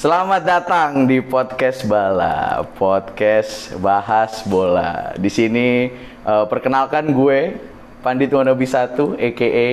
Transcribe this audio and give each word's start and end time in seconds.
Selamat 0.00 0.40
datang 0.40 1.04
di 1.04 1.20
podcast 1.20 1.84
Bala, 1.84 2.64
podcast 2.80 3.68
bahas 3.84 4.40
bola. 4.48 5.12
Di 5.20 5.28
sini 5.28 5.92
eh, 6.24 6.44
perkenalkan 6.48 7.12
gue 7.12 7.60
Pandit 8.00 8.32
Wannabe 8.32 8.64
1 8.64 8.96
aka 8.96 9.68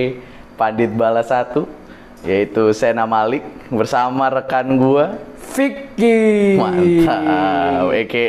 Pandit 0.52 0.92
Bala 0.92 1.24
1 1.24 2.28
yaitu 2.28 2.60
Sena 2.76 3.08
Malik 3.08 3.40
bersama 3.72 4.28
rekan 4.28 4.68
gue 4.68 5.16
Vicky. 5.58 6.54
mantap 6.54 7.90
aka 7.90 8.26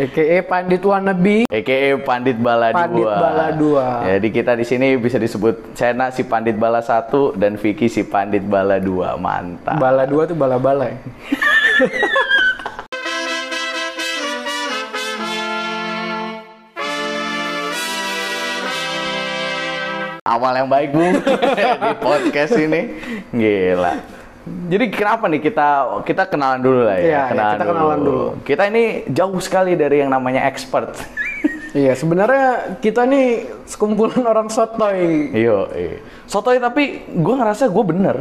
AKA 0.00 0.38
Pandit 0.48 0.80
Wannabe. 0.80 1.44
aka 1.44 1.76
Pandit 2.00 2.40
Bala 2.40 2.72
2. 2.72 2.80
Pandit 2.80 3.04
Bala 3.04 3.46
dua. 3.52 3.86
Jadi 4.08 4.28
kita 4.32 4.56
di 4.56 4.64
sini 4.64 4.96
bisa 4.96 5.20
disebut 5.20 5.76
Sena 5.76 6.08
si 6.08 6.24
Pandit 6.24 6.56
Bala 6.56 6.80
1 6.80 7.36
dan 7.36 7.60
Vicky 7.60 7.92
si 7.92 8.00
Pandit 8.00 8.40
Bala 8.40 8.80
2. 8.80 9.20
Mantap. 9.20 9.76
Bala 9.76 10.08
dua 10.08 10.24
tuh 10.24 10.36
bala-bala 10.40 10.88
ya. 10.88 10.98
awal 20.30 20.54
yang 20.54 20.70
baik 20.70 20.94
bu 20.94 21.02
di 21.90 21.94
podcast 21.98 22.54
ini 22.54 22.94
gila 23.34 24.19
jadi 24.66 24.84
kenapa 24.88 25.24
nih 25.26 25.40
kita 25.40 25.68
kita 26.02 26.22
kenalan 26.26 26.60
dulu 26.60 26.80
lah 26.86 26.96
ya, 26.96 27.02
Iya, 27.02 27.22
iya, 27.32 27.48
kita 27.54 27.64
kenalan 27.64 27.98
dulu. 27.98 28.24
kita 28.42 28.62
ini 28.66 28.84
jauh 29.08 29.40
sekali 29.40 29.72
dari 29.74 30.00
yang 30.00 30.10
namanya 30.10 30.46
expert 30.46 30.94
Iya, 31.70 31.94
sebenarnya 31.94 32.76
kita 32.82 33.06
nih 33.06 33.46
sekumpulan 33.62 34.26
orang 34.26 34.50
sotoy. 34.50 35.30
iyo 35.30 35.70
iya. 35.70 36.02
sotoy 36.26 36.58
tapi 36.58 37.06
gue 37.06 37.34
ngerasa 37.34 37.70
gue 37.70 37.84
bener 37.86 38.16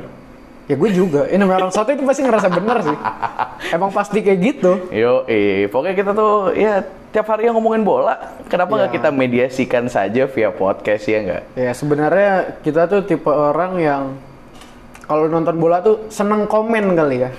Ya 0.69 0.77
gue 0.77 0.85
juga. 0.93 1.25
Ini 1.25 1.41
namanya 1.41 1.65
orang 1.65 1.73
sotoy 1.73 1.97
itu 1.97 2.05
pasti 2.05 2.21
ngerasa 2.21 2.45
bener 2.45 2.77
sih. 2.85 2.93
Emang 3.73 3.89
pasti 3.89 4.21
kayak 4.21 4.37
gitu. 4.37 4.77
Yo, 4.93 5.25
eh, 5.25 5.65
pokoknya 5.65 5.97
kita 5.97 6.11
tuh 6.13 6.53
ya 6.53 6.85
tiap 7.09 7.25
hari 7.25 7.49
yang 7.49 7.57
ngomongin 7.57 7.81
bola, 7.81 8.37
kenapa 8.45 8.77
nggak 8.77 8.93
Iya. 8.93 8.97
kita 9.01 9.09
mediasikan 9.09 9.89
saja 9.89 10.29
via 10.29 10.53
podcast 10.53 11.09
ya 11.09 11.25
nggak? 11.25 11.43
Ya 11.57 11.73
sebenarnya 11.73 12.33
kita 12.61 12.85
tuh 12.85 13.01
tipe 13.01 13.33
orang 13.33 13.81
yang 13.81 14.03
kalau 15.09 15.25
nonton 15.25 15.57
bola 15.57 15.81
tuh 15.81 16.05
seneng 16.13 16.45
komen 16.45 16.93
kali 16.93 17.25
ya. 17.25 17.33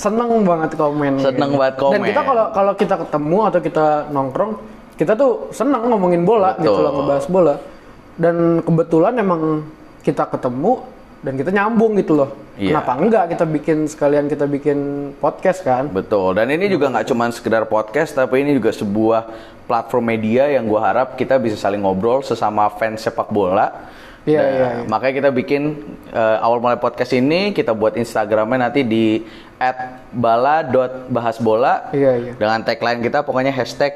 seneng 0.00 0.40
banget 0.40 0.72
komen. 0.72 1.20
Seneng 1.20 1.52
gitu. 1.52 1.60
banget 1.60 1.76
komen. 1.76 1.92
Dan 1.92 2.08
kita 2.08 2.20
kalau 2.24 2.44
kalau 2.56 2.72
kita 2.72 2.94
ketemu 3.04 3.38
atau 3.44 3.60
kita 3.60 3.86
nongkrong, 4.08 4.52
kita 4.96 5.12
tuh 5.12 5.52
seneng 5.52 5.84
ngomongin 5.92 6.24
bola 6.24 6.56
gitu 6.56 6.72
Betul. 6.72 6.84
loh, 6.88 6.92
ngebahas 6.96 7.26
bola. 7.28 7.54
Dan 8.16 8.64
kebetulan 8.64 9.12
emang 9.20 9.42
kita 10.00 10.24
ketemu 10.32 10.80
dan 11.20 11.32
kita 11.36 11.50
nyambung 11.52 11.92
gitu 12.00 12.24
loh. 12.24 12.30
Iya. 12.56 12.72
Kenapa 12.72 12.92
enggak 12.96 13.24
kita 13.36 13.44
bikin 13.44 13.78
sekalian 13.84 14.24
kita 14.24 14.48
bikin 14.48 15.12
podcast 15.20 15.60
kan? 15.60 15.92
Betul. 15.92 16.40
Dan 16.40 16.48
ini 16.48 16.72
juga 16.72 16.88
nggak 16.88 17.12
cuma 17.12 17.28
sekedar 17.28 17.68
podcast, 17.68 18.16
tapi 18.16 18.40
ini 18.40 18.56
juga 18.56 18.72
sebuah 18.72 19.28
platform 19.68 20.08
media 20.08 20.48
yang 20.48 20.64
gua 20.64 20.88
harap 20.88 21.20
kita 21.20 21.36
bisa 21.36 21.60
saling 21.60 21.84
ngobrol 21.84 22.24
sesama 22.24 22.64
fans 22.80 23.04
sepak 23.04 23.28
bola. 23.28 23.92
Iya, 24.26 24.36
Nah, 24.36 24.48
iya, 24.48 24.66
iya. 24.74 24.84
Makanya 24.84 25.14
kita 25.16 25.30
bikin 25.30 25.62
eh, 26.08 26.36
awal 26.40 26.58
mulai 26.58 26.76
podcast 26.76 27.12
ini 27.12 27.50
kita 27.50 27.70
buat 27.70 27.94
Instagramnya 27.94 28.58
nanti 28.60 28.82
di 28.82 29.22
@bala.bahasbola 30.12 31.90
Iya, 31.90 32.12
iya. 32.16 32.32
dengan 32.34 32.60
tagline 32.60 33.00
kita 33.00 33.22
pokoknya 33.22 33.50
hashtag 33.50 33.94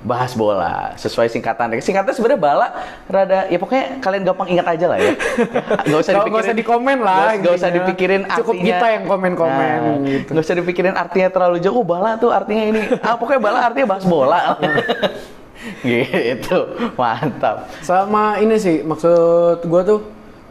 bahas 0.00 0.32
bola 0.32 0.96
sesuai 0.96 1.28
singkatan 1.28 1.76
singkatnya 1.78 2.12
sebenarnya 2.12 2.40
bala 2.40 2.66
rada 3.04 3.44
ya 3.46 3.56
pokoknya 3.56 4.00
kalian 4.00 4.24
gampang 4.24 4.48
ingat 4.48 4.66
aja 4.70 4.86
lah 4.86 4.96
ya 4.96 5.12
nggak 5.84 6.00
usah 6.00 6.12
dipikirin 6.14 6.32
nggak 6.32 6.40
usah 6.42 6.56
dikomen 6.56 6.98
lah 6.98 7.36
nggak- 7.36 7.52
usah 7.54 7.68
dipikirin 7.70 8.22
Cukup 8.32 8.54
artinya. 8.54 8.64
kita 8.70 8.86
yang 8.90 9.04
komen-komen 9.04 9.76
Nah, 9.76 9.96
gitu. 10.02 10.28
nggak 10.32 10.40
usah 10.42 10.56
dipikirin 10.56 10.94
artinya 10.94 11.28
terlalu 11.28 11.56
jauh 11.60 11.76
oh 11.76 11.84
bala 11.84 12.16
tuh 12.16 12.32
artinya 12.32 12.64
ini 12.66 12.80
ah 12.98 13.12
pokoknya 13.12 13.40
bala 13.42 13.58
artinya 13.62 13.86
bahas 13.90 14.04
bola 14.06 14.40
gitu 15.84 16.58
mantap 16.94 17.68
Sama 17.80 18.38
ini 18.38 18.56
sih 18.56 18.80
maksud 18.80 19.62
gue 19.62 19.82
tuh, 19.84 20.00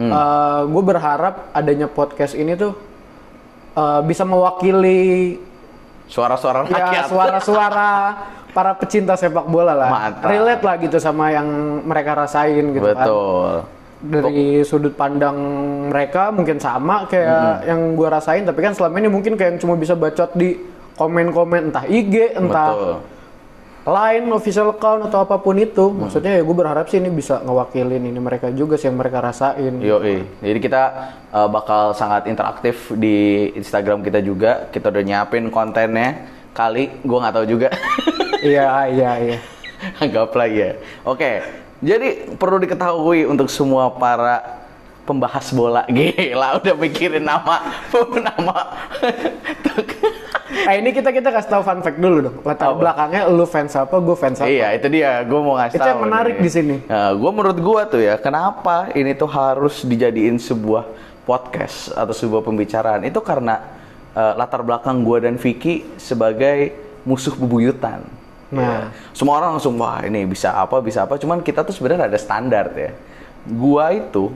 Hmm. 0.00 0.16
gue 0.64 0.80
berharap 0.80 1.52
adanya 1.52 1.84
podcast 1.84 2.32
ini 2.32 2.56
tuh 2.56 2.72
eh, 3.76 4.00
bisa 4.00 4.24
mewakili 4.24 5.36
suara-suara 6.08 6.64
ya 6.66 7.04
suara-suara 7.04 7.90
para 8.56 8.72
pecinta 8.74 9.14
sepak 9.14 9.44
bola 9.44 9.76
lah. 9.76 9.90
Mantap. 9.92 10.26
Relate 10.26 10.62
lah 10.64 10.74
gitu 10.80 10.96
sama 10.96 11.30
yang 11.30 11.46
mereka 11.84 12.16
rasain 12.16 12.72
gitu 12.72 12.82
kan. 12.82 12.96
betul 12.96 13.52
Dari 14.00 14.64
sudut 14.64 14.96
pandang 14.96 15.36
mereka 15.92 16.32
mungkin 16.32 16.56
sama 16.56 17.04
Hmm. 17.04 17.08
kayak 17.12 17.68
yang 17.68 17.80
gue 17.92 18.08
rasain, 18.08 18.42
tapi 18.42 18.64
kan 18.64 18.72
selama 18.72 18.96
ini 18.96 19.08
mungkin 19.12 19.36
kayak 19.36 19.60
cuma 19.60 19.76
bisa 19.76 19.92
bacot 19.92 20.32
di 20.32 20.56
komen-komen 20.96 21.68
entah 21.68 21.84
IG, 21.84 22.34
entah 22.34 22.72
betul 22.72 22.94
line 23.80 24.28
official 24.36 24.76
account 24.76 25.08
atau 25.08 25.24
apa 25.24 25.40
pun 25.40 25.56
itu 25.56 25.88
maksudnya 25.88 26.36
ya 26.36 26.42
gue 26.44 26.56
berharap 26.56 26.84
sih 26.92 27.00
ini 27.00 27.08
bisa 27.08 27.40
ngewakilin 27.40 28.12
ini 28.12 28.20
mereka 28.20 28.52
juga 28.52 28.76
sih 28.76 28.92
yang 28.92 29.00
mereka 29.00 29.24
rasain 29.24 29.80
Yoi. 29.80 30.20
Jadi 30.44 30.58
kita 30.60 30.82
uh, 31.32 31.48
bakal 31.48 31.96
sangat 31.96 32.28
interaktif 32.28 32.92
di 32.92 33.48
Instagram 33.56 34.04
kita 34.04 34.20
juga. 34.20 34.68
Kita 34.68 34.92
udah 34.92 35.02
nyiapin 35.02 35.48
kontennya. 35.48 36.28
Kali, 36.52 36.90
gua 37.06 37.24
nggak 37.24 37.34
tahu 37.40 37.46
juga. 37.46 37.68
iya 38.44 38.90
iya 38.90 39.10
iya 39.16 39.38
Anggaplah 39.96 40.48
ya. 40.50 40.76
Oke. 41.08 41.40
Jadi 41.80 42.36
perlu 42.36 42.60
diketahui 42.60 43.24
untuk 43.24 43.48
semua 43.48 43.88
para 43.88 44.60
pembahas 45.08 45.48
bola. 45.56 45.82
Gila, 45.96 46.60
udah 46.60 46.74
mikirin 46.76 47.24
nama, 47.24 47.72
nama. 48.28 48.56
Eh 50.66 50.74
ini 50.78 50.90
kita 50.90 51.08
kita 51.08 51.28
kasih 51.30 51.48
tahu 51.48 51.62
fun 51.62 51.80
fact 51.80 51.96
dulu 51.96 52.16
dong 52.20 52.36
latar 52.44 52.72
Apa? 52.72 52.76
belakangnya 52.76 53.22
lu 53.28 53.44
fans 53.44 53.72
apa 53.72 53.96
gue 53.96 54.16
fans 54.16 54.38
apa 54.40 54.48
Iya, 54.48 54.68
itu 54.76 54.86
dia. 54.90 55.22
Gue 55.24 55.40
mau 55.40 55.54
ngasih 55.56 55.78
Itu 55.78 55.86
yang 55.86 55.98
tahu 55.98 56.06
menarik 56.06 56.36
nih. 56.36 56.44
di 56.44 56.50
sini. 56.50 56.76
Nah, 56.84 57.10
gue 57.14 57.30
menurut 57.30 57.58
gue 57.58 57.80
tuh 57.88 58.00
ya, 58.00 58.14
kenapa 58.16 58.90
ini 58.92 59.14
tuh 59.14 59.30
harus 59.30 59.82
dijadiin 59.82 60.36
sebuah 60.36 60.84
podcast 61.22 61.92
atau 61.92 62.12
sebuah 62.12 62.42
pembicaraan? 62.42 63.06
Itu 63.06 63.22
karena 63.22 63.62
eh, 64.12 64.32
latar 64.34 64.60
belakang 64.60 65.00
gue 65.00 65.18
dan 65.22 65.34
Vicky 65.38 65.86
sebagai 65.96 66.74
musuh 67.06 67.32
bebuyutan. 67.32 68.02
Nah. 68.50 68.60
Ya. 68.60 68.78
Semua 69.14 69.38
orang 69.38 69.56
langsung 69.56 69.78
wah 69.78 70.02
ini 70.02 70.26
bisa 70.26 70.50
apa 70.52 70.82
bisa 70.82 71.06
apa. 71.06 71.16
Cuman 71.16 71.40
kita 71.40 71.62
tuh 71.62 71.72
sebenarnya 71.72 72.10
ada 72.10 72.18
standar 72.18 72.74
ya. 72.74 72.92
Gua 73.46 73.88
itu 73.94 74.34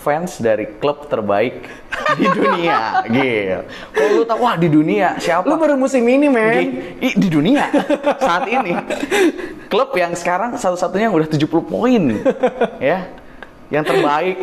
fans 0.00 0.40
dari 0.40 0.80
klub 0.80 1.04
terbaik 1.06 1.68
di 2.16 2.26
dunia. 2.26 2.78
Gil. 3.14 3.60
Kalau 3.92 4.10
lu 4.16 4.24
tahu 4.24 4.40
wah 4.40 4.56
di 4.56 4.68
dunia 4.72 5.20
siapa? 5.20 5.44
lu 5.44 5.60
baru 5.60 5.76
musim 5.76 6.00
ini 6.08 6.26
men. 6.32 6.96
Di, 6.96 7.08
di 7.14 7.28
dunia 7.28 7.68
saat 8.16 8.48
ini. 8.48 8.72
Klub 9.68 9.92
yang 9.94 10.16
sekarang 10.16 10.56
satu-satunya 10.56 11.12
yang 11.12 11.16
udah 11.16 11.28
70 11.28 11.46
poin 11.68 12.02
ya. 12.90 13.06
Yang 13.70 13.84
terbaik 13.94 14.38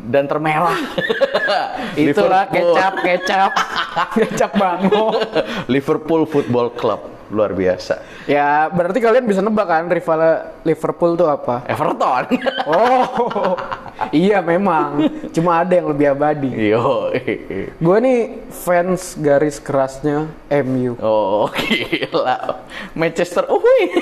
dan 0.00 0.24
termerah. 0.26 0.80
Itulah 2.00 2.48
kecap 2.50 2.94
kecap. 3.04 3.52
Kecap 4.10 4.52
bango 4.58 5.14
Liverpool 5.70 6.26
Football 6.26 6.74
Club 6.74 7.13
luar 7.34 7.50
biasa. 7.50 8.00
Ya 8.24 8.70
berarti 8.70 8.98
kalian 8.98 9.26
bisa 9.26 9.42
nebak 9.42 9.66
kan 9.66 9.84
rival 9.86 10.18
Liverpool 10.62 11.12
tuh 11.14 11.26
apa? 11.26 11.66
Everton. 11.66 12.24
Oh 12.64 13.54
iya 14.10 14.40
memang. 14.40 15.06
Cuma 15.30 15.60
ada 15.60 15.70
yang 15.70 15.86
lebih 15.86 16.10
abadi. 16.10 16.50
Yo. 16.50 17.12
Gue 17.76 17.96
nih 18.00 18.18
fans 18.48 19.14
garis 19.14 19.58
kerasnya 19.58 20.26
MU 20.62 20.94
oh 20.98 21.46
gila. 21.58 22.62
Manchester 22.94 23.44
uhui 23.46 23.82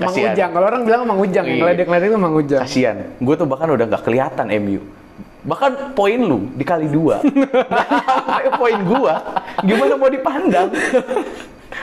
Mang. 0.00 0.10
Ujang, 0.10 0.50
kalau 0.50 0.66
orang 0.66 0.82
bilang 0.82 1.04
Mang 1.04 1.20
Ujang, 1.20 1.44
yang 1.44 1.54
Iya. 1.54 1.62
ngeledek-ngeledek 1.62 2.08
itu 2.08 2.18
Mang 2.18 2.34
Ujang. 2.34 2.62
kasian 2.64 2.96
gue 3.14 3.34
tuh 3.36 3.44
bahkan 3.44 3.68
udah 3.68 3.84
nggak 3.84 4.02
kelihatan 4.02 4.46
MU 4.58 4.80
bahkan 5.40 5.70
poin 5.92 6.18
lu 6.18 6.50
dikali 6.52 6.86
dua 6.86 7.22
sampai 8.18 8.50
poin 8.52 8.78
gua 8.82 9.14
gimana 9.60 9.94
mau 9.94 10.08
dipandang 10.08 10.68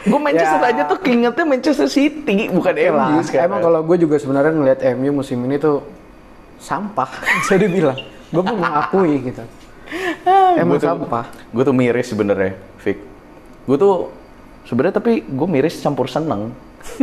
gue 0.02 0.20
Manchester 0.20 0.60
Ya. 0.60 0.70
aja 0.70 0.82
tuh 0.86 1.00
keingetnya 1.00 1.46
Manchester 1.46 1.88
City 1.88 2.48
bukan 2.48 2.74
Oke 2.74 2.90
MU 2.90 3.18
sekarang 3.22 3.48
Emang 3.48 3.62
kalau 3.62 3.80
gue 3.82 3.98
juga 3.98 4.16
sebenarnya 4.18 4.52
ngelihat 4.52 4.80
MU 4.94 5.12
musim 5.16 5.40
ini 5.40 5.56
tuh 5.56 5.82
sampah, 6.58 7.10
bisa 7.40 7.56
dibilang. 7.56 7.98
Gue 8.28 8.42
pun 8.42 8.56
mengakui 8.56 9.14
gitu. 9.24 9.44
Emang 10.56 10.76
Gua 10.76 10.82
tuh- 10.82 10.90
sampah. 10.92 11.26
gue 11.48 11.64
tuh 11.64 11.76
miris 11.76 12.08
sebenarnya 12.08 12.54
Vic 12.80 12.98
gue 13.64 13.78
tuh 13.78 14.10
sebenarnya 14.64 14.96
tapi 14.96 15.22
gue 15.22 15.48
miris 15.48 15.78
campur 15.78 16.06
seneng 16.06 16.50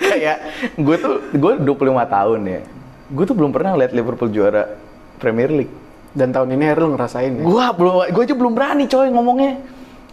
kayak 0.00 0.38
gue 0.74 0.96
tuh 0.96 1.14
gue 1.30 1.52
25 1.58 1.74
tahun 2.08 2.40
ya 2.42 2.60
gue 3.08 3.24
tuh 3.24 3.34
belum 3.34 3.50
pernah 3.50 3.74
lihat 3.74 3.90
Liverpool 3.90 4.30
juara 4.30 4.78
Premier 5.18 5.50
League 5.50 5.74
Dan 6.10 6.32
tahun 6.32 6.50
ini 6.50 6.72
lu 6.72 6.96
ngerasain 6.96 7.30
ya. 7.30 7.42
Gua 7.44 7.70
belum, 7.70 8.08
gue 8.08 8.22
aja 8.24 8.34
belum 8.34 8.52
berani 8.56 8.84
coy 8.86 9.06
ngomongnya. 9.12 9.60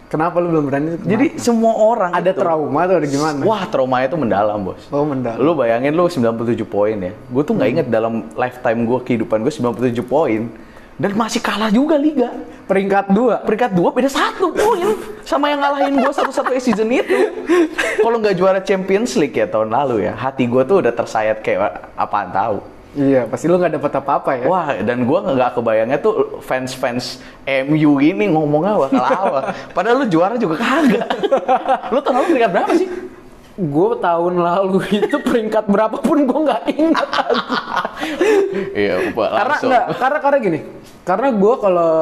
Kenapa 0.06 0.38
lu 0.38 0.54
belum 0.54 0.64
berani? 0.68 0.88
Jadi 1.02 1.34
semua 1.34 1.74
orang 1.74 2.14
ada 2.14 2.30
itu- 2.30 2.38
trauma 2.38 2.86
atau 2.86 2.94
ada 2.94 3.08
gimana? 3.08 3.42
Wah 3.42 3.66
traumanya 3.66 4.06
itu 4.06 4.14
mendalam 4.14 4.58
bos. 4.62 4.78
Oh 4.88 5.02
mendalam. 5.02 5.40
Lu 5.40 5.56
bayangin 5.56 5.90
lu 5.90 6.06
97 6.06 6.62
poin 6.62 6.94
ya. 6.94 7.10
Gue 7.26 7.42
tuh 7.42 7.58
nggak 7.58 7.70
inget 7.72 7.86
dalam 7.88 8.30
lifetime 8.32 8.86
gue 8.86 8.98
kehidupan 9.02 9.42
gue 9.42 9.50
97 9.50 10.04
poin. 10.04 10.46
dan 10.96 11.12
masih 11.12 11.44
kalah 11.44 11.68
juga 11.68 11.98
liga. 11.98 12.32
Peringkat 12.64 13.12
dua. 13.12 13.44
Peringkat 13.44 13.74
dua 13.74 13.92
beda 13.92 14.08
satu 14.08 14.48
poin 14.48 14.96
sama 15.24 15.50
yang 15.50 15.60
ngalahin 15.60 15.92
gue 15.92 16.08
satu-satu 16.08 16.56
season 16.62 16.88
itu. 16.88 17.36
Kalau 17.98 18.16
nggak 18.16 18.32
juara 18.32 18.60
Champions 18.62 19.12
League 19.12 19.34
ya 19.34 19.44
tahun 19.44 19.68
lalu 19.68 20.06
ya, 20.06 20.14
hati 20.14 20.46
gue 20.46 20.62
tuh 20.62 20.80
udah 20.80 20.92
tersayat 20.92 21.42
kayak 21.42 21.92
apaan 21.92 22.30
tahu. 22.30 22.56
Iya, 22.96 23.28
pasti 23.28 23.44
lu 23.44 23.60
nggak 23.60 23.76
dapat 23.76 23.92
apa-apa 24.00 24.30
ya. 24.40 24.44
Wah, 24.48 24.72
dan 24.80 25.04
gue 25.04 25.18
nggak 25.20 25.52
kebayangnya 25.52 25.98
tuh 26.00 26.40
fans-fans 26.40 27.20
MU 27.44 28.00
ini 28.00 28.24
ngomongnya 28.32 28.72
bakal 28.80 29.04
apa. 29.04 29.40
Padahal 29.76 30.00
lu 30.00 30.06
juara 30.08 30.40
juga 30.40 30.56
kagak. 30.56 31.04
lu 31.92 32.00
tahun 32.00 32.14
lalu 32.16 32.26
peringkat 32.32 32.52
berapa 32.56 32.72
sih? 32.72 32.88
Gue 33.56 33.90
tahun 34.00 34.34
lalu 34.40 34.78
itu 35.04 35.16
peringkat 35.20 35.64
berapapun 35.68 36.24
gue 36.24 36.40
nggak 36.40 36.62
ingat. 36.72 37.08
Iya, 38.72 38.94
karena 39.12 39.56
enggak, 39.60 39.84
karena 39.96 40.18
karena 40.20 40.38
gini. 40.40 40.60
Karena 41.04 41.28
gue 41.32 41.54
kalau 41.60 41.94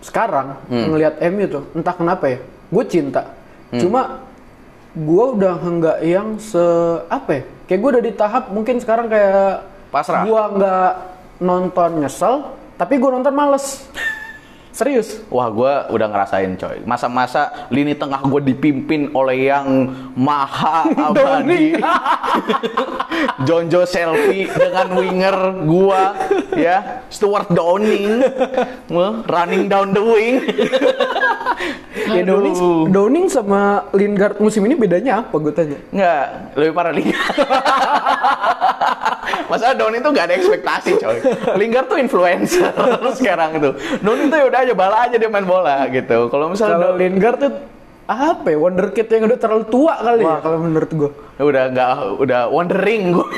sekarang 0.00 0.56
Hmm. 0.68 0.88
ngelihat 0.94 1.20
MU 1.28 1.44
tuh, 1.48 1.62
entah 1.76 1.92
kenapa 1.92 2.24
ya, 2.32 2.38
gue 2.72 2.84
cinta. 2.88 3.28
Hmm. 3.68 3.80
Cuma 3.80 4.24
gue 4.96 5.24
udah 5.36 5.54
nggak 5.60 5.98
yang 6.00 6.40
se 6.40 6.64
apa 7.12 7.30
ya? 7.30 7.42
Kayak 7.68 7.80
gue 7.84 7.90
udah 7.92 8.04
di 8.08 8.12
tahap 8.16 8.44
mungkin 8.48 8.80
sekarang 8.80 9.12
kayak 9.12 9.68
Pasrah. 9.88 10.24
Gue 10.24 10.42
nggak 10.60 10.92
nonton 11.40 11.90
nyesel, 12.04 12.34
tapi 12.76 13.00
gue 13.00 13.10
nonton 13.10 13.32
males. 13.32 13.88
Serius. 14.78 15.26
Wah, 15.26 15.50
gue 15.50 15.72
udah 15.90 16.06
ngerasain 16.06 16.54
coy. 16.54 16.78
Masa-masa 16.86 17.66
lini 17.66 17.98
tengah 17.98 18.22
gue 18.22 18.54
dipimpin 18.54 19.10
oleh 19.10 19.50
yang 19.50 19.90
maha 20.14 20.86
abadi. 21.10 21.74
Jonjo 23.46 23.82
selfie 23.82 24.46
dengan 24.46 24.94
winger 24.94 25.36
gua 25.66 26.14
ya 26.54 27.02
Stuart 27.10 27.50
Downing 27.50 28.22
running 29.26 29.66
down 29.66 29.90
the 29.90 30.02
wing 30.02 30.46
Ya 32.08 32.24
Downing. 32.24 32.56
Downing 32.88 33.26
sama 33.28 33.84
Lingard 33.92 34.38
musim 34.38 34.64
ini 34.64 34.72
bedanya 34.72 35.20
apa 35.20 35.34
gue 35.36 35.52
tanya? 35.52 35.76
nggak 35.92 36.24
lebih 36.56 36.72
parah 36.72 36.92
Lingard 36.92 37.36
Masalah 39.50 39.74
Downing 39.76 40.00
tuh 40.00 40.12
nggak 40.12 40.26
ada 40.28 40.34
ekspektasi 40.36 40.90
coy 41.00 41.18
Lingard 41.56 41.88
tuh 41.88 41.96
influencer 41.96 42.72
sekarang 43.18 43.56
itu 43.56 43.70
Downing 44.00 44.28
tuh 44.28 44.38
udah 44.44 44.60
aja 44.64 44.74
bala 44.76 44.96
aja 45.08 45.16
dia 45.16 45.28
main 45.28 45.44
bola 45.44 45.88
gitu 45.88 46.28
kalau 46.28 46.52
misalnya 46.52 46.80
Kalau 46.80 46.96
Lingard 46.96 47.38
tuh 47.40 47.52
apa 48.08 48.48
ya 48.48 48.56
wonderkid 48.56 49.04
yang 49.12 49.28
udah 49.28 49.36
terlalu 49.36 49.64
tua 49.68 50.00
kali 50.00 50.24
ya 50.24 50.40
kalau 50.40 50.58
menurut 50.64 50.88
gue. 50.96 51.10
udah 51.38 51.64
nggak 51.68 51.90
udah 52.24 52.40
wondering 52.48 53.12
gue 53.12 53.28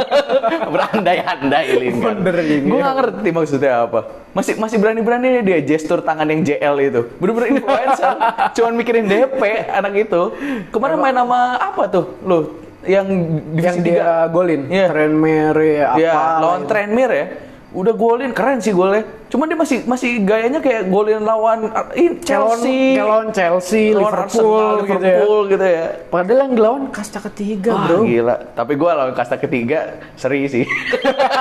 berandai-andai 0.76 1.66
Lingard 1.80 2.20
Wondering, 2.20 2.62
gue 2.68 2.76
iya. 2.76 2.84
nggak 2.84 2.96
ngerti 3.00 3.28
maksudnya 3.32 3.72
apa 3.88 4.00
masih 4.36 4.60
masih 4.60 4.76
berani-berani 4.76 5.40
dia 5.40 5.58
gestur 5.64 6.04
tangan 6.04 6.28
yang 6.28 6.44
JL 6.44 6.76
itu 6.84 7.00
bener-bener 7.16 7.58
influencer 7.58 8.14
cuman 8.60 8.72
mikirin 8.76 9.08
DP 9.08 9.40
anak 9.72 9.92
itu 9.96 10.22
kemarin 10.68 10.96
main 11.00 11.16
sama 11.16 11.40
apa 11.56 11.82
tuh 11.88 12.04
lu 12.20 12.38
yang 12.80 13.08
Yang 13.52 13.76
divisi 13.76 13.80
dia 13.92 14.24
golin, 14.32 14.64
Iya. 14.72 14.88
Tranmere 14.88 15.72
apa? 15.84 15.96
ya 16.00 16.12
lah 16.16 16.32
lawan 16.40 16.60
itu. 16.64 16.68
Tranmere 16.72 17.12
ya 17.16 17.26
udah 17.70 17.94
golin 17.94 18.34
keren 18.34 18.58
sih 18.58 18.74
golnya 18.74 19.06
cuman 19.30 19.46
dia 19.46 19.54
masih 19.54 19.78
masih 19.86 20.26
gayanya 20.26 20.58
kayak 20.58 20.90
golin 20.90 21.22
lawan 21.22 21.70
uh, 21.70 21.86
ih, 21.94 22.18
Chelsea 22.18 22.98
lawan 22.98 23.30
Chelsea, 23.30 23.94
lawan 23.94 24.26
Liverpool, 24.26 24.58
Arsenal, 24.58 24.74
gitu 24.82 24.90
ya. 24.90 24.98
Liverpool 25.14 25.40
gitu 25.46 25.66
ya 25.66 25.86
Padahal 26.10 26.38
yang 26.42 26.52
dilawan 26.58 26.82
kasta 26.90 27.18
ketiga, 27.22 27.70
Wah, 27.70 27.86
bro. 27.86 28.02
gila. 28.02 28.36
Tapi 28.50 28.72
gue 28.74 28.90
lawan 28.90 29.14
kasta 29.14 29.38
ketiga 29.38 29.78
seri 30.18 30.50
sih. 30.50 30.66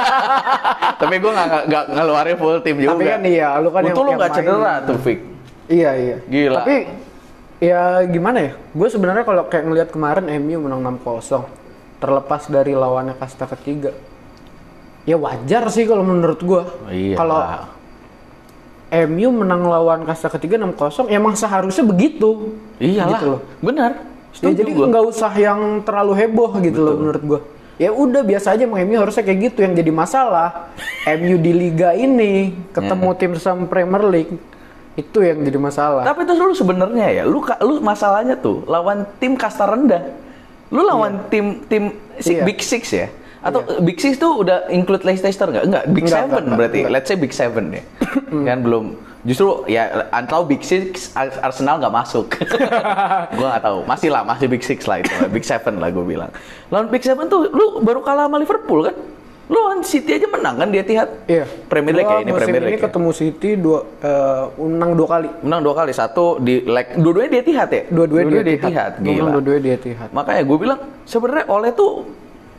Tapi 1.01 1.15
gue 1.17 1.31
nggak 1.33 1.61
nggak 1.65 1.83
ngeluarin 1.89 2.37
full 2.37 2.57
tim 2.61 2.77
juga. 2.77 2.93
Tapi 2.93 3.03
kan 3.09 3.21
iya, 3.25 3.47
lu 3.57 3.73
kan 3.73 3.81
yang- 3.81 3.97
Untung 3.97 4.05
lu 4.05 4.11
yang 4.13 4.19
nggak 4.21 4.31
main. 4.31 4.45
cedera 4.45 4.73
tuh, 4.85 4.97
Vic. 5.01 5.19
Iya, 5.65 5.91
iya. 5.97 6.17
Gila. 6.21 6.59
Tapi 6.61 6.75
ya 7.59 7.81
gimana 8.05 8.37
ya? 8.45 8.51
Gue 8.69 8.87
sebenarnya 8.87 9.23
kalau 9.25 9.43
kayak 9.49 9.65
ngelihat 9.65 9.89
kemarin 9.89 10.25
MU 10.37 10.57
menang 10.61 11.01
6-0 11.01 11.49
terlepas 11.97 12.41
dari 12.47 12.73
lawannya 12.73 13.17
kasta 13.17 13.49
ketiga. 13.49 13.91
Ya 15.09 15.17
wajar 15.17 15.65
sih 15.73 15.89
kalau 15.89 16.05
menurut 16.05 16.37
gue. 16.37 16.61
Iya. 16.87 17.15
Kalau 17.17 17.41
MU 18.89 19.29
menang 19.31 19.65
lawan 19.65 20.01
kasta 20.01 20.29
ketiga 20.29 20.57
6-0, 20.57 21.09
ya 21.09 21.17
emang 21.17 21.33
seharusnya 21.33 21.81
begitu. 21.81 22.57
Iyalah. 22.77 23.09
Gitu 23.11 23.25
loh. 23.25 23.41
Benar. 23.59 23.91
Ya, 24.39 24.53
jadi 24.53 24.69
nggak 24.71 25.05
usah 25.09 25.33
yang 25.33 25.59
terlalu 25.81 26.13
heboh 26.15 26.51
gitu 26.59 26.79
loh 26.79 26.95
menurut 26.95 27.23
gua. 27.25 27.39
Ya 27.75 27.89
udah 27.89 28.21
biasa 28.21 28.53
aja 28.53 28.67
emang 28.67 28.83
MU 28.83 28.99
harusnya 28.99 29.23
kayak 29.23 29.39
gitu 29.49 29.59
yang 29.63 29.73
jadi 29.73 29.89
masalah. 29.89 30.69
MU 31.07 31.35
di 31.39 31.49
liga 31.49 31.89
ini 31.91 32.53
ketemu 32.69 33.09
tim 33.15 33.31
sama 33.35 33.65
Premier 33.65 34.03
League 34.05 34.35
itu 34.93 35.17
yang 35.23 35.41
jadi 35.41 35.57
masalah. 35.57 36.03
Tapi 36.03 36.27
terus 36.27 36.37
lu 36.37 36.53
sebenarnya 36.53 37.07
ya, 37.09 37.23
lu 37.23 37.39
lu 37.39 37.79
masalahnya 37.79 38.35
tuh 38.35 38.67
lawan 38.67 39.07
tim 39.17 39.33
kasta 39.33 39.65
rendah. 39.65 40.11
Lu 40.69 40.83
lawan 40.83 41.25
tim 41.31 41.65
tim 41.65 41.83
si- 42.19 42.35
Iya. 42.35 42.43
Big 42.45 42.59
Six 42.59 42.83
ya? 42.91 43.07
Atau 43.39 43.63
Big 43.79 43.97
Six 43.97 44.15
tuh 44.15 44.39
udah 44.39 44.67
include 44.67 45.01
Leicester 45.01 45.47
nggak? 45.47 45.63
Enggak, 45.63 45.83
Big 45.89 46.03
Enggak, 46.05 46.19
Seven 46.19 46.43
enggak, 46.43 46.57
berarti. 46.59 46.79
enggak. 46.79 46.91
Let's 46.91 47.07
say 47.07 47.15
Big 47.15 47.31
Seven 47.31 47.65
ya. 47.71 47.83
kan 48.45 48.59
belum. 48.59 48.85
Justru 49.19 49.47
ya 49.65 49.83
antara 50.09 50.43
Big 50.43 50.59
Six 50.59 51.11
Ar- 51.11 51.39
Arsenal 51.41 51.79
nggak 51.79 51.91
masuk. 51.93 52.25
gua 53.37 53.47
nggak 53.49 53.63
tahu. 53.63 53.79
Masih 53.83 54.09
lah, 54.09 54.23
masih 54.23 54.47
Big 54.47 54.63
Six 54.63 54.83
lah 54.85 54.99
itu. 54.99 55.11
Big 55.27 55.43
Seven 55.43 55.77
lah 55.77 55.87
gue 55.87 56.03
bilang. 56.03 56.31
Lawan 56.67 56.87
Big 56.87 57.01
Seven 57.01 57.27
tuh 57.27 57.47
lu 57.47 57.79
baru 57.79 57.99
kalah 57.99 58.27
sama 58.27 58.37
Liverpool 58.37 58.83
kan? 58.83 58.95
Lu 59.49 59.57
lawan 59.57 59.81
City 59.81 60.13
aja 60.13 60.29
menang 60.29 60.55
kan 60.55 60.69
di 60.69 60.77
Etihad? 60.77 61.09
Iya. 61.25 61.49
Premier 61.65 61.95
League 61.95 62.05
ya 62.07 62.21
ini 62.21 62.31
Premier 62.31 62.61
ini 62.61 62.69
League. 62.69 62.79
ya? 62.79 62.85
ketemu 62.85 63.09
City 63.09 63.49
dua 63.57 63.81
eh, 63.97 64.43
menang 64.61 64.93
dua 64.93 65.07
kali. 65.09 65.29
Menang 65.41 65.61
dua 65.63 65.73
kali, 65.73 65.91
satu 65.91 66.37
di 66.37 66.61
leg, 66.61 66.93
dua-duanya 66.93 67.31
di 67.33 67.39
Etihad 67.39 67.69
ya? 67.69 67.81
Dua-duanya 67.89 68.29
di 68.39 68.53
Etihad, 68.53 68.91
Gua 68.93 69.03
menang 69.03 69.17
gila. 69.17 69.31
dua-duanya 69.33 69.61
di 69.63 69.71
Etihad. 69.73 70.09
Makanya 70.13 70.41
gue 70.45 70.57
bilang 70.59 70.79
sebenarnya 71.03 71.45
Oleh 71.49 71.71
tuh 71.73 71.91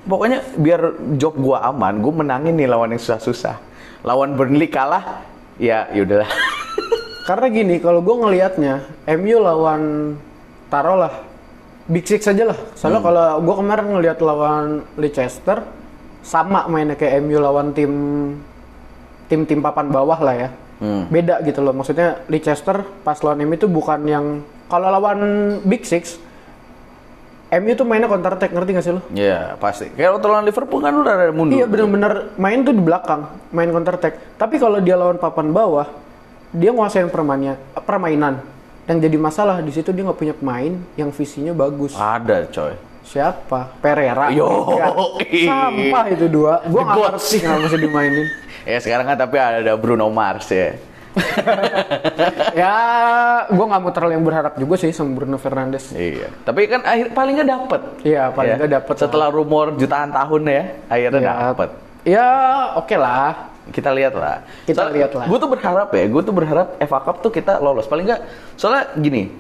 pokoknya 0.06 0.38
biar 0.56 0.81
job 1.17 1.37
gua 1.37 1.69
aman, 1.69 2.00
gue 2.00 2.12
menangin 2.12 2.55
nih 2.56 2.69
lawan 2.69 2.93
yang 2.94 3.02
susah-susah. 3.02 3.56
Lawan 4.00 4.37
Burnley 4.37 4.69
kalah, 4.69 5.25
ya 5.61 5.88
yaudahlah. 5.93 6.29
Karena 7.29 7.47
gini, 7.52 7.76
kalau 7.79 8.00
gue 8.00 8.17
ngelihatnya, 8.17 8.81
MU 9.17 9.37
lawan 9.38 9.82
taruhlah 10.73 11.12
Big 11.91 12.06
Six 12.06 12.25
aja 12.26 12.55
lah. 12.55 12.58
Soalnya 12.79 13.02
Hmm. 13.02 13.08
kalau 13.11 13.25
gue 13.43 13.55
kemarin 13.61 13.87
ngelihat 13.91 14.19
lawan 14.23 14.67
Leicester 14.94 15.58
sama 16.23 16.70
mainnya 16.70 16.94
kayak 16.94 17.19
MU 17.25 17.38
lawan 17.43 17.75
tim 17.75 17.93
tim 19.26 19.43
tim 19.47 19.58
papan 19.58 19.91
bawah 19.91 20.19
lah 20.23 20.35
ya. 20.35 20.49
Hmm. 20.81 21.11
Beda 21.11 21.43
gitu 21.43 21.61
loh. 21.61 21.75
Maksudnya 21.75 22.23
Leicester 22.31 22.87
pas 23.02 23.19
lawan 23.20 23.43
MU 23.43 23.55
itu 23.58 23.67
bukan 23.67 24.00
yang 24.07 24.25
kalau 24.71 24.87
lawan 24.88 25.19
Big 25.66 25.83
Six 25.83 26.16
MU 27.50 27.75
tuh 27.75 27.83
mainnya 27.83 28.07
counter 28.07 28.38
attack 28.38 28.54
ngerti 28.54 28.71
gak 28.78 28.85
sih 28.87 28.92
lo? 28.95 29.02
Iya 29.11 29.59
pasti. 29.59 29.90
Kayak 29.90 30.19
waktu 30.19 30.26
lawan 30.30 30.47
Liverpool 30.47 30.78
kan 30.78 30.95
udah 30.95 31.12
ada 31.19 31.35
mundur. 31.35 31.59
Iya 31.59 31.66
bener-bener 31.66 32.30
main 32.38 32.62
tuh 32.62 32.71
di 32.71 32.83
belakang, 32.83 33.26
main 33.50 33.69
counter 33.75 33.99
attack. 33.99 34.38
Tapi 34.38 34.54
kalau 34.62 34.78
dia 34.78 34.95
lawan 34.95 35.19
papan 35.19 35.50
bawah, 35.50 35.90
dia 36.54 36.71
nguasain 36.71 37.11
permainnya, 37.11 37.59
permainan. 37.83 38.38
Yang 38.87 39.11
jadi 39.11 39.16
masalah 39.19 39.59
di 39.59 39.73
situ 39.75 39.90
dia 39.90 40.07
nggak 40.07 40.19
punya 40.19 40.35
pemain 40.35 40.78
yang 40.95 41.11
visinya 41.11 41.50
bagus. 41.50 41.99
Ada 41.99 42.47
coy. 42.54 42.75
Siapa? 43.02 43.83
Pereira. 43.83 44.30
Yo, 44.30 44.47
Enggak. 44.47 44.95
ih. 45.26 45.47
Sampah 45.50 46.04
itu 46.07 46.26
dua. 46.30 46.62
Gua 46.71 46.83
The 46.83 46.87
nggak 46.87 47.11
ngerti 47.19 47.37
nggak 47.42 47.59
mesti 47.66 47.78
dimainin. 47.83 48.28
Ya 48.61 48.76
sekarang 48.76 49.09
kan 49.09 49.16
tapi 49.16 49.40
ada 49.40 49.73
Bruno 49.73 50.12
Mars 50.12 50.52
ya. 50.52 50.76
ya, 52.55 52.75
gua 53.49 53.64
nggak 53.67 53.81
mau 53.81 53.93
terlalu 53.93 54.12
yang 54.14 54.25
berharap 54.25 54.55
juga 54.57 54.75
sih 54.76 54.90
sama 54.90 55.12
Bruno 55.12 55.37
Fernandes. 55.37 55.90
Iya. 55.90 56.31
Tapi 56.40 56.67
kan 56.67 56.81
akhir 56.83 57.11
paling 57.11 57.35
nggak 57.37 57.50
dapet. 57.50 57.81
Iya, 58.02 58.23
paling 58.31 58.50
Ya. 58.50 58.57
nggak 58.59 58.73
dapet. 58.73 58.95
Setelah 58.97 59.29
rumor 59.29 59.75
jutaan 59.75 60.11
tahun 60.11 60.43
ya, 60.45 60.62
akhirnya 60.87 61.21
Ya, 61.21 61.35
dapet. 61.50 61.69
Ya, 62.02 62.29
oke 62.76 62.97
lah. 62.97 63.50
kita 63.71 63.95
lihat 63.95 64.19
lah. 64.19 64.43
Kita 64.67 64.90
lihat 64.90 65.14
lah. 65.14 65.25
Gue 65.25 65.38
tuh 65.38 65.47
berharap 65.47 65.88
ya, 65.95 66.02
gue 66.05 66.23
tuh 66.25 66.35
berharap 66.35 66.75
FA 66.76 67.00
Cup 67.00 67.23
tuh 67.23 67.31
kita 67.31 67.62
lolos. 67.62 67.87
Paling 67.87 68.02
nggak, 68.02 68.21
soalnya 68.59 68.90
gini, 68.99 69.31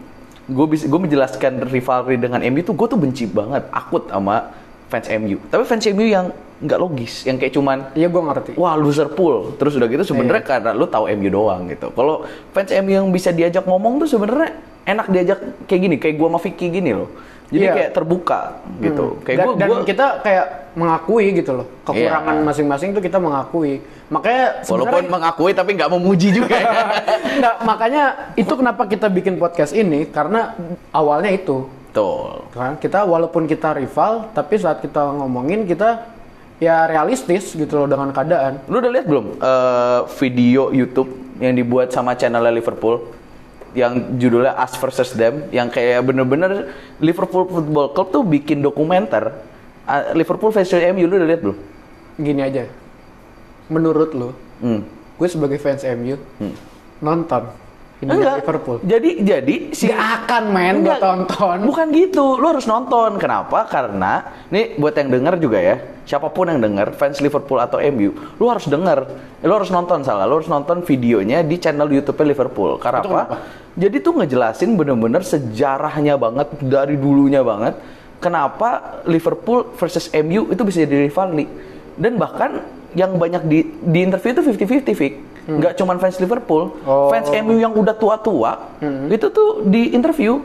gue 0.46 0.66
bisa 0.68 0.86
gue 0.86 1.00
menjelaskan 1.02 1.66
rivalry 1.66 2.14
dengan 2.14 2.38
MU 2.40 2.62
tuh 2.62 2.78
gue 2.78 2.86
tuh 2.86 2.98
benci 3.00 3.26
banget, 3.26 3.66
akut 3.70 4.06
sama 4.06 4.54
fans 4.90 5.06
MU. 5.08 5.38
Tapi 5.46 5.62
fans 5.62 5.86
MU 5.88 6.04
yang 6.04 6.26
nggak 6.60 6.76
logis, 6.76 7.24
yang 7.24 7.40
kayak 7.40 7.56
cuman 7.56 7.78
Iya, 7.96 8.12
gua 8.12 8.22
ngerti. 8.28 8.52
wah 8.52 8.76
loser 8.76 9.08
pool, 9.08 9.56
terus 9.56 9.72
udah 9.72 9.88
gitu 9.88 10.04
sebenarnya 10.04 10.44
Iya. 10.44 10.50
karena 10.60 10.70
lu 10.76 10.84
tahu 10.84 11.08
MU 11.08 11.30
doang 11.30 11.70
gitu. 11.70 11.88
Kalau 11.88 12.26
fans 12.52 12.68
MU 12.76 12.92
yang 12.92 13.08
bisa 13.08 13.32
diajak 13.32 13.64
ngomong 13.64 14.04
tuh 14.04 14.08
sebenarnya 14.10 14.60
enak 14.84 15.06
diajak 15.08 15.38
kayak 15.64 15.80
gini, 15.80 15.96
kayak 15.96 16.20
gue 16.20 16.26
sama 16.28 16.36
Vicky 16.36 16.66
gini 16.68 16.92
loh. 16.92 17.08
Jadi 17.50 17.66
Iya. 17.66 17.72
kayak 17.74 17.90
terbuka 17.96 18.40
gitu. 18.78 19.04
Hmm. 19.10 19.22
Kayak 19.24 19.36
dan, 19.38 19.46
gue, 19.46 19.54
dan 19.56 19.70
kita 19.82 20.06
kayak 20.22 20.46
mengakui 20.70 21.26
gitu 21.34 21.50
loh 21.50 21.66
kekurangan 21.82 22.34
Iya. 22.38 22.44
masing-masing 22.46 22.88
tuh 22.94 23.02
kita 23.02 23.18
mengakui 23.18 23.82
makanya 24.06 24.62
walaupun 24.66 25.02
mengakui 25.06 25.50
tapi 25.50 25.70
nggak 25.74 25.90
memuji 25.90 26.30
juga 26.30 26.54
ya. 26.54 26.70
Nggak, 27.40 27.54
makanya 27.62 28.02
itu 28.34 28.52
kenapa 28.54 28.82
kita 28.86 29.06
bikin 29.06 29.34
podcast 29.34 29.70
ini 29.70 30.06
karena 30.06 30.54
awalnya 30.90 31.30
itu 31.30 31.66
Betul. 31.90 32.46
kan 32.54 32.78
kita 32.78 33.02
walaupun 33.02 33.50
kita 33.50 33.74
rival 33.74 34.30
tapi 34.30 34.54
saat 34.62 34.78
kita 34.78 35.10
ngomongin 35.10 35.66
kita 35.66 36.06
ya 36.62 36.86
realistis 36.86 37.50
gitu 37.50 37.82
loh 37.82 37.90
dengan 37.90 38.14
keadaan. 38.14 38.62
Lu 38.70 38.78
udah 38.78 38.90
lihat 38.94 39.06
belum 39.10 39.26
eh, 39.42 40.00
video 40.22 40.70
YouTube 40.70 41.10
yang 41.42 41.58
dibuat 41.58 41.90
sama 41.90 42.14
channel 42.14 42.46
Liverpool 42.46 43.10
yang 43.74 44.18
judulnya 44.18 44.54
Us 44.54 44.74
versus 44.78 45.14
Them 45.14 45.46
yang 45.50 45.66
kayak 45.66 46.02
bener-bener 46.06 46.74
Liverpool 47.02 47.46
Football 47.46 47.90
Club 47.90 48.08
tuh 48.10 48.22
bikin 48.22 48.62
dokumenter 48.62 49.34
ah, 49.86 50.14
Liverpool 50.14 50.54
versus 50.54 50.78
MU 50.94 51.10
lu 51.10 51.18
udah 51.18 51.26
lihat 51.26 51.40
belum? 51.42 51.58
Gini 52.20 52.42
aja. 52.44 52.70
Menurut 53.70 54.14
lo, 54.14 54.30
Hmm. 54.60 54.84
gue 55.18 55.28
sebagai 55.30 55.56
fans 55.56 55.82
MU 55.96 56.20
nonton 57.00 57.42
ini 57.48 57.69
Enggak. 58.00 58.40
Liverpool. 58.40 58.76
Jadi 58.80 59.10
jadi 59.20 59.54
si 59.76 59.92
Gak 59.92 60.24
akan 60.24 60.42
main 60.56 60.80
gue 60.80 60.88
Enggak. 60.88 61.04
tonton. 61.04 61.58
Bukan 61.68 61.86
gitu, 61.92 62.40
lu 62.40 62.46
harus 62.48 62.64
nonton. 62.64 63.20
Kenapa? 63.20 63.68
Karena 63.68 64.24
nih 64.48 64.80
buat 64.80 64.96
yang 64.96 65.12
denger 65.12 65.34
juga 65.36 65.58
ya, 65.60 65.76
siapa 66.08 66.32
pun 66.32 66.48
yang 66.48 66.64
denger, 66.64 66.96
fans 66.96 67.20
Liverpool 67.20 67.60
atau 67.60 67.76
MU, 67.92 68.16
lu 68.40 68.48
harus 68.48 68.64
denger, 68.64 69.04
lu 69.44 69.52
harus 69.52 69.68
nonton 69.68 70.00
salah, 70.00 70.24
lu 70.24 70.40
harus 70.40 70.48
nonton 70.48 70.80
videonya 70.80 71.44
di 71.44 71.60
channel 71.60 71.92
YouTube 71.92 72.16
Liverpool. 72.24 72.80
Karena 72.80 73.04
Itu 73.04 73.12
apa? 73.12 73.20
kenapa? 73.20 73.36
Jadi 73.76 73.96
tuh 74.00 74.12
ngejelasin 74.16 74.70
bener-bener 74.80 75.20
sejarahnya 75.20 76.16
banget 76.16 76.48
dari 76.64 76.96
dulunya 76.96 77.44
banget. 77.44 77.76
Kenapa 78.20 79.00
Liverpool 79.08 79.76
versus 79.76 80.08
MU 80.12 80.48
itu 80.52 80.60
bisa 80.64 80.84
jadi 80.84 81.08
rivalry 81.08 81.48
dan 81.96 82.16
bahkan 82.20 82.64
yang 82.92 83.16
banyak 83.16 83.44
di 83.46 83.58
di 83.80 83.98
interview 84.02 84.34
itu 84.34 84.42
50-50 84.44 85.29
Vic. 85.42 85.56
nggak 85.56 85.72
cuman 85.74 85.96
fans 85.96 86.16
Liverpool, 86.16 86.62
Oh. 86.82 87.08
fans 87.08 87.28
MU 87.30 87.56
yang 87.56 87.72
udah 87.72 87.92
tua-tua 87.92 88.76
itu 89.08 89.26
tuh 89.28 89.64
di 89.64 89.90
interview 89.90 90.40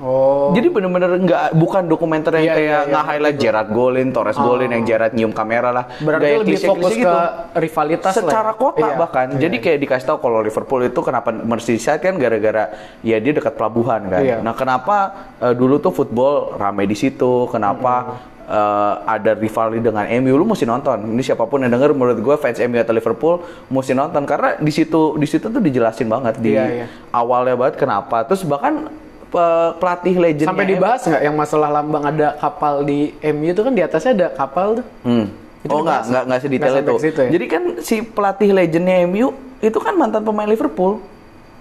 Oh. 0.00 0.48
jadi 0.50 0.72
bener-bener 0.72 1.20
nggak 1.20 1.52
bukan 1.52 1.84
dokumenter 1.84 2.32
yang 2.32 2.42
Iya, 2.42 2.54
kayak 2.54 2.64
iya, 2.64 2.80
iya, 2.80 2.92
nge-highlight 2.96 3.36
Gerard 3.36 3.68
Golin, 3.68 4.08
Torres 4.10 4.40
Golin 4.40 4.72
yang 4.72 4.80
Gerard 4.82 5.12
nyium 5.12 5.28
kamera 5.28 5.68
lah. 5.68 5.84
Berarti 5.94 6.24
Gaya 6.24 6.38
lebih 6.40 6.56
fokus 6.58 6.92
ke 6.96 7.12
rivalitas 7.54 8.08
lah 8.08 8.24
Secara 8.24 8.50
ya? 8.50 8.56
kota 8.56 8.80
Iya. 8.80 8.96
bahkan. 8.96 9.26
Iya, 9.28 9.38
Jadi 9.38 9.56
iya. 9.60 9.62
kayak 9.62 9.78
dikasih 9.78 10.06
tahu 10.08 10.18
kalau 10.18 10.40
Liverpool 10.40 10.80
itu 10.82 11.00
kenapa 11.00 11.28
Merseyside 11.34 12.00
kan 12.00 12.16
gara-gara 12.16 12.72
ya 13.04 13.20
dia 13.20 13.32
dekat 13.36 13.52
pelabuhan 13.52 14.08
kan. 14.08 14.24
Iya. 14.24 14.36
Nah, 14.40 14.56
kenapa 14.56 14.96
eh, 15.36 15.52
dulu 15.52 15.76
tuh 15.76 15.92
football 15.92 16.56
ramai 16.56 16.88
di 16.88 16.96
situ? 16.96 17.44
Kenapa 17.46 18.24
eh, 18.50 18.94
ada 19.06 19.32
rivalry 19.32 19.78
dengan 19.78 20.02
MU 20.18 20.34
lu 20.34 20.44
mesti 20.44 20.66
nonton. 20.66 21.06
Ini 21.06 21.22
siapa 21.24 21.46
pun 21.46 21.62
yang 21.62 21.70
denger 21.70 21.94
menurut 21.94 22.18
gue 22.18 22.34
fans 22.36 22.58
MU 22.60 22.76
atau 22.76 22.90
Liverpool 22.90 23.34
mesti 23.68 23.94
nonton 23.94 24.22
karena 24.24 24.58
di 24.58 24.68
situ 24.68 25.14
di 25.14 25.24
situ 25.24 25.46
tuh 25.46 25.58
dijelasin 25.58 26.04
banget 26.04 26.34
di 26.36 26.52
Iya, 26.52 26.66
iya. 26.66 26.86
awalnya 27.10 27.54
banget 27.54 27.78
kenapa. 27.78 28.26
Terus 28.26 28.42
bahkan 28.42 28.90
pe- 29.26 29.72
pelatih 29.78 30.18
legend 30.18 30.48
Sampai 30.50 30.66
dibahas 30.66 31.00
nggak 31.00 31.22
yang 31.22 31.36
masalah 31.38 31.70
lambang 31.70 32.02
ada 32.04 32.34
kapal 32.36 32.82
di 32.82 33.14
MU 33.22 33.46
itu 33.48 33.62
kan 33.62 33.70
di 33.70 33.80
atasnya 33.80 34.12
ada 34.12 34.28
kapal 34.28 34.82
tuh. 34.82 34.86
Hmm. 35.02 35.30
Itu 35.60 35.70
oh 35.70 35.84
enggak, 35.84 36.02
dibahas? 36.02 36.06
enggak, 36.08 36.22
enggak 36.26 36.40
sedetail 36.40 36.72
Nggak 36.72 36.82
itu. 36.82 36.94
situ 36.98 37.20
ya? 37.20 37.30
Jadi 37.30 37.44
kan 37.46 37.62
si 37.78 37.94
pelatih 38.02 38.50
legendnya 38.50 38.96
MU 39.04 39.30
itu 39.60 39.78
kan 39.78 39.94
mantan 39.94 40.20
pemain 40.20 40.44
Liverpool. 40.44 40.98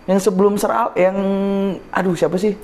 Yang 0.04 0.26
sebelum 0.26 0.58
Sir 0.58 0.74
Al, 0.74 0.90
yang 0.96 1.14
aduh 1.90 2.18
siapa 2.18 2.34
sih? 2.36 2.58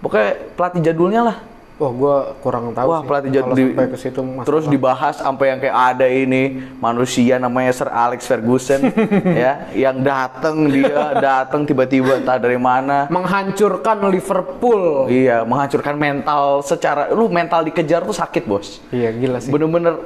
Pokoknya 0.00 0.34
pelatih 0.58 0.82
jadulnya 0.82 1.22
lah. 1.22 1.36
Wah, 1.72 1.90
gue 1.90 2.16
kurang 2.38 2.70
tahu 2.70 2.86
Wah, 2.86 3.00
sih. 3.00 3.06
pelatih 3.06 3.30
jadul 3.32 3.52
di- 3.52 3.64
sampai 3.68 3.86
ke 3.88 3.98
situ 3.98 4.20
terus 4.44 4.64
dibahas 4.66 5.14
sampai 5.16 5.50
yang 5.50 5.58
kayak 5.58 5.72
ada 5.90 6.06
ini 6.06 6.42
manusia 6.78 7.36
namanya 7.36 7.72
Sir 7.72 7.88
Alex 7.88 8.22
Ferguson 8.22 8.92
ya, 9.42 9.66
yang 9.72 9.98
datang 9.98 10.68
dia 10.68 11.16
datang 11.16 11.64
tiba-tiba 11.64 12.20
entah 12.20 12.36
dari 12.36 12.54
mana. 12.54 13.08
menghancurkan 13.08 13.98
Liverpool. 14.06 15.08
Iya, 15.08 15.42
menghancurkan 15.42 15.96
mental 15.96 16.60
secara 16.60 17.10
lu 17.10 17.26
mental 17.26 17.64
dikejar 17.64 18.02
tuh 18.02 18.14
sakit, 18.14 18.44
Bos. 18.44 18.78
Iya, 18.88 19.10
gila 19.10 19.40
sih. 19.40 19.50
Bener-bener 19.50 19.96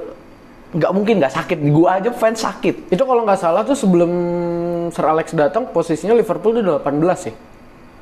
nggak 0.72 0.92
mungkin 0.92 1.14
nggak 1.18 1.34
sakit. 1.34 1.58
Gua 1.68 1.98
aja 1.98 2.08
fans 2.10 2.40
sakit. 2.40 2.88
Itu 2.88 3.04
kalau 3.04 3.20
nggak 3.22 3.36
salah 3.38 3.62
tuh 3.62 3.74
sebelum 3.74 4.10
Sir 4.88 5.04
Alex 5.04 5.34
datang 5.34 5.66
posisinya 5.66 6.14
Liverpool 6.14 6.56
udah 6.56 6.80
18 6.80 7.28
ya. 7.28 7.34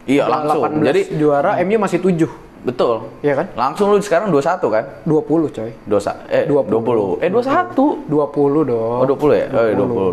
Iya, 0.04 0.22
langsung. 0.28 0.62
18 0.68 0.84
Jadi 0.84 1.00
juara, 1.16 1.58
MU 1.58 1.80
masih 1.80 1.98
7. 1.98 2.43
Betul. 2.64 3.12
Iya 3.20 3.44
kan? 3.44 3.46
Langsung 3.52 3.92
lu 3.92 4.00
sekarang 4.00 4.32
21 4.32 4.72
kan? 4.72 4.84
20 5.04 5.52
coy. 5.52 5.70
Dosa. 5.84 6.16
Eh 6.32 6.48
20. 6.48 7.20
20. 7.20 7.20
Eh 7.20 7.28
21. 7.28 8.08
20 8.08 8.70
dong. 8.72 8.98
Oh 9.04 9.06
20 9.06 9.36
ya? 9.36 9.46
Oh 9.52 9.64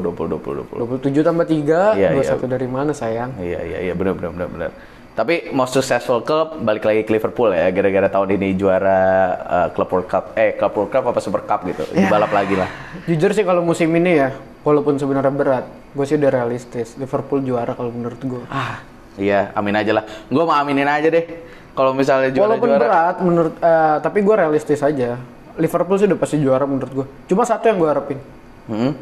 20 0.04 0.12
20 0.12 0.36
20 0.36 0.68
20. 0.68 1.24
27 1.24 1.24
tambah 1.24 1.46
3, 1.48 1.96
Iya, 1.96 2.10
21 2.12 2.52
dari 2.52 2.68
mana 2.68 2.92
sayang? 2.92 3.32
Iya 3.40 3.60
iya 3.64 3.78
iya 3.90 3.94
benar 3.96 4.20
benar 4.20 4.32
benar 4.36 4.50
benar. 4.52 4.72
Tapi 5.12 5.52
most 5.52 5.76
successful 5.76 6.24
club 6.24 6.64
balik 6.64 6.88
lagi 6.88 7.04
ke 7.04 7.12
Liverpool 7.12 7.52
ya 7.52 7.68
gara-gara 7.72 8.08
tahun 8.08 8.40
ini 8.40 8.56
juara 8.56 9.00
uh, 9.44 9.68
Club 9.76 9.90
World 9.92 10.08
Cup. 10.08 10.24
Eh 10.40 10.56
Club 10.56 10.72
World 10.76 10.92
Cup 10.92 11.04
apa 11.08 11.20
Super 11.20 11.44
Cup 11.44 11.68
gitu. 11.68 11.84
Dibalap 11.92 12.32
lagi 12.32 12.56
lah. 12.56 12.68
Jujur 13.08 13.32
sih 13.36 13.44
kalau 13.44 13.60
musim 13.60 13.92
ini 13.92 14.24
ya, 14.24 14.32
walaupun 14.64 14.96
sebenarnya 14.96 15.36
berat, 15.36 15.66
gue 15.68 16.06
sih 16.08 16.16
udah 16.16 16.32
realistis. 16.32 16.96
Liverpool 16.96 17.44
juara 17.44 17.76
kalau 17.76 17.92
menurut 17.92 18.24
gue. 18.24 18.44
Ah, 18.48 18.80
iya, 19.20 19.52
amin 19.52 19.76
aja 19.84 20.00
lah. 20.00 20.08
Gua 20.32 20.48
mau 20.48 20.56
aminin 20.56 20.88
aja 20.88 21.12
deh. 21.12 21.28
Kalau 21.72 21.92
misalnya 21.92 22.30
Walaupun 22.32 22.68
juara-juara. 22.68 22.80
berat 22.82 23.16
menurut 23.20 23.54
eh, 23.56 23.98
tapi 24.00 24.20
gue 24.20 24.36
realistis 24.36 24.80
aja. 24.80 25.16
Liverpool 25.54 25.96
sih 25.96 26.06
udah 26.06 26.18
pasti 26.18 26.38
juara 26.38 26.64
menurut 26.64 26.92
gue. 26.94 27.06
Cuma 27.26 27.44
satu 27.44 27.66
yang 27.66 27.78
gue 27.78 27.90
harapin, 27.90 28.20
Hmm? 28.66 28.96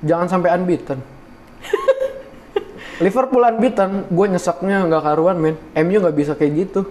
jangan 0.00 0.26
sampai 0.28 0.50
unbeaten. 0.52 0.98
Liverpool 3.00 3.42
unbeaten, 3.42 4.06
gue 4.06 4.26
nyeseknya 4.28 4.84
nggak 4.84 5.02
karuan 5.02 5.36
men. 5.36 5.54
MU 5.76 5.98
nggak 5.98 6.14
bisa 6.14 6.32
kayak 6.32 6.52
gitu. 6.60 6.86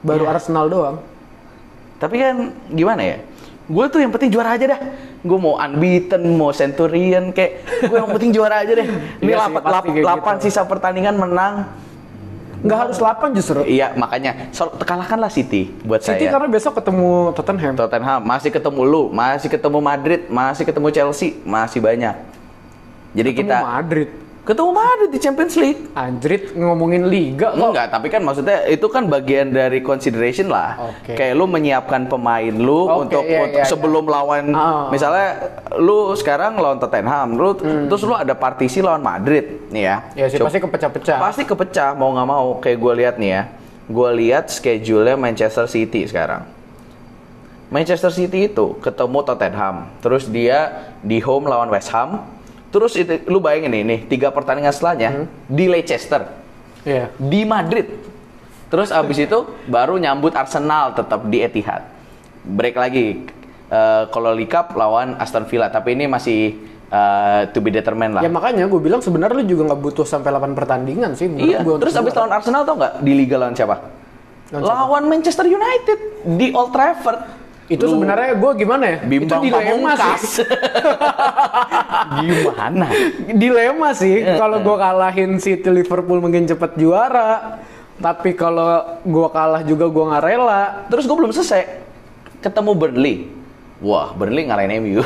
Baru 0.00 0.24
Iya. 0.24 0.32
Arsenal 0.34 0.66
doang. 0.66 0.96
Tapi 1.96 2.14
kan 2.14 2.36
gimana 2.68 3.02
ya? 3.02 3.16
Gue 3.66 3.88
tuh 3.88 3.98
yang 3.98 4.12
penting 4.12 4.28
juara 4.28 4.52
aja 4.52 4.66
dah. 4.68 4.80
Gue 5.18 5.38
mau 5.38 5.56
unbeaten, 5.56 6.22
mau 6.30 6.52
Centurion 6.52 7.32
kayak 7.32 7.52
gue 7.82 7.96
yang 7.96 8.10
penting 8.10 8.30
juara 8.30 8.62
aja 8.62 8.72
deh. 8.74 8.86
Ini 9.18 9.26
Iya 9.26 9.48
pasti 9.50 9.88
kayak 9.90 10.04
lapan 10.06 10.34
gitu. 10.36 10.44
sisa 10.44 10.62
pertandingan 10.62 11.16
menang. 11.16 11.54
Nggak 12.66 12.78
harus 12.90 12.96
8 12.98 13.38
justru. 13.38 13.60
Iya, 13.62 13.94
makanya 13.94 14.50
so, 14.50 14.66
kalahkanlah 14.82 15.30
City 15.30 15.70
buat 15.86 16.02
City 16.02 16.26
saya. 16.26 16.34
karena 16.34 16.48
besok 16.50 16.74
ketemu 16.82 17.30
Tottenham. 17.32 17.74
Tottenham 17.78 18.20
masih 18.26 18.50
ketemu 18.50 18.80
lu, 18.82 19.02
masih 19.14 19.48
ketemu 19.48 19.78
Madrid, 19.78 20.20
masih 20.26 20.64
ketemu 20.66 20.88
Chelsea, 20.90 21.38
masih 21.46 21.78
banyak. 21.78 22.14
Jadi 23.16 23.30
Ketemu 23.32 23.48
kita 23.48 23.56
Madrid. 23.62 24.08
Ketemu 24.46 24.70
Madrid 24.70 25.10
di 25.10 25.18
Champions 25.18 25.54
League. 25.58 25.90
Anjrit 25.90 26.54
ngomongin 26.54 27.10
liga 27.10 27.50
kok. 27.50 27.74
Enggak, 27.74 27.90
tapi 27.90 28.06
kan 28.06 28.22
maksudnya 28.22 28.62
itu 28.70 28.86
kan 28.86 29.10
bagian 29.10 29.50
dari 29.50 29.82
consideration 29.82 30.46
lah. 30.46 30.94
Oke. 30.94 31.18
Kayak 31.18 31.34
lu 31.34 31.50
menyiapkan 31.50 32.06
pemain 32.06 32.54
lu 32.54 32.86
Oke, 32.86 33.10
untuk, 33.10 33.22
iya, 33.26 33.42
untuk 33.42 33.62
iya, 33.66 33.66
sebelum 33.66 34.06
lawan 34.06 34.54
Ah. 34.54 34.86
misalnya 34.94 35.50
lu 35.82 36.14
sekarang 36.14 36.54
lawan 36.62 36.78
Tottenham, 36.78 37.34
lu 37.34 37.58
terus 37.90 38.06
lu 38.06 38.14
ada 38.14 38.38
partisi 38.38 38.78
lawan 38.78 39.02
Madrid 39.02 39.66
nih 39.74 39.82
ya. 39.82 39.96
Hmm. 39.98 40.14
Ya 40.14 40.26
sih 40.30 40.38
pasti 40.38 40.62
kepecah-pecah. 40.62 41.18
Pasti 41.18 41.42
kepecah 41.42 41.98
mau 41.98 42.14
nggak 42.14 42.28
mau. 42.30 42.46
Kayak 42.62 42.78
gue 42.78 42.92
lihat 43.02 43.14
nih 43.18 43.30
ya. 43.34 43.42
Gue 43.90 44.10
lihat 44.14 44.46
schedule-nya 44.46 45.18
Manchester 45.18 45.66
City 45.66 46.06
sekarang. 46.06 46.46
Manchester 47.66 48.14
City 48.14 48.46
itu 48.46 48.78
ketemu 48.78 49.26
Tottenham, 49.26 49.90
terus 49.98 50.30
dia 50.30 50.86
di 51.02 51.18
home 51.18 51.50
lawan 51.50 51.66
West 51.66 51.90
Ham, 51.90 52.22
terus 52.76 52.92
itu 52.92 53.24
lu 53.32 53.40
bayangin 53.40 53.72
nih, 53.72 53.82
nih 53.88 54.00
tiga 54.04 54.28
pertandingan 54.28 54.68
setelahnya 54.68 55.24
di 55.48 55.64
Leicester, 55.64 56.28
Iya. 56.84 57.08
di 57.16 57.48
Madrid, 57.48 57.88
terus 58.68 58.92
abis 58.92 59.24
itu 59.24 59.48
baru 59.64 59.96
nyambut 59.96 60.36
Arsenal 60.36 60.92
tetap 60.92 61.24
di 61.24 61.40
Etihad. 61.40 61.88
Break 62.44 62.76
lagi 62.76 63.24
eh, 63.72 64.02
kalau 64.12 64.36
Cup 64.44 64.76
lawan 64.76 65.16
Aston 65.16 65.48
Villa, 65.48 65.72
tapi 65.72 65.96
ini 65.96 66.04
masih 66.04 66.52
eh, 66.92 67.40
to 67.50 67.64
be 67.64 67.72
determined 67.72 68.12
lah. 68.12 68.20
Ya 68.20 68.28
makanya 68.28 68.68
gue 68.68 68.78
bilang 68.78 69.00
sebenarnya 69.00 69.40
lu 69.40 69.44
juga 69.48 69.72
nggak 69.72 69.80
butuh 69.80 70.04
sampai 70.04 70.30
8 70.30 70.52
pertandingan 70.52 71.16
sih 71.16 71.32
Iya, 71.32 71.64
gua 71.64 71.80
terus 71.80 71.96
abis 71.96 72.12
lawan 72.12 72.30
Arsenal 72.36 72.62
tau 72.68 72.76
nggak 72.76 73.00
di 73.00 73.12
Liga 73.16 73.40
lawan 73.40 73.56
siapa? 73.56 73.76
Lawan 74.52 74.62
siapa? 74.62 74.76
Lawan 74.84 75.02
Manchester 75.08 75.46
United 75.48 75.98
di 76.36 76.52
Old 76.52 76.70
Trafford. 76.70 77.45
Itu 77.66 77.82
Lu 77.82 77.98
sebenarnya 77.98 78.38
gue 78.38 78.52
gimana 78.62 78.84
ya? 78.86 78.98
bimbang 79.02 79.42
itu 79.42 79.50
dilema 79.50 79.92
pamungkas. 79.98 80.22
sih. 80.22 80.46
Gimana? 82.22 82.86
dilema 83.34 83.88
sih. 83.90 84.22
Iya, 84.22 84.38
kalau 84.38 84.62
gue 84.62 84.76
kalahin 84.78 85.30
City 85.42 85.66
Liverpool 85.66 86.22
mungkin 86.22 86.46
cepet 86.46 86.78
juara. 86.78 87.58
Tapi 87.96 88.38
kalau 88.38 89.00
gue 89.02 89.28
kalah 89.34 89.66
juga 89.66 89.90
gue 89.90 90.04
nggak 90.06 90.22
rela. 90.22 90.86
Terus 90.86 91.10
gue 91.10 91.16
belum 91.16 91.34
selesai. 91.34 91.82
Ketemu 92.38 92.70
Burnley. 92.78 93.16
Wah, 93.82 94.14
Burnley 94.14 94.46
ngalahin 94.46 94.78
MU. 94.80 95.02
Iya. 95.02 95.04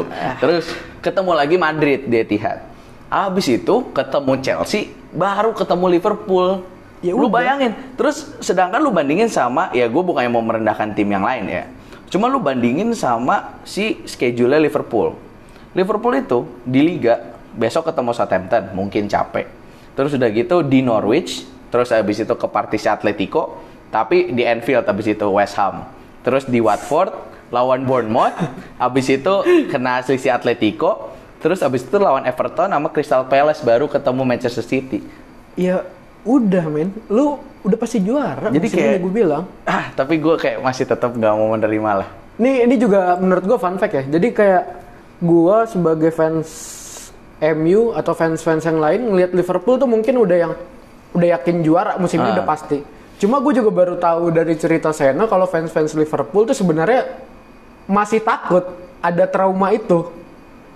Terus 0.42 0.64
ketemu 1.04 1.30
lagi 1.36 1.56
Madrid 1.60 2.08
di 2.08 2.16
Etihad. 2.24 2.64
Abis 3.08 3.52
itu 3.52 3.88
ketemu 3.92 4.32
Chelsea, 4.40 4.92
baru 5.12 5.52
ketemu 5.52 6.00
Liverpool. 6.00 6.64
Ya 6.98 7.14
lu 7.14 7.30
udah. 7.30 7.40
bayangin. 7.40 7.72
Terus 7.94 8.32
sedangkan 8.42 8.82
lu 8.82 8.90
bandingin 8.90 9.30
sama, 9.30 9.70
ya 9.70 9.86
gue 9.86 10.02
bukannya 10.02 10.32
mau 10.32 10.42
merendahkan 10.42 10.96
tim 10.98 11.06
yang 11.06 11.22
lain 11.22 11.46
ya. 11.46 11.64
Cuma 12.08 12.28
lu 12.28 12.40
bandingin 12.40 12.92
sama 12.96 13.60
si 13.68 14.00
schedule 14.08 14.56
Liverpool. 14.56 15.16
Liverpool 15.76 16.14
itu 16.16 16.48
di 16.64 16.80
Liga 16.80 17.36
besok 17.52 17.92
ketemu 17.92 18.10
Southampton, 18.16 18.72
mungkin 18.72 19.04
capek. 19.10 19.46
Terus 19.92 20.16
udah 20.16 20.30
gitu 20.32 20.64
di 20.64 20.80
Norwich, 20.80 21.44
terus 21.68 21.92
habis 21.92 22.22
itu 22.22 22.32
ke 22.32 22.46
Partisi 22.48 22.88
Atletico, 22.88 23.60
tapi 23.92 24.32
di 24.32 24.46
Anfield 24.46 24.88
habis 24.88 25.10
itu 25.10 25.26
West 25.28 25.58
Ham. 25.60 25.84
Terus 26.24 26.48
di 26.48 26.62
Watford, 26.62 27.12
lawan 27.52 27.84
Bournemouth, 27.84 28.36
abis 28.78 29.06
itu 29.12 29.34
kena 29.68 30.00
selisih 30.00 30.32
Atletico, 30.32 31.12
terus 31.42 31.60
abis 31.60 31.84
itu 31.84 31.96
lawan 32.00 32.24
Everton 32.24 32.72
sama 32.72 32.88
Crystal 32.88 33.26
Palace 33.26 33.60
baru 33.60 33.90
ketemu 33.90 34.22
Manchester 34.24 34.64
City. 34.64 35.04
Ya 35.58 35.82
udah 36.28 36.64
men, 36.68 36.92
lu 37.08 37.34
udah 37.64 37.78
pasti 37.80 37.98
juara. 37.98 38.52
Jadi 38.52 38.68
kayak- 38.68 39.00
gue 39.00 39.12
bilang. 39.14 39.48
Ah, 39.64 39.88
tapi 39.90 40.16
gue 40.16 40.36
kayak 40.36 40.60
masih 40.60 40.84
tetap 40.84 41.10
nggak 41.10 41.32
mau 41.32 41.48
menerima 41.50 41.90
lah. 41.96 42.08
Ini 42.36 42.68
ini 42.68 42.74
juga 42.76 43.16
menurut 43.16 43.42
gue 43.42 43.58
fun 43.58 43.74
fact 43.74 43.94
ya. 43.94 44.04
Jadi 44.06 44.28
kayak 44.30 44.62
gua 45.18 45.66
sebagai 45.66 46.12
fans 46.12 46.46
MU 47.38 47.90
atau 47.90 48.12
fans-fans 48.12 48.62
yang 48.62 48.78
lain 48.78 49.00
ngelihat 49.04 49.30
Liverpool 49.32 49.74
tuh 49.74 49.86
mungkin 49.86 50.14
udah 50.16 50.36
yang 50.36 50.52
udah 51.10 51.28
yakin 51.34 51.62
juara 51.62 51.94
musim 51.96 52.18
ini 52.20 52.30
Ah. 52.30 52.34
udah 52.36 52.46
pasti. 52.46 52.78
Cuma 53.18 53.38
gue 53.38 53.50
juga 53.52 53.70
baru 53.72 53.94
tahu 53.96 54.30
dari 54.30 54.54
cerita 54.54 54.90
Sena 54.90 55.26
kalau 55.26 55.46
fans-fans 55.46 55.90
Liverpool 55.92 56.46
tuh 56.46 56.54
sebenarnya 56.54 57.18
masih 57.84 58.20
takut 58.20 58.62
ada 58.98 59.24
trauma 59.24 59.70
itu. 59.70 60.06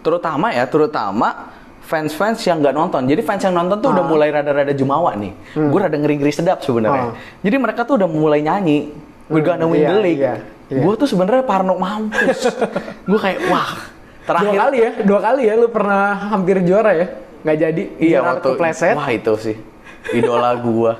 Terutama 0.03 0.51
ya, 0.51 0.67
terutama 0.67 1.55
fans-fans 1.93 2.41
yang 2.49 2.65
nggak 2.65 2.73
nonton. 2.73 3.05
Jadi 3.05 3.21
fans 3.21 3.45
yang 3.45 3.53
nonton 3.53 3.77
tuh 3.85 3.93
udah 3.93 4.05
Ah. 4.05 4.09
mulai 4.09 4.29
rada-rada 4.33 4.73
jumawa 4.73 5.13
nih. 5.13 5.33
Gue 5.53 5.79
rada 5.85 5.97
ngeri-ngeri 6.01 6.33
sedap 6.33 6.65
sebenarnya. 6.65 7.13
Ah. 7.13 7.15
Jadi 7.45 7.57
mereka 7.61 7.85
tuh 7.85 8.01
udah 8.01 8.09
mulai 8.09 8.41
nyanyi. 8.41 8.97
We're 9.29 9.45
gonna 9.45 9.69
win 9.69 9.85
iya, 9.85 9.89
the 9.93 9.99
league. 10.01 10.21
iya, 10.25 10.35
iya. 10.73 10.81
Gue 10.81 10.93
tuh 10.97 11.09
sebenarnya 11.09 11.45
parno 11.45 11.77
mampus. 11.77 12.49
gue 13.09 13.21
kayak 13.21 13.41
wah. 13.53 13.93
Dua 14.23 14.29
Terakhir 14.39 14.55
kali 14.55 14.77
ya, 14.79 14.91
dua 15.03 15.19
kali 15.19 15.43
ya 15.51 15.55
lu 15.59 15.67
pernah 15.67 16.15
hampir 16.31 16.63
juara 16.63 16.95
ya? 16.95 17.07
Nggak 17.43 17.57
jadi, 17.59 17.83
Iya 17.99 18.19
waktu 18.23 18.49
kepleset. 18.55 18.95
Wah 18.95 19.11
itu 19.11 19.35
sih 19.35 19.57
idola 20.15 20.55
gua. 20.59 20.95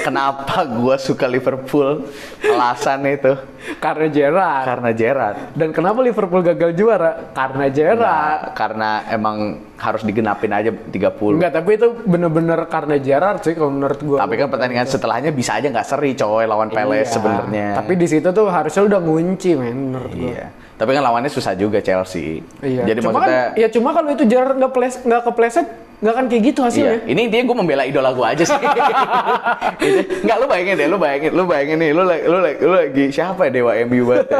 Kenapa 0.00 0.64
gua 0.64 0.96
suka 0.96 1.28
Liverpool? 1.28 2.08
Alasan 2.40 3.04
itu 3.04 3.36
Karena 3.78 4.08
Gerrard. 4.08 4.64
karena 4.64 4.90
Gerrard. 4.96 5.38
Dan 5.52 5.76
kenapa 5.76 6.00
Liverpool 6.00 6.40
gagal 6.40 6.72
juara? 6.72 7.34
Karena 7.36 7.68
Gerrard. 7.68 8.40
Nah, 8.48 8.54
karena 8.56 8.90
emang 9.12 9.36
harus 9.76 10.02
digenapin 10.02 10.50
aja 10.50 10.72
30. 10.72 11.36
Enggak, 11.36 11.52
tapi 11.52 11.70
itu 11.76 11.86
bener-bener 12.02 12.58
karena 12.66 12.96
Gerrard 12.96 13.44
sih 13.44 13.52
kalau 13.52 13.68
menurut 13.70 14.00
gua. 14.00 14.18
Tapi 14.24 14.34
kan 14.40 14.48
pertandingan 14.48 14.88
setelahnya 14.88 15.30
bisa 15.36 15.60
aja 15.60 15.68
nggak 15.68 15.86
seri 15.86 16.16
coy 16.16 16.48
lawan 16.48 16.72
Palace 16.72 17.12
Iya, 17.12 17.14
sebenarnya. 17.20 17.68
Tapi 17.76 17.92
di 18.00 18.06
situ 18.08 18.28
tuh 18.32 18.46
harusnya 18.48 18.82
udah 18.88 19.00
ngunci 19.04 19.50
men 19.54 19.92
menurut. 19.92 20.12
Iya. 20.16 20.48
Tapi 20.78 20.90
kan 20.94 21.02
lawannya 21.02 21.30
susah 21.30 21.58
juga 21.58 21.82
Chelsea. 21.82 22.40
Iya. 22.62 22.88
Jadi 22.88 22.98
cuma 23.04 23.20
maksudnya 23.20 23.44
kan, 23.52 23.60
ya 23.60 23.68
cuma 23.68 23.88
kalau 23.92 24.08
itu 24.14 24.24
Gerrard 24.24 24.56
nggak 24.56 24.72
nggak 25.04 25.22
kepleset 25.28 25.66
nggak 25.98 26.12
akan 26.12 26.26
kayak 26.26 26.42
gitu 26.44 26.60
Iya, 26.60 26.68
hasilnya. 26.68 26.96
ini 27.06 27.20
intinya 27.26 27.44
gue 27.44 27.56
membela 27.56 27.82
idola 27.82 28.10
gue 28.10 28.22
aja 28.24 28.44
sih. 28.44 28.54
Gitu. 28.54 28.80
Nggak, 30.24 30.36
lu 30.36 30.46
bayangin 30.46 30.74
deh, 30.74 30.86
lu 30.86 30.96
bayangin, 30.96 31.30
lu 31.32 31.42
bayangin 31.44 31.76
nih, 31.76 31.90
lu 31.90 32.02
lagi, 32.02 32.22
lu 32.24 32.38
lagi, 32.38 32.58
lu 32.60 32.72
lagi 32.72 33.04
siapa 33.08 33.40
ya 33.44 33.50
dewa 33.52 33.70
MU 33.82 34.02
banget 34.04 34.26
ya? 34.28 34.38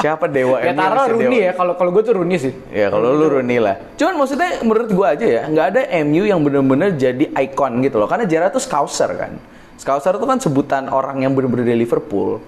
Siapa 0.00 0.24
dewa 0.26 0.56
Ya 0.58 0.72
MU? 0.72 0.80
bisa 0.80 1.04
Rooney 1.06 1.24
dewa- 1.30 1.44
ya 1.44 1.52
kalau 1.52 1.72
kalau 1.74 1.90
gue 1.90 2.02
tuh 2.02 2.14
Rooney 2.14 2.36
sih. 2.38 2.52
Ya 2.70 2.88
kalau 2.88 3.12
lu 3.12 3.26
Rooney 3.28 3.58
lah. 3.58 3.76
Cuman 3.94 4.14
maksudnya 4.16 4.50
menurut 4.60 4.90
gua 4.90 5.06
aja 5.12 5.26
ya, 5.26 5.42
nggak 5.44 5.66
ada 5.68 5.80
MU 6.02 6.22
yang 6.22 6.40
bener-bener 6.40 6.88
jadi 6.94 7.24
ikon 7.30 7.72
gitu 7.80 7.96
loh. 7.96 8.06
Karena 8.06 8.24
Gerrard 8.24 8.52
tuh 8.52 8.62
Scouser 8.62 9.10
kan. 9.12 9.32
Scouser 9.76 10.14
tuh 10.14 10.24
kan 10.24 10.38
sebutan 10.38 10.88
orang 10.88 11.20
yang 11.20 11.32
bener-bener 11.32 11.66
dari 11.66 11.78
Liverpool. 11.78 12.40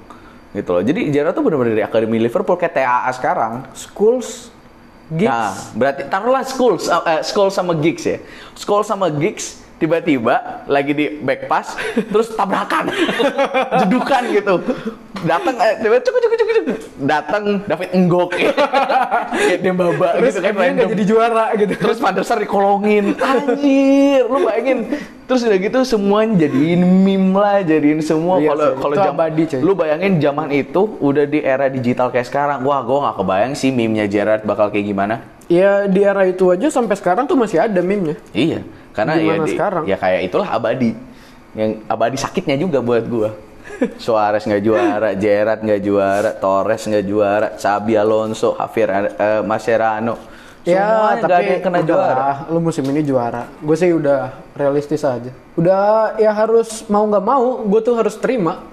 Gitu 0.51 0.71
loh. 0.71 0.81
Jadi 0.81 1.11
Gerrard 1.11 1.37
tuh 1.37 1.45
bener-bener 1.45 1.73
dari 1.75 1.85
akademi 1.85 2.17
Liverpool 2.17 2.57
kayak 2.57 2.73
TAA 2.73 3.11
sekarang. 3.13 3.53
Schools, 3.73 4.49
Giggs, 5.07 5.31
Nah, 5.31 5.55
berarti 5.79 6.03
taruhlah 6.11 6.43
Scholes, 6.43 6.91
uh, 6.91 7.23
Scholes 7.23 7.55
sama 7.55 7.79
Giggs 7.79 8.03
ya. 8.03 8.19
Scholes 8.59 8.91
sama 8.91 9.07
Giggs 9.11 9.63
tiba-tiba 9.77 10.65
lagi 10.65 10.93
di 10.97 11.07
back 11.21 11.49
pass 11.49 11.77
terus 11.95 12.33
tabrakan. 12.33 12.89
Jedukan 13.85 14.23
gitu. 14.33 14.55
Datang 15.25 15.57
eh, 15.57 15.75
tiba 15.81 15.97
cuk 16.01 16.17
cuk 16.17 16.33
cuk 16.33 16.49
cuk. 16.49 16.81
Datang 17.05 17.43
David 17.65 17.91
Enggok 17.97 18.37
kayak 18.37 19.61
Dembaba 19.65 20.17
terus 20.21 20.37
gitu 20.37 20.45
kan 20.45 20.53
MU 20.53 20.61
nggak 20.61 20.69
random. 20.77 20.89
jadi 20.93 21.05
juara 21.09 21.47
gitu. 21.57 21.73
terus 21.77 21.97
Van 22.01 22.13
der 22.13 22.25
Sar 22.25 22.39
dikolongin. 22.41 23.17
Anjir 23.21 24.25
lu 24.29 24.39
bayangin. 24.45 24.79
Terus 25.27 25.43
udah 25.43 25.59
gitu 25.59 25.79
semuanya 25.83 26.47
jadiin 26.47 26.81
meme 27.03 27.35
lah 27.35 27.61
jadiin 27.61 28.01
semua. 28.01 28.39
Iya 28.39 28.55
kalau 28.55 28.65
sih, 28.65 28.81
kalau 28.81 28.95
coy. 29.35 29.61
lu 29.61 29.73
bayangin 29.75 30.13
zaman 30.23 30.49
itu 30.55 30.83
udah 31.03 31.25
di 31.27 31.41
era 31.43 31.67
digital 31.69 32.09
kayak 32.09 32.29
sekarang. 32.29 32.59
Wah 32.65 32.81
gua 32.85 33.11
nggak 33.11 33.17
kebayang 33.21 33.53
sih 33.59 33.75
meme-nya 33.75 34.07
Gerrard 34.09 34.47
bakal 34.47 34.73
kayak 34.73 34.87
gimana. 34.89 35.21
Ya 35.47 35.87
di 35.87 36.03
era 36.03 36.27
itu 36.27 36.51
aja 36.51 36.71
sampai 36.71 36.95
sekarang 36.99 37.27
tuh 37.27 37.39
masih 37.39 37.63
ada 37.63 37.79
meme-nya. 37.79 38.19
iya 38.35 38.63
karena 38.97 39.21
ya 39.21 39.35
di- 39.37 39.53
sekarang? 39.53 39.85
ya 39.85 39.97
kayak 40.01 40.21
itulah 40.25 40.49
abadi 40.49 40.97
yang 41.53 41.85
abadi 41.85 42.17
sakitnya 42.17 42.57
juga 42.57 42.81
buat 42.81 43.05
gua 43.05 43.31
Suarez 44.01 44.49
nggak 44.49 44.63
juara, 44.65 45.13
Gerrard 45.13 45.61
nggak 45.61 45.83
juara, 45.85 46.31
Torres 46.33 46.89
nggak 46.89 47.05
juara, 47.05 47.49
Xabi 47.61 47.93
Alonso, 47.99 48.57
Javier 48.57 48.89
eh, 49.13 49.43
Mascherano, 49.45 50.17
Ya, 50.67 50.83
semuanya 50.83 50.97
nggak 50.97 51.23
tapi 51.23 51.35
ada 51.35 51.53
yang 51.53 51.63
kena 51.63 51.79
udah 51.79 51.87
juara. 51.87 52.31
Lu 52.51 52.59
musim 52.59 52.85
ini 52.91 53.01
juara. 53.07 53.43
Gue 53.63 53.77
sih 53.79 53.91
udah 53.95 54.35
realistis 54.59 55.07
aja. 55.07 55.31
Udah 55.55 56.17
ya 56.19 56.35
harus 56.35 56.83
mau 56.91 57.07
nggak 57.07 57.23
mau, 57.23 57.63
gue 57.63 57.81
tuh 57.87 57.95
harus 57.95 58.19
terima 58.19 58.67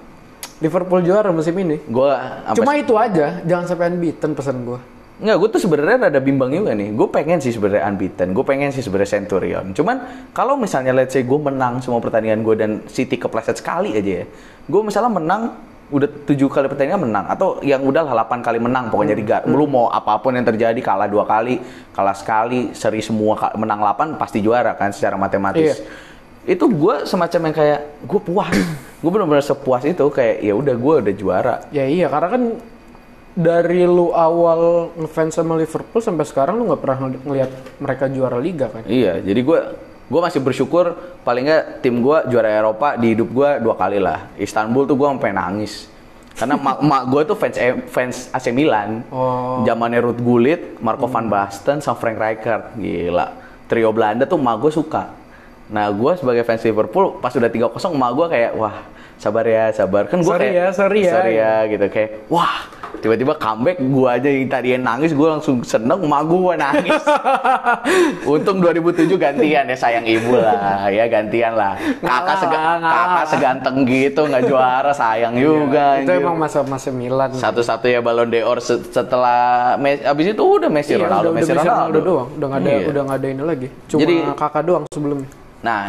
Liverpool 0.57 1.05
juara 1.05 1.29
musim 1.29 1.53
ini. 1.59 1.77
Gua 1.85 2.41
Cuma 2.57 2.73
itu 2.79 2.95
aja, 2.97 3.43
jangan 3.45 3.65
sampai 3.69 3.93
unbeaten 3.93 4.33
pesan 4.33 4.63
gue. 4.65 4.79
Nggak, 5.23 5.37
gue 5.39 5.49
tuh 5.55 5.61
sebenarnya 5.63 6.11
rada 6.11 6.19
bimbang 6.19 6.51
juga 6.51 6.75
nih. 6.75 6.91
Gue 6.91 7.07
pengen 7.07 7.39
sih 7.39 7.55
sebenarnya 7.55 7.87
unbeaten. 7.87 8.35
Gue 8.35 8.43
pengen 8.43 8.75
sih 8.75 8.83
sebenarnya 8.83 9.23
Centurion. 9.23 9.71
Cuman 9.71 10.27
kalau 10.35 10.59
misalnya 10.59 10.91
let's 10.91 11.15
say 11.15 11.23
gue 11.23 11.39
menang 11.39 11.79
semua 11.79 12.03
pertandingan 12.03 12.43
gue 12.43 12.55
dan 12.59 12.71
City 12.91 13.15
kepleset 13.15 13.55
sekali 13.55 13.95
aja 13.95 14.21
ya. 14.21 14.25
Gue 14.67 14.83
misalnya 14.83 15.15
menang 15.15 15.55
udah 15.93 16.09
tujuh 16.27 16.51
kali 16.51 16.67
pertandingan 16.67 17.07
menang 17.07 17.25
atau 17.31 17.61
yang 17.63 17.79
udah 17.85 18.03
lah 18.03 18.27
8 18.27 18.43
kali 18.43 18.59
menang 18.59 18.91
pokoknya 18.91 19.15
di 19.15 19.23
Hmm. 19.23 19.55
Lu 19.55 19.63
mau 19.63 19.87
apa 19.87 20.19
pun 20.19 20.35
yang 20.35 20.43
terjadi 20.43 20.77
kalah 20.83 21.07
dua 21.07 21.23
kali, 21.23 21.63
kalah 21.95 22.17
sekali, 22.17 22.75
seri 22.75 22.99
semua 22.99 23.55
menang 23.55 23.79
8 23.79 24.19
pasti 24.19 24.43
juara 24.43 24.75
kan 24.75 24.91
secara 24.91 25.15
matematis. 25.15 25.79
Iya. 25.79 26.57
Itu 26.59 26.67
gue 26.67 27.07
semacam 27.07 27.39
yang 27.47 27.55
kayak 27.55 27.79
gue 28.03 28.19
puas. 28.19 28.51
gue 29.03 29.11
benar-benar 29.11 29.43
sepuas 29.43 29.87
itu 29.87 30.03
kayak 30.11 30.43
ya 30.43 30.51
udah 30.51 30.75
gue 30.75 30.93
udah 31.07 31.15
juara. 31.15 31.55
Ya 31.71 31.87
iya, 31.87 32.11
karena 32.11 32.27
kan 32.27 32.43
dari 33.33 33.81
lu 33.83 34.13
awal 34.13 34.93
ngefans 34.93 35.37
sama 35.37 35.57
Liverpool 35.57 36.01
sampai 36.01 36.25
sekarang 36.25 36.61
lu 36.61 36.69
nggak 36.69 36.81
pernah 36.81 36.97
ngeli- 37.07 37.23
ngelihat 37.25 37.51
mereka 37.81 38.03
juara 38.09 38.37
liga 38.37 38.69
kan? 38.69 38.85
Iya, 38.85 39.19
jadi 39.19 39.41
gue 39.41 39.59
gue 40.03 40.21
masih 40.21 40.39
bersyukur 40.43 40.93
paling 41.25 41.49
nggak 41.49 41.81
tim 41.81 41.97
gue 41.99 42.17
juara 42.29 42.49
Eropa 42.51 42.93
di 42.99 43.17
hidup 43.17 43.29
gue 43.33 43.49
dua 43.59 43.73
kali 43.73 43.97
lah. 43.97 44.29
Istanbul 44.37 44.85
tuh 44.85 44.93
gue 44.93 45.07
sampai 45.09 45.33
nangis 45.33 45.93
karena 46.33 46.57
mak, 46.57 46.81
mak 46.81 47.03
gue 47.13 47.21
tuh 47.29 47.37
fans 47.37 47.55
eh, 47.61 47.77
fans 47.89 48.29
AC 48.33 48.49
Milan. 48.49 49.05
Oh. 49.13 49.61
Zamannya 49.65 50.01
Ruud 50.01 50.19
Gullit, 50.21 50.81
Marco 50.81 51.05
van 51.05 51.29
Basten, 51.29 51.77
sama 51.77 51.97
Frank 51.97 52.17
Rijkaard. 52.17 52.73
Gila. 52.77 53.27
Trio 53.69 53.93
Belanda 53.93 54.25
tuh 54.25 54.41
mak 54.41 54.57
gue 54.57 54.73
suka. 54.73 55.13
Nah, 55.69 55.89
gue 55.93 56.11
sebagai 56.17 56.41
fans 56.41 56.65
Liverpool 56.65 57.21
pas 57.21 57.33
udah 57.33 57.49
3-0 57.49 57.69
mak 57.93 58.11
gue 58.17 58.25
kayak 58.33 58.51
wah, 58.57 58.81
sabar 59.21 59.45
ya, 59.45 59.69
sabar. 59.77 60.09
Kan 60.09 60.25
gue 60.25 60.33
kayak 60.33 60.53
ya, 60.53 60.67
sorry 60.73 60.99
ya. 61.05 61.13
Sorry 61.13 61.33
ya 61.37 61.53
gitu 61.69 61.85
kayak 61.93 62.09
wah, 62.33 62.65
tiba-tiba 63.03 63.35
comeback 63.35 63.77
gue 63.77 64.07
aja 64.07 64.25
yang 64.25 64.47
tadi 64.47 64.67
yang 64.71 64.81
nangis 64.81 65.11
gue 65.11 65.27
langsung 65.27 65.59
seneng 65.61 65.99
mak 66.03 66.23
gue 66.23 66.53
nangis. 66.55 67.03
Untung 68.25 68.57
2007 68.57 69.11
gantian 69.13 69.63
ya 69.65 69.75
sayang 69.75 70.05
ibu 70.05 70.33
lah, 70.33 70.87
ya 70.87 71.03
gantian 71.05 71.53
lah. 71.53 71.75
Kakak, 71.99 72.35
sega- 72.39 72.79
kakak 72.79 73.25
seganteng 73.27 73.75
gitu 73.83 74.21
nggak 74.23 74.43
juara 74.45 74.91
sayang 74.91 75.35
juga. 75.35 75.99
itu 75.99 76.11
emang 76.13 76.39
masa-masa 76.39 76.89
Milan. 76.89 77.35
satu-satu 77.35 77.85
ya 77.85 77.99
Ballon 77.99 78.29
d'Or 78.29 78.57
se- 78.57 78.79
setelah 78.85 79.75
abis 79.75 80.31
itu 80.31 80.39
udah 80.41 80.69
Messi 80.69 80.95
Iya, 80.95 81.03
Ronaldo, 81.03 81.27
udah, 81.27 81.33
Messi 81.33 81.43
udah 81.45 81.55
Messi 81.57 81.69
Ronaldo. 81.69 81.99
doang, 81.99 82.27
udah 82.33 82.47
nggak 82.47 82.61
ada, 82.61 82.69
Iya. 82.71 82.87
udah 82.87 83.01
nggak 83.03 83.17
ada 83.17 83.27
ini 83.27 83.43
lagi. 83.43 83.67
Cuma 83.85 83.99
Jadi- 83.99 84.19
kakak 84.33 84.63
doang 84.63 84.83
sebelumnya. 84.87 85.29
Nah, 85.59 85.83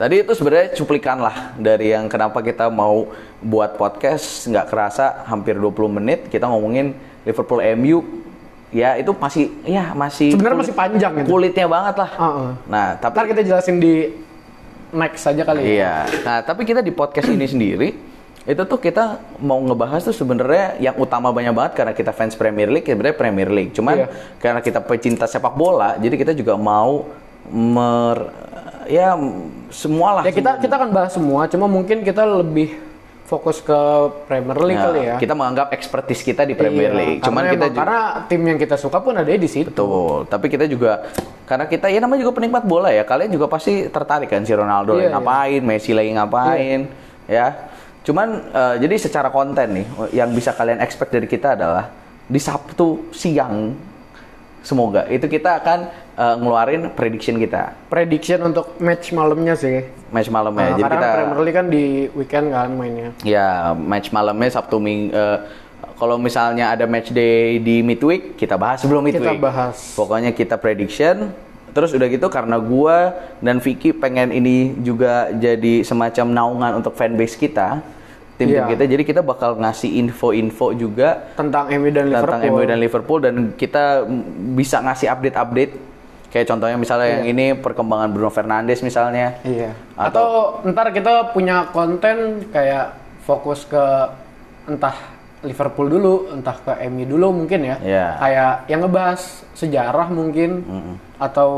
tadi 0.00 0.24
itu 0.24 0.32
sebenarnya 0.32 0.72
cuplikan 0.80 1.20
lah 1.20 1.52
dari 1.60 1.92
yang 1.92 2.08
kenapa 2.08 2.40
kita 2.40 2.72
mau 2.72 3.12
buat 3.44 3.76
podcast 3.76 4.48
nggak 4.48 4.66
kerasa 4.72 5.28
hampir 5.28 5.60
20 5.60 5.76
menit 6.00 6.32
kita 6.32 6.48
ngomongin 6.48 6.96
Liverpool 7.28 7.60
MU. 7.76 8.00
Ya 8.70 8.94
itu 8.94 9.10
masih 9.10 9.50
ya 9.66 9.90
masih 9.98 10.30
Sebenarnya 10.30 10.62
masih 10.62 10.76
panjang 10.78 11.12
gitu. 11.20 11.26
Kulitnya 11.26 11.66
banget 11.66 11.94
lah. 12.06 12.10
Heeh. 12.14 12.50
Nah, 12.70 12.88
tapi 13.02 13.14
Ntar 13.18 13.26
kita 13.34 13.42
jelasin 13.42 13.82
di 13.82 14.14
next 14.94 15.26
aja 15.26 15.42
kali 15.42 15.60
ya. 15.60 15.66
Iya. 15.66 15.94
Nah, 16.22 16.38
tapi 16.46 16.62
kita 16.62 16.78
di 16.78 16.94
podcast 16.94 17.34
ini 17.34 17.50
sendiri 17.50 17.88
itu 18.46 18.62
tuh 18.64 18.78
kita 18.80 19.20
mau 19.42 19.58
ngebahas 19.60 20.06
tuh 20.06 20.16
sebenarnya 20.16 20.80
yang 20.80 20.96
utama 20.96 21.28
banyak 21.34 21.52
banget 21.52 21.72
karena 21.76 21.92
kita 21.92 22.14
fans 22.14 22.38
Premier 22.38 22.70
League, 22.70 22.86
ya 22.86 22.94
sebenarnya 22.94 23.18
Premier 23.18 23.50
League. 23.50 23.74
Cuman 23.74 24.06
Iya. 24.06 24.08
karena 24.38 24.60
kita 24.62 24.80
pecinta 24.80 25.26
sepak 25.26 25.52
bola, 25.58 25.98
jadi 25.98 26.14
kita 26.16 26.32
juga 26.32 26.54
mau 26.56 27.10
mer 27.50 28.16
ya 28.90 29.14
semua 29.70 30.18
lah. 30.18 30.22
Ya 30.26 30.34
kita 30.34 30.58
kita 30.58 30.74
akan 30.74 30.90
bahas 30.90 31.14
semua, 31.14 31.46
cuma 31.46 31.70
mungkin 31.70 32.02
kita 32.02 32.26
lebih 32.26 32.74
fokus 33.24 33.62
ke 33.62 33.78
Premier 34.26 34.58
League 34.58 34.82
kali 34.82 35.00
ya. 35.06 35.14
Kita 35.14 35.38
menganggap 35.38 35.70
expertise 35.70 36.18
kita 36.20 36.42
di 36.42 36.58
Premier 36.58 36.90
Iya, 36.90 36.98
League. 36.98 37.20
Cuman 37.22 37.46
kita 37.46 37.54
emang- 37.54 37.70
juga 37.70 37.80
karena 37.86 38.00
tim 38.26 38.42
yang 38.42 38.58
kita 38.58 38.74
suka 38.74 38.98
pun 38.98 39.14
ada 39.14 39.30
di 39.30 39.46
situ. 39.46 39.70
Betul, 39.70 40.26
tapi 40.26 40.50
kita 40.50 40.66
juga 40.66 41.06
karena 41.46 41.70
kita 41.70 41.86
ya 41.86 42.02
namanya 42.02 42.26
juga 42.26 42.42
penikmat 42.42 42.66
bola 42.66 42.90
ya. 42.90 43.06
Kalian 43.06 43.30
juga 43.30 43.46
pasti 43.46 43.86
tertarik 43.86 44.26
kan 44.26 44.42
si 44.42 44.50
Ronaldo 44.50 44.98
lagi 44.98 45.06
Iya, 45.06 45.14
iya. 45.14 45.14
ngapain, 45.14 45.62
Messi 45.62 45.92
lagi 45.94 46.10
ngapain, 46.10 46.80
ya. 47.30 47.46
Cuman 48.02 48.28
eh, 48.50 48.74
jadi 48.82 48.94
secara 48.98 49.30
konten 49.30 49.78
nih 49.78 49.86
yang 50.10 50.34
bisa 50.34 50.50
kalian 50.50 50.82
expect 50.82 51.14
dari 51.14 51.30
kita 51.30 51.54
adalah 51.54 51.86
di 52.26 52.40
Sabtu 52.42 53.14
siang 53.14 53.74
semoga 54.60 55.08
itu 55.08 55.24
kita 55.24 55.56
akan 55.56 55.78
eh, 56.20 56.34
ngeluarin 56.36 56.92
prediction 56.92 57.36
kita 57.36 57.72
Prediction 57.88 58.44
untuk 58.44 58.76
match 58.78 59.10
malamnya 59.10 59.56
sih. 59.56 59.80
match 60.10 60.28
malamnya. 60.28 60.60
Nah, 60.60 60.70
Jadi 60.72 60.82
karena 60.84 60.96
kita 60.98 61.08
Premier 61.16 61.40
League 61.40 61.56
kan 61.56 61.66
di 61.66 61.84
weekend 62.12 62.46
kan 62.50 62.68
mainnya. 62.70 63.08
ya 63.22 63.48
match 63.72 64.10
malamnya 64.10 64.50
Sabtu 64.50 64.76
Ming 64.76 65.08
eh, 65.08 65.38
kalau 65.96 66.16
misalnya 66.16 66.70
ada 66.70 66.84
match 66.84 67.08
day 67.10 67.56
di 67.58 67.80
midweek 67.80 68.34
kita 68.34 68.54
bahas 68.54 68.80
sebelum 68.80 69.00
midweek. 69.02 69.24
Kita 69.30 69.40
bahas. 69.40 69.76
Pokoknya 69.94 70.30
kita 70.30 70.56
prediction. 70.56 71.32
Terus 71.70 71.94
udah 71.94 72.04
gitu 72.04 72.26
karena 72.26 72.58
gua 72.58 73.14
dan 73.38 73.62
Vicky 73.62 73.94
pengen 73.94 74.28
ini 74.30 74.74
juga 74.76 75.30
jadi 75.30 75.86
semacam 75.86 76.26
naungan 76.26 76.72
untuk 76.74 76.92
fanbase 76.92 77.38
kita, 77.38 77.78
tim 78.34 78.50
tim 78.50 78.58
Iya. 78.58 78.66
kita. 78.66 78.84
Jadi 78.84 79.02
kita 79.04 79.22
bakal 79.22 79.54
ngasih 79.54 80.02
info-info 80.02 80.74
juga 80.74 81.30
Tentang 81.32 81.70
MU 81.70 81.88
dan 81.88 82.10
tentang 82.10 82.42
Liverpool. 82.42 82.50
MU 82.50 82.64
dan 82.66 82.78
Liverpool 82.78 83.18
dan 83.20 83.34
kita 83.54 84.02
bisa 84.52 84.82
ngasih 84.82 85.06
update-update. 85.08 85.72
Kayak 86.30 86.46
contohnya 86.46 86.78
misalnya 86.78 87.08
yang 87.10 87.24
Iya. 87.26 87.32
ini 87.32 87.46
perkembangan 87.58 88.08
Bruno 88.10 88.30
Fernandes 88.30 88.80
misalnya. 88.80 89.42
Iya. 89.42 89.74
Atau- 89.98 90.62
Atau, 90.62 90.70
ntar 90.70 90.94
kita 90.94 91.34
punya 91.34 91.66
konten 91.68 92.46
kayak 92.48 92.94
fokus 93.20 93.66
ke 93.66 93.82
entah 94.64 94.94
Liverpool 95.40 95.88
dulu, 95.88 96.14
entah 96.30 96.54
ke 96.54 96.72
MU 96.86 97.04
dulu 97.04 97.32
mungkin 97.34 97.64
ya. 97.64 97.76
Iya. 97.80 98.06
Kayak 98.16 98.52
yang 98.68 98.80
ngebahas 98.80 99.20
sejarah 99.52 100.06
mungkin 100.06 100.50
atau 101.20 101.50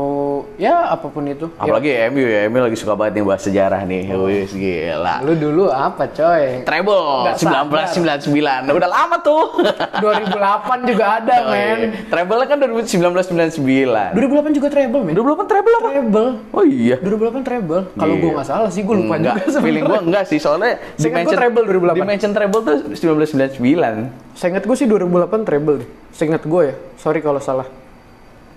ya 0.59 0.91
apa 0.91 1.07
pun 1.07 1.23
itu. 1.23 1.47
Apalagi 1.55 1.87
MU 2.11 2.27
ya, 2.27 2.41
MU 2.45 2.59
lagi 2.59 2.75
suka 2.75 2.93
banget 2.93 3.15
nih 3.15 3.23
bahas 3.23 3.41
sejarah 3.41 3.81
nih. 3.81 4.11
Wih, 4.11 4.43
gila. 4.45 5.23
Ya, 5.23 5.23
lu 5.23 5.33
dulu 5.33 5.71
apa 5.71 6.03
coy? 6.05 6.61
Treble 6.61 6.99
Nggak 7.23 7.35
sadar. 7.39 7.63
1999. 7.95 8.75
Udah 8.75 8.89
lama 8.91 9.15
tuh. 9.17 9.43
2008 10.03 10.83
juga 10.83 11.05
ada 11.17 11.35
Oh, 11.39 11.49
men. 11.49 11.79
iya. 11.79 11.89
Treble 12.05 12.43
kan 12.43 12.57
1999. 12.59 14.13
2008 14.13 14.51
juga 14.51 14.67
treble 14.67 15.01
men. 15.01 15.13
2008 15.15 15.47
treble 15.47 15.73
apa? 15.73 15.87
Treble. 15.89 16.27
Oh 16.51 16.63
iya. 16.63 16.95
2008 16.99 17.41
treble. 17.41 17.81
Kalau 17.93 18.13
Iya. 18.13 18.21
gua 18.21 18.31
nggak 18.35 18.47
salah 18.47 18.69
sih 18.69 18.81
gua 18.83 18.95
lupa 18.97 19.15
enggak, 19.15 19.35
juga 19.41 19.59
feeling 19.59 19.83
gua 19.83 19.99
enggak 20.03 20.23
sih 20.27 20.37
soalnya 20.37 20.75
Seingat 20.99 21.23
gua 21.23 21.33
treble 21.33 21.63
2008. 21.63 21.95
Dimension 21.95 22.31
treble 22.31 22.61
tuh 22.61 22.77
1999. 22.91 24.35
Seingat 24.35 24.63
gue 24.65 24.75
sih 24.75 24.85
2008 24.85 25.45
treble 25.45 25.75
deh. 25.79 25.89
Seingat 26.11 26.43
gue 26.43 26.61
ya. 26.65 26.75
Sorry 26.97 27.21
kalau 27.21 27.37
salah. 27.37 27.69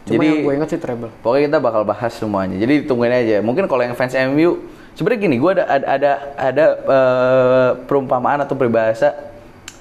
Cuma 0.06 0.22
Jadi- 0.22 0.26
yang 0.30 0.46
gue 0.46 0.54
ingat 0.54 0.68
sih 0.70 0.78
treble. 0.78 1.10
Pokoknya 1.18 1.50
kita 1.50 1.58
bakal 1.58 1.82
bahas 1.82 2.14
semuanya. 2.14 2.54
Jadi 2.56 2.86
tungguin 2.86 3.10
aja. 3.10 3.36
Mungkin 3.42 3.66
kalau 3.66 3.82
yang 3.82 3.98
fans 3.98 4.14
MU, 4.14 4.62
sebenarnya 4.94 5.20
gini, 5.26 5.36
gue 5.36 5.50
ada 5.50 5.64
ada 5.66 5.86
ada, 5.90 6.12
ada 6.38 6.64
eh, 6.78 7.70
perumpamaan 7.90 8.38
atau 8.40 8.54
peribahasa 8.54 9.10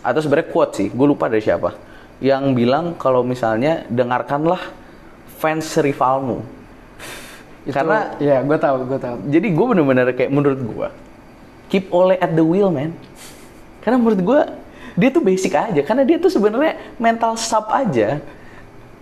atau 0.01 0.19
sebenarnya 0.19 0.49
quote 0.49 0.73
sih. 0.73 0.87
Gue 0.89 1.05
lupa 1.05 1.29
dari 1.29 1.45
siapa. 1.45 1.77
Yang 2.17 2.43
bilang 2.57 2.97
kalau 2.97 3.21
misalnya 3.21 3.85
dengarkanlah 3.85 4.73
fans 5.37 5.69
rivalmu. 5.77 6.41
Itu- 7.65 7.73
Karena 7.73 8.13
ya 8.17 8.41
gue 8.41 8.57
tahu, 8.57 8.75
gue 8.85 8.99
tahu. 9.01 9.15
jadi 9.25 9.47
gue 9.49 9.65
bener-bener 9.73 10.05
kayak 10.13 10.29
menurut 10.29 10.61
gue 10.61 10.87
keep 11.65 11.89
Ole 11.89 12.13
at 12.17 12.33
the 12.33 12.45
wheel 12.45 12.69
man. 12.69 12.93
Karena 13.81 14.01
menurut 14.01 14.21
gue 14.21 14.39
dia 14.95 15.09
tuh 15.13 15.21
basic 15.21 15.53
aja. 15.53 15.81
Karena 15.85 16.01
dia 16.01 16.17
tuh 16.17 16.29
sebenarnya 16.29 16.77
mental 16.97 17.37
sub 17.37 17.69
aja. 17.69 18.21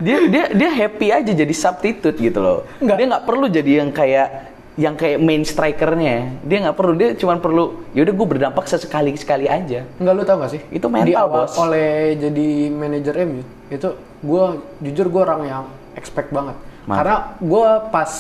Dia 0.03 0.17
dia 0.27 0.45
dia 0.51 0.69
happy 0.69 1.07
aja 1.15 1.31
jadi 1.31 1.53
substitute 1.55 2.17
gitu 2.19 2.39
loh. 2.43 2.59
Nggak. 2.83 2.95
Dia 2.99 3.05
nggak 3.07 3.25
perlu 3.25 3.45
jadi 3.47 3.71
yang 3.79 3.89
kayak 3.95 4.27
yang 4.75 4.95
kayak 4.99 5.17
main 5.23 5.47
strikernya. 5.47 6.43
Dia 6.43 6.57
nggak 6.67 6.75
perlu. 6.75 6.93
Dia 6.99 7.09
cuma 7.15 7.39
perlu. 7.39 7.87
Yaudah 7.95 8.13
gue 8.13 8.27
berdampak 8.27 8.65
sesekali 8.67 9.15
sekali 9.15 9.47
aja. 9.47 9.87
Enggak 9.97 10.13
lu 10.13 10.21
tau 10.27 10.37
gak 10.43 10.51
sih? 10.51 10.61
Itu 10.73 10.91
mental, 10.91 11.07
Di 11.07 11.13
awal 11.15 11.47
Bos. 11.47 11.55
oleh 11.55 12.19
jadi 12.19 12.47
manajer 12.73 13.15
MU 13.23 13.41
itu 13.71 13.89
gue 14.21 14.43
jujur 14.83 15.07
gue 15.09 15.21
orang 15.23 15.41
yang 15.47 15.63
expect 15.95 16.29
banget. 16.35 16.59
Mantap. 16.83 16.97
Karena 16.99 17.15
gue 17.39 17.69
pas 17.89 18.11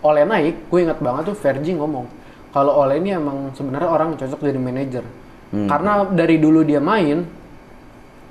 Oleh 0.00 0.24
naik, 0.24 0.72
gue 0.72 0.80
ingat 0.80 0.96
banget 0.96 1.28
tuh 1.28 1.36
Fergie 1.36 1.76
ngomong 1.76 2.08
kalau 2.50 2.82
Oleh 2.82 2.98
ini 2.98 3.14
emang 3.14 3.54
sebenarnya 3.54 3.88
orang 3.90 4.18
cocok 4.18 4.40
jadi 4.42 4.58
manajer. 4.58 5.04
Hmm. 5.50 5.66
Karena 5.66 6.06
dari 6.06 6.38
dulu 6.38 6.62
dia 6.66 6.82
main, 6.82 7.22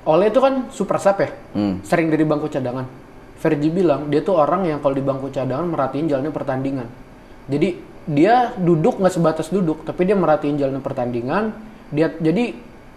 Oleh 0.08 0.32
itu 0.32 0.40
kan 0.40 0.72
super 0.72 0.96
sub 0.96 1.20
ya, 1.20 1.28
Hmm. 1.52 1.84
sering 1.84 2.08
dari 2.08 2.24
bangku 2.24 2.48
cadangan. 2.48 2.88
Fergie 3.36 3.72
bilang 3.72 4.08
dia 4.08 4.20
tuh 4.20 4.36
orang 4.36 4.68
yang 4.68 4.78
kalau 4.80 4.92
di 4.92 5.04
bangku 5.04 5.28
cadangan 5.28 5.64
merhatiin 5.64 6.08
jalannya 6.08 6.32
pertandingan. 6.32 6.88
Jadi 7.48 7.68
dia 8.04 8.52
duduk 8.56 9.00
nggak 9.00 9.12
sebatas 9.12 9.48
duduk, 9.48 9.84
tapi 9.84 10.08
dia 10.08 10.16
merhatiin 10.16 10.56
jalannya 10.56 10.80
pertandingan. 10.80 11.52
Dia 11.92 12.12
jadi 12.16 12.52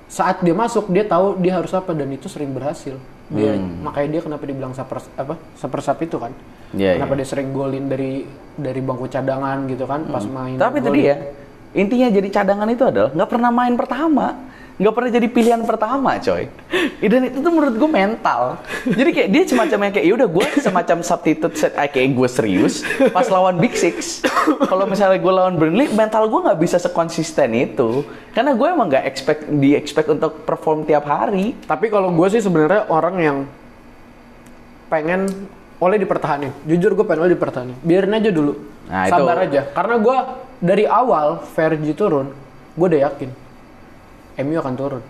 saat 0.07 0.43
dia 0.43 0.55
masuk 0.55 0.91
dia 0.91 1.03
tahu 1.03 1.39
dia 1.39 1.59
harus 1.59 1.71
apa 1.71 1.91
dan 1.95 2.11
itu 2.11 2.27
sering 2.27 2.51
berhasil. 2.51 2.95
Dia 3.31 3.55
makanya 3.57 4.19
dia 4.19 4.21
kenapa 4.21 4.43
dibilang 4.43 4.75
super 4.75 4.99
apa 5.15 5.39
super 5.55 5.79
sub 5.79 5.99
itu 5.99 6.19
kan? 6.19 6.31
Iya, 6.75 6.99
kenapa 6.99 7.13
dia 7.15 7.27
sering 7.27 7.49
golin 7.55 7.87
dari 7.87 8.27
dari 8.53 8.81
bangku 8.83 9.07
cadangan 9.07 9.63
gitu 9.67 9.87
kan 9.87 10.05
pas 10.07 10.23
main. 10.27 10.55
Tapi 10.59 10.79
itu 10.79 10.91
golin. 10.91 10.99
dia. 10.99 11.15
Intinya 11.73 12.07
jadi 12.13 12.27
cadangan 12.29 12.67
itu 12.69 12.83
adalah 12.85 13.09
nggak 13.11 13.29
pernah 13.31 13.49
main 13.49 13.73
pertama. 13.73 14.27
Nggak 14.73 14.93
pernah 14.97 15.11
jadi 15.13 15.27
pilihan 15.29 15.61
pertama, 15.69 16.17
coy. 16.17 16.49
Dan 16.97 17.29
itu 17.29 17.37
tuh 17.45 17.51
menurut 17.53 17.77
gue 17.77 17.89
mental. 17.93 18.57
Jadi 18.89 19.09
kayak 19.13 19.29
dia 19.29 19.43
semacam 19.45 19.79
yang 19.85 19.93
kayak, 19.93 20.07
yaudah 20.09 20.29
gue 20.33 20.45
semacam 20.57 20.97
substitute 21.05 21.53
set, 21.53 21.77
ah, 21.77 21.85
kayak 21.85 22.17
gue 22.17 22.25
serius. 22.25 22.81
Pas 23.13 23.29
lawan 23.29 23.61
Big 23.61 23.77
Six, 23.77 24.25
kalau 24.65 24.89
misalnya 24.89 25.21
gue 25.21 25.29
lawan 25.29 25.61
Burnley, 25.61 25.93
mental 25.93 26.25
gue 26.25 26.39
nggak 26.49 26.57
bisa 26.57 26.81
sekonsisten 26.81 27.53
itu. 27.53 28.01
Karena 28.33 28.57
gue 28.57 28.65
emang 28.65 28.89
nggak 28.89 29.05
expect, 29.05 29.45
di 29.45 29.77
expect 29.77 30.09
untuk 30.09 30.41
perform 30.41 30.89
tiap 30.89 31.05
hari. 31.05 31.53
Tapi 31.69 31.93
kalau 31.93 32.09
gue 32.09 32.27
sih 32.33 32.41
sebenarnya 32.41 32.89
orang 32.89 33.15
yang 33.21 33.37
pengen 34.89 35.29
oleh 35.77 36.01
dipertahanin. 36.01 36.49
Jujur 36.65 36.97
gue 36.97 37.05
pengen 37.05 37.29
oleh 37.29 37.37
dipertahanin. 37.37 37.77
Biarin 37.85 38.17
aja 38.17 38.33
dulu. 38.33 38.57
Nah, 38.89 39.05
Sabar 39.05 39.37
itu- 39.45 39.53
aja. 39.53 39.61
Karena 39.69 39.95
gue 40.01 40.17
dari 40.57 40.89
awal 40.89 41.45
Fergie 41.53 41.93
turun, 41.93 42.33
gue 42.73 42.87
udah 42.89 43.01
yakin 43.13 43.42
MU 44.35 44.57
akan 44.57 44.73
turun. 44.73 45.03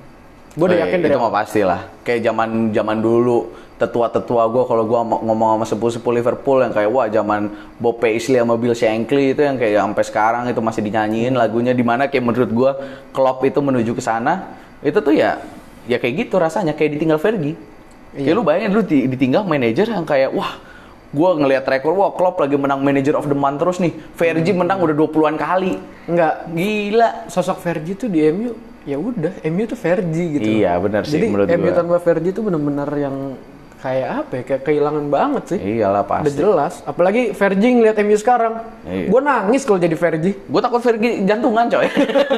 Gue 0.54 0.66
udah 0.70 0.78
Eh, 0.78 0.84
yakin 0.86 1.00
dari 1.02 1.12
itu 1.12 1.18
mah 1.18 1.34
pasti 1.34 1.62
lah. 1.64 1.82
Kayak 2.02 2.30
zaman 2.30 2.50
zaman 2.70 2.98
dulu 3.00 3.50
tetua-tetua 3.74 4.44
gue 4.48 4.64
kalau 4.64 4.84
gue 4.86 5.00
ngomong 5.20 5.50
sama 5.58 5.66
sepuh-sepuh 5.66 6.14
Liverpool 6.14 6.62
yang 6.62 6.70
kayak 6.70 6.88
wah 6.88 7.10
zaman 7.10 7.50
Bob 7.76 7.98
Paisley 7.98 8.38
sama 8.38 8.54
Bill 8.54 8.72
Shankly 8.72 9.34
itu 9.34 9.42
yang 9.42 9.58
kayak 9.58 9.82
sampai 9.82 10.04
sekarang 10.06 10.44
itu 10.46 10.62
masih 10.62 10.82
dinyanyiin 10.82 11.34
lagunya 11.34 11.74
di 11.74 11.82
mana 11.82 12.06
kayak 12.06 12.22
menurut 12.22 12.48
gue 12.48 12.72
Klopp 13.10 13.42
itu 13.42 13.60
menuju 13.60 13.92
ke 13.92 14.00
sana 14.00 14.54
itu 14.80 14.96
tuh 14.96 15.12
ya 15.12 15.42
ya 15.84 15.98
kayak 15.98 16.28
gitu 16.28 16.38
rasanya 16.38 16.78
kayak 16.78 16.96
ditinggal 16.96 17.18
Fergie. 17.18 17.58
Kayak 18.14 18.36
lu 18.38 18.46
bayangin 18.46 18.70
dulu 18.72 18.84
di- 18.86 19.10
ditinggal 19.10 19.42
manajer 19.44 19.90
yang 19.90 20.06
kayak 20.06 20.30
wah 20.32 20.54
gue 21.10 21.30
ngelihat 21.34 21.66
rekor 21.66 21.98
wah 21.98 22.14
Klopp 22.14 22.38
lagi 22.38 22.54
menang 22.54 22.78
manager 22.80 23.18
of 23.18 23.26
the 23.26 23.34
month 23.34 23.58
terus 23.58 23.82
nih. 23.82 23.90
Fergie 24.14 24.54
menang 24.54 24.80
udah 24.80 24.94
20-an 24.94 25.34
kali. 25.34 25.82
Enggak, 26.06 26.46
Gila. 26.48 27.26
sosok 27.26 27.58
Fergie 27.58 27.98
tuh 27.98 28.06
di 28.06 28.22
MU 28.30 28.54
ya 28.84 28.98
udah 28.98 29.34
MU 29.46 29.64
tuh 29.64 29.76
Fergie 29.76 30.28
gitu. 30.34 30.44
Iya, 30.46 30.76
benar 30.78 31.04
sih, 31.04 31.16
Jadi 31.16 31.26
menurut 31.28 31.48
MU 31.50 31.66
gua. 31.66 31.74
tanpa 31.74 31.98
Fergie 31.98 32.32
tuh 32.32 32.44
bener-bener 32.44 32.90
yang 32.98 33.16
kayak 33.80 34.10
apa 34.18 34.32
ya? 34.34 34.44
Kayak 34.46 34.62
kehilangan 34.64 35.06
banget 35.08 35.44
sih. 35.46 35.60
Iyalah 35.60 36.02
Udah 36.02 36.12
pasti. 36.20 36.36
jelas. 36.36 36.74
Apalagi 36.84 37.22
Fergie 37.32 37.72
ngeliat 37.74 37.98
MU 37.98 38.16
sekarang. 38.16 38.54
Iya. 38.84 39.08
Gue 39.08 39.22
nangis 39.22 39.62
kalau 39.62 39.78
jadi 39.78 39.94
Fergie. 39.94 40.36
Gue 40.38 40.62
takut 40.62 40.80
Fergie 40.80 41.24
jantungan 41.24 41.68
coy. 41.68 41.88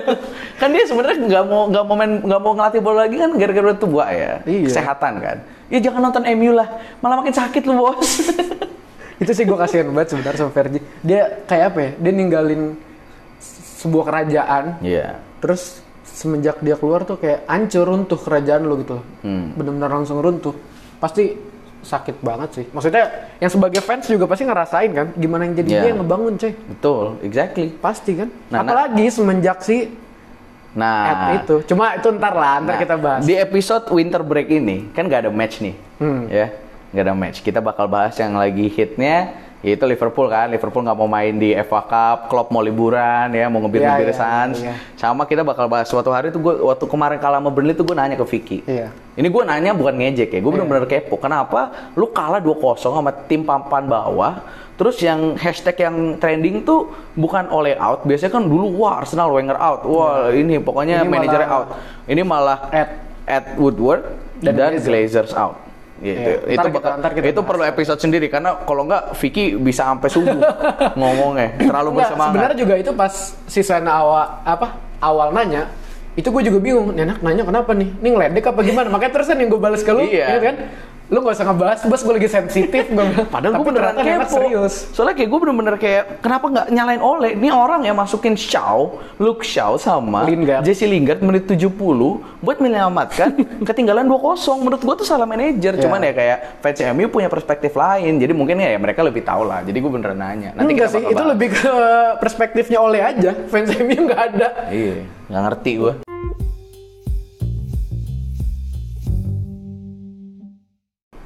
kan 0.60 0.70
dia 0.70 0.84
sebenarnya 0.84 1.18
nggak 1.20 1.44
mau 1.46 1.62
nggak 1.68 1.84
mau 1.84 1.96
main 1.96 2.12
nggak 2.20 2.42
mau 2.42 2.54
ngelatih 2.54 2.80
bola 2.80 2.98
lagi 3.04 3.16
kan 3.16 3.30
gara-gara 3.36 3.74
tua 3.74 4.06
ya. 4.08 4.32
Iya. 4.42 4.66
Kesehatan 4.66 5.14
kan. 5.20 5.38
Ya 5.66 5.80
jangan 5.82 6.02
nonton 6.04 6.24
MU 6.32 6.52
lah, 6.52 6.68
malah 6.98 7.20
makin 7.20 7.34
sakit 7.34 7.62
lu 7.64 7.74
bos. 7.76 8.10
itu 9.16 9.32
sih 9.32 9.44
gue 9.44 9.56
kasihan 9.56 9.88
banget 9.88 10.12
sebenarnya 10.12 10.38
sama 10.38 10.52
Fergie 10.52 10.84
dia 11.00 11.40
kayak 11.48 11.66
apa 11.72 11.80
ya 11.80 11.92
dia 11.96 12.12
ninggalin 12.12 12.76
se- 13.40 13.64
sebuah 13.80 14.04
kerajaan 14.04 14.64
Iya. 14.84 15.24
terus 15.40 15.80
semenjak 16.16 16.64
dia 16.64 16.74
keluar 16.74 17.04
tuh 17.04 17.20
kayak 17.20 17.44
hancur 17.46 17.84
runtuh 17.84 18.16
kerajaan 18.16 18.64
lo 18.64 18.80
gitu 18.80 18.98
Hmm. 19.20 19.52
benar-benar 19.54 19.92
langsung 19.94 20.18
runtuh 20.18 20.56
pasti 20.96 21.36
sakit 21.84 22.18
banget 22.20 22.50
sih 22.52 22.66
maksudnya 22.72 23.04
yang 23.38 23.52
sebagai 23.52 23.78
fans 23.78 24.08
juga 24.08 24.26
pasti 24.26 24.42
ngerasain 24.42 24.90
kan 24.90 25.08
gimana 25.14 25.44
yang 25.44 25.56
jadi 25.56 25.70
Iya. 25.70 25.78
dia 25.78 25.90
yang 25.92 26.00
ngebangun 26.02 26.34
coy 26.34 26.54
Betul, 26.56 27.06
exactly. 27.22 27.68
pasti 27.78 28.12
kan 28.16 28.30
Nah, 28.48 28.56
nah. 28.56 28.60
apalagi 28.64 29.06
semenjak 29.08 29.60
si 29.60 29.78
Nah, 30.74 31.40
itu 31.40 31.64
cuma 31.66 31.96
itu 31.96 32.12
ntar 32.12 32.36
lah 32.36 32.60
ntar 32.60 32.76
nah, 32.76 32.78
kita 32.78 32.96
bahas 32.98 33.24
Di 33.24 33.32
episode 33.34 33.88
winter 33.90 34.20
break 34.20 34.52
ini 34.52 34.92
kan 34.92 35.08
nggak 35.08 35.24
ada 35.24 35.32
match 35.32 35.64
nih, 35.64 35.72
Hmm. 35.96 36.28
ya, 36.28 36.52
nggak 36.92 37.04
ada 37.06 37.16
match. 37.16 37.40
Kita 37.40 37.64
bakal 37.64 37.88
bahas 37.88 38.12
yang 38.16 38.36
lagi 38.36 38.68
hitnya 38.68 39.32
yaitu 39.66 39.90
Liverpool 39.90 40.30
kan. 40.30 40.46
Liverpool 40.46 40.86
nggak 40.86 40.94
mau 40.94 41.10
main 41.10 41.34
di 41.34 41.58
FA 41.66 41.82
Cup, 41.90 42.30
Klopp 42.30 42.54
mau 42.54 42.62
liburan 42.62 43.34
ya, 43.34 43.50
mau 43.50 43.58
ngebir-ngebir 43.66 44.14
Iya, 44.14 44.14
iya, 44.14 44.22
Suns. 44.22 44.58
iya. 44.62 44.74
Sama 44.94 45.26
kita 45.26 45.42
bakal 45.42 45.66
bahas 45.66 45.90
suatu 45.90 46.14
hari 46.14 46.30
tuh 46.30 46.38
gue 46.38 46.54
waktu 46.62 46.86
kemarin 46.86 47.18
kalah 47.18 47.42
sama 47.42 47.50
Burnley 47.50 47.74
tuh 47.74 47.82
gue 47.82 47.98
nanya 47.98 48.14
ke 48.14 48.26
Vicky. 48.30 48.62
Iya. 48.70 48.94
Ini 49.18 49.26
gue 49.26 49.42
nanya 49.42 49.74
bukan 49.74 49.98
ngejek 49.98 50.30
ya, 50.30 50.40
gue 50.40 50.52
bener-bener 50.54 50.86
kepo. 50.86 51.18
Kenapa 51.18 51.74
lu 51.98 52.06
kalah 52.14 52.38
2-0 52.38 52.78
sama 52.78 53.10
tim 53.26 53.42
papan 53.42 53.90
bawah, 53.90 54.46
terus 54.78 55.02
yang 55.02 55.34
hashtag 55.34 55.82
yang 55.82 56.22
trending 56.22 56.62
tuh 56.62 56.94
bukan 57.18 57.50
oleh 57.50 57.74
out, 57.82 58.06
biasanya 58.06 58.38
kan 58.38 58.46
dulu 58.46 58.86
wah 58.86 59.02
Arsenal 59.02 59.34
Wenger 59.34 59.58
out, 59.58 59.82
wah 59.90 60.30
ini 60.30 60.62
pokoknya 60.62 61.02
Iya. 61.02 61.10
Ini 61.10 61.10
manajernya 61.10 61.48
malah 61.50 61.58
out. 61.58 61.68
Ini 62.06 62.22
malah 62.22 62.60
Ed. 62.70 62.90
Ed 63.26 63.58
Woodward 63.58 64.06
dan, 64.38 64.54
Dan 64.54 64.78
Glazers 64.78 65.34
out. 65.34 65.65
Gitu. 65.96 66.12
Iya, 66.12 66.36
itu 66.52 66.60
kita- 66.60 66.76
bakal- 66.76 67.00
kita 67.10 67.24
itu 67.26 67.40
bahas. 67.40 67.48
perlu 67.48 67.64
episode 67.66 68.00
sendiri 68.00 68.28
karena 68.28 68.60
kalau 68.62 68.84
nggak 68.84 69.16
Vicky 69.16 69.56
bisa 69.56 69.88
sampai 69.88 70.10
subuh 70.10 70.44
ngomongnya 71.00 71.56
terlalu 71.58 71.90
Enggak, 71.90 72.00
bersemangat. 72.06 72.32
sebenarnya 72.32 72.58
juga 72.58 72.74
itu 72.76 72.92
pas 72.92 73.14
si 73.42 73.62
Sana 73.62 73.92
awal 73.96 74.28
apa 74.44 74.68
awal 75.00 75.32
nanya 75.32 75.72
itu 76.14 76.28
gue 76.28 76.44
juga 76.44 76.60
bingung 76.60 76.92
nih 76.92 77.04
anak 77.06 77.20
nanya 77.22 77.44
kenapa 77.44 77.72
nih 77.72 77.90
ini 77.94 78.08
ngeledek 78.10 78.44
apa 78.46 78.60
gimana 78.62 78.88
makanya 78.88 79.14
terusan 79.14 79.36
yang 79.36 79.48
gue 79.48 79.62
balas 79.62 79.82
ke 79.82 79.92
lu 79.92 80.04
Iya. 80.04 80.36
kan 80.42 80.56
lu 81.06 81.22
gak 81.22 81.38
usah 81.38 81.46
ngebahas 81.46 81.80
bos 81.86 82.02
gue 82.02 82.14
lagi 82.18 82.30
sensitif 82.30 82.90
gue. 82.90 83.06
Padahal 83.30 83.62
gue 83.62 83.66
beneran 83.70 83.94
kepo. 83.94 84.42
serius 84.42 84.90
Soalnya 84.90 85.14
kayak 85.14 85.30
gue 85.30 85.40
bener-bener 85.40 85.76
kayak 85.78 86.04
kenapa 86.18 86.46
nggak 86.50 86.68
nyalain 86.74 86.98
Ole? 86.98 87.38
Ini 87.38 87.54
orang 87.54 87.86
yang 87.86 87.94
masukin 87.94 88.34
Shaw, 88.34 88.90
Luke 89.22 89.46
Shaw 89.46 89.78
sama 89.78 90.26
Lingard. 90.26 90.66
Jesse 90.66 90.90
Lingard 90.90 91.22
menit 91.22 91.46
70 91.46 91.70
buat 92.42 92.58
menyelamatkan 92.58 93.38
ketinggalan 93.70 94.10
2-0. 94.10 94.66
Menurut 94.66 94.82
gue 94.82 94.96
tuh 94.98 95.08
salah 95.08 95.30
manajer. 95.30 95.78
Iya. 95.78 95.82
Cuman 95.86 96.02
ya 96.02 96.14
kayak 96.14 96.38
fans 96.66 96.80
MU 96.98 97.06
punya 97.14 97.30
perspektif 97.30 97.78
lain. 97.78 98.18
Jadi 98.18 98.34
mungkin 98.34 98.58
ya 98.58 98.74
mereka 98.82 99.06
lebih 99.06 99.22
tahu 99.22 99.46
lah. 99.46 99.62
Jadi 99.62 99.78
gue 99.78 99.92
beneran 99.94 100.18
nanya. 100.18 100.58
Nanti 100.58 100.74
enggak 100.74 100.90
kita 100.90 100.98
sih 100.98 101.02
bakal 101.06 101.14
itu 101.14 101.22
bahas. 101.22 101.32
lebih 101.38 101.50
ke 101.54 101.72
perspektifnya 102.18 102.80
oleh 102.82 103.02
aja 103.06 103.32
fans 103.54 103.70
MU 103.78 104.10
nggak 104.10 104.22
ada 104.34 104.48
Iya, 104.74 105.06
nggak 105.30 105.42
ngerti 105.54 105.72
gue. 105.78 106.05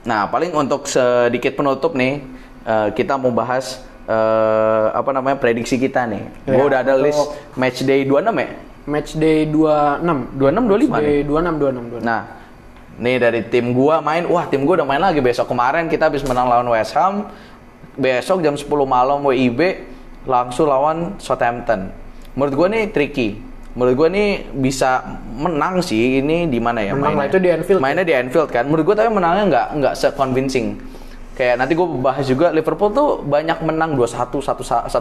Nah, 0.01 0.27
paling 0.27 0.51
untuk 0.51 0.85
sedikit 0.85 1.53
penutup 1.53 1.91
nih, 1.93 2.23
eh, 2.63 2.88
kita 2.93 3.15
mau 3.15 3.29
bahas 3.29 3.83
eh, 4.05 4.85
apa 4.89 5.12
namanya 5.12 5.38
prediksi 5.38 5.75
kita 5.75 6.07
nih. 6.07 6.23
Ya, 6.43 6.53
Gue 6.55 6.65
udah 6.65 6.79
ada 6.81 6.95
list 6.95 7.19
match 7.53 7.83
day 7.83 8.01
26 8.03 8.33
ya. 8.35 8.49
match 8.89 9.12
day 9.13 9.45
26 9.45 10.33
26 10.33 10.65
25 10.65 10.89
match 10.89 10.97
nih. 10.97 11.05
day 11.05 11.19
26 11.21 11.62
26 11.62 12.01
26 12.01 12.01
Nah, 12.01 12.21
nih 12.97 13.15
dari 13.15 13.41
tim 13.45 13.69
gua 13.69 14.01
main, 14.01 14.25
wah 14.25 14.43
tim 14.43 14.65
gua 14.65 14.81
udah 14.81 14.88
main 14.88 14.97
lagi 14.99 15.21
besok 15.21 15.45
kemarin 15.47 15.85
kita 15.85 16.09
habis 16.09 16.25
menang 16.25 16.49
lawan 16.49 16.65
West 16.67 16.97
Ham. 16.97 17.29
Besok 17.93 18.41
jam 18.41 18.55
10 18.55 18.65
malam 18.83 19.21
WIB 19.21 19.59
langsung 20.23 20.65
lawan 20.65 21.19
Southampton. 21.19 21.91
Menurut 22.33 22.53
gua 22.55 22.67
nih 22.67 22.89
tricky. 22.89 23.38
Menurut 23.80 23.96
gua 23.96 24.10
nih 24.12 24.44
bisa 24.60 25.00
menang 25.39 25.80
sih 25.80 26.20
ini 26.20 26.52
di 26.52 26.60
mana 26.60 26.84
ya 26.84 26.92
Menang 26.92 27.15
mainnya? 27.15 27.32
itu 27.32 27.38
di 27.39 27.50
Anfield. 27.56 27.80
Mainnya 27.80 28.04
di 28.04 28.12
Anfield 28.12 28.52
kan. 28.52 28.68
Menurut 28.68 28.84
gua 28.84 28.96
tapi 29.00 29.08
menangnya 29.08 29.44
nggak 29.48 29.68
nggak 29.80 29.94
se-convincing. 29.96 30.76
Kayak 31.39 31.56
nanti 31.63 31.72
gue 31.72 31.88
bahas 32.04 32.28
juga 32.28 32.52
Liverpool 32.52 32.92
tuh 32.92 33.24
banyak 33.24 33.63
menang 33.63 33.96
2-1, 33.96 34.44
1-0 34.44 34.92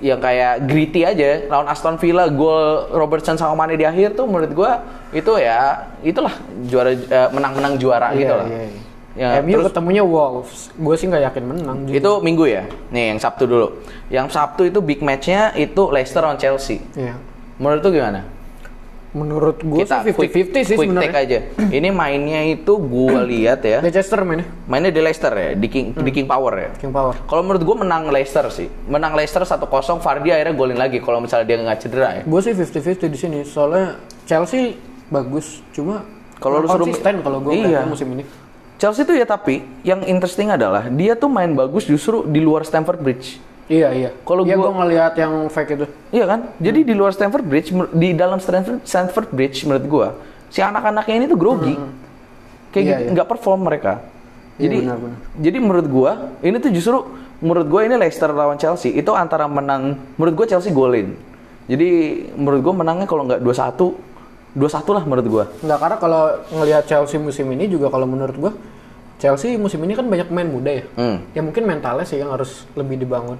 yang 0.00 0.16
kayak 0.16 0.64
gritty 0.64 1.04
aja 1.04 1.44
lawan 1.46 1.68
Aston 1.68 2.00
Villa 2.00 2.26
gol 2.26 2.88
Robertson 2.90 3.36
sama 3.36 3.52
Mane 3.52 3.76
di 3.76 3.84
akhir 3.84 4.16
tuh 4.16 4.24
menurut 4.24 4.50
gua 4.50 4.80
itu 5.12 5.28
ya 5.36 5.92
itulah 6.00 6.32
juara 6.66 6.90
eh, 6.90 7.28
menang-menang 7.30 7.76
juara 7.76 8.10
gitu 8.16 8.32
lah. 8.32 8.48
iya, 8.48 8.62
iya. 8.64 8.80
Ya, 9.12 9.44
MU 9.44 9.60
terus 9.60 9.68
ketemunya 9.68 10.00
Wolves 10.00 10.72
gue 10.72 10.94
sih 10.96 11.04
nggak 11.04 11.22
yakin 11.28 11.44
menang 11.44 11.78
jujur. 11.84 12.00
itu 12.00 12.10
minggu 12.24 12.44
ya. 12.48 12.64
Nih 12.88 13.12
yang 13.12 13.20
Sabtu 13.20 13.44
dulu. 13.44 13.76
Yang 14.12 14.28
Sabtu 14.30 14.68
itu 14.68 14.78
big 14.78 15.00
match-nya 15.00 15.56
itu 15.56 15.88
Leicester 15.88 16.20
lawan 16.20 16.36
Chelsea. 16.36 16.84
Iya. 16.92 17.16
Menurut 17.56 17.80
tuh 17.80 17.90
gimana? 17.90 18.22
menurut 19.12 19.60
gue 19.60 19.84
sih 19.84 20.16
quick- 20.16 20.32
50-50 20.56 20.64
sih 20.64 20.72
quick 20.72 20.88
sebenarnya 20.88 21.12
take 21.12 21.20
aja. 21.20 21.38
Ini 21.68 21.88
mainnya 21.92 22.40
itu 22.48 22.72
gua 22.80 23.20
lihat 23.28 23.60
ya. 23.60 23.84
Leicester 23.84 24.24
mainnya 24.24 24.48
Mainnya 24.64 24.88
di 24.88 25.00
Leicester 25.04 25.28
ya, 25.30 25.52
di 25.52 25.68
King, 25.68 25.92
di 25.92 26.08
King 26.10 26.24
Power 26.24 26.52
ya. 26.56 26.70
King 26.80 26.88
Power 26.90 27.12
Kalau 27.20 27.44
menurut 27.44 27.60
gua 27.60 27.76
menang 27.78 28.08
Leicester 28.08 28.48
sih. 28.48 28.72
Menang 28.88 29.12
Leicester 29.12 29.44
1-0, 29.44 29.68
Vardy 30.00 30.32
akhirnya 30.32 30.56
golin 30.56 30.80
lagi 30.80 30.96
kalau 30.96 31.20
misalnya 31.20 31.44
dia 31.44 31.60
nggak 31.60 31.78
cedera 31.78 32.08
ya. 32.14 32.22
Gue 32.24 32.40
sih 32.40 32.52
50-50 32.52 33.04
di 33.06 33.18
sini. 33.20 33.38
Soalnya 33.44 34.00
Chelsea 34.24 34.80
bagus, 35.08 35.60
cuma 35.70 36.08
Kalau 36.40 36.58
lu 36.58 36.66
suruh- 36.66 36.88
konsisten 36.88 37.20
kalau 37.20 37.38
gue 37.38 37.52
Iya. 37.52 37.84
musim 37.84 38.08
ini. 38.10 38.24
Chelsea 38.80 39.04
tuh 39.04 39.12
ya 39.12 39.22
tapi 39.22 39.60
yang 39.84 40.02
interesting 40.02 40.48
adalah 40.48 40.88
dia 40.88 41.12
tuh 41.14 41.28
main 41.28 41.52
bagus 41.52 41.84
justru 41.84 42.24
di 42.24 42.40
luar 42.40 42.64
Stamford 42.64 42.98
Bridge. 42.98 43.51
Iya 43.72 43.88
iya. 43.90 44.10
Kalau 44.20 44.44
iya, 44.44 44.52
gua- 44.52 44.68
gue 44.68 44.74
ngelihat 44.78 45.12
yang 45.16 45.32
fake 45.48 45.70
itu. 45.72 45.86
Iya 46.12 46.24
kan? 46.28 46.40
Jadi 46.60 46.80
di 46.84 46.92
luar 46.92 47.10
Stamford 47.10 47.40
Bridge, 47.42 47.68
di 47.90 48.12
dalam 48.12 48.36
Stamford, 48.36 48.84
Stamford 48.84 49.28
Bridge 49.32 49.64
menurut 49.64 49.86
gua, 49.88 50.08
si 50.46 50.60
anak-anaknya 50.60 51.14
ini 51.16 51.26
tuh 51.26 51.38
grogi. 51.40 51.74
Kayak 52.68 52.76
Iya, 52.76 52.92
gitu, 52.92 53.00
iya. 53.00 53.10
nggak 53.16 53.28
perform 53.28 53.60
mereka. 53.64 53.92
Iya, 54.56 54.60
Jadi 54.62 54.76
benar-benar. 54.78 55.18
jadi 55.40 55.58
menurut 55.58 55.86
gua, 55.88 56.10
ini 56.38 56.56
tuh 56.56 56.70
justru 56.70 56.96
menurut 57.40 57.66
gua 57.66 57.80
ini 57.82 57.94
Leicester 57.96 58.28
lawan 58.28 58.54
Chelsea 58.54 58.92
itu 58.92 59.08
antara 59.10 59.48
menang 59.48 59.96
menurut 60.14 60.34
gua 60.34 60.46
Chelsea 60.46 60.68
golin. 60.70 61.16
Jadi 61.64 61.88
menurut 62.34 62.60
gua 62.60 62.74
menangnya 62.76 63.06
kalau 63.06 63.24
nggak 63.24 63.40
2-1 63.40 63.96
2-1 64.52 64.68
lah 64.90 65.02
menurut 65.02 65.26
gua. 65.26 65.44
Nggak 65.58 65.78
karena 65.78 65.96
kalau 65.96 66.22
ngelihat 66.50 66.84
Chelsea 66.84 67.16
musim 67.16 67.48
ini 67.48 67.64
juga 67.66 67.88
kalau 67.88 68.04
menurut 68.04 68.36
gue 68.36 68.52
Chelsea 69.16 69.54
musim 69.54 69.80
ini 69.80 69.94
kan 69.94 70.04
banyak 70.04 70.26
pemain 70.26 70.44
muda 70.44 70.70
ya. 70.72 70.84
Hmm. 70.92 71.16
Ya 71.30 71.40
mungkin 71.40 71.62
mentalnya 71.62 72.02
sih 72.02 72.18
yang 72.18 72.28
harus 72.28 72.68
lebih 72.74 72.98
dibangun. 72.98 73.38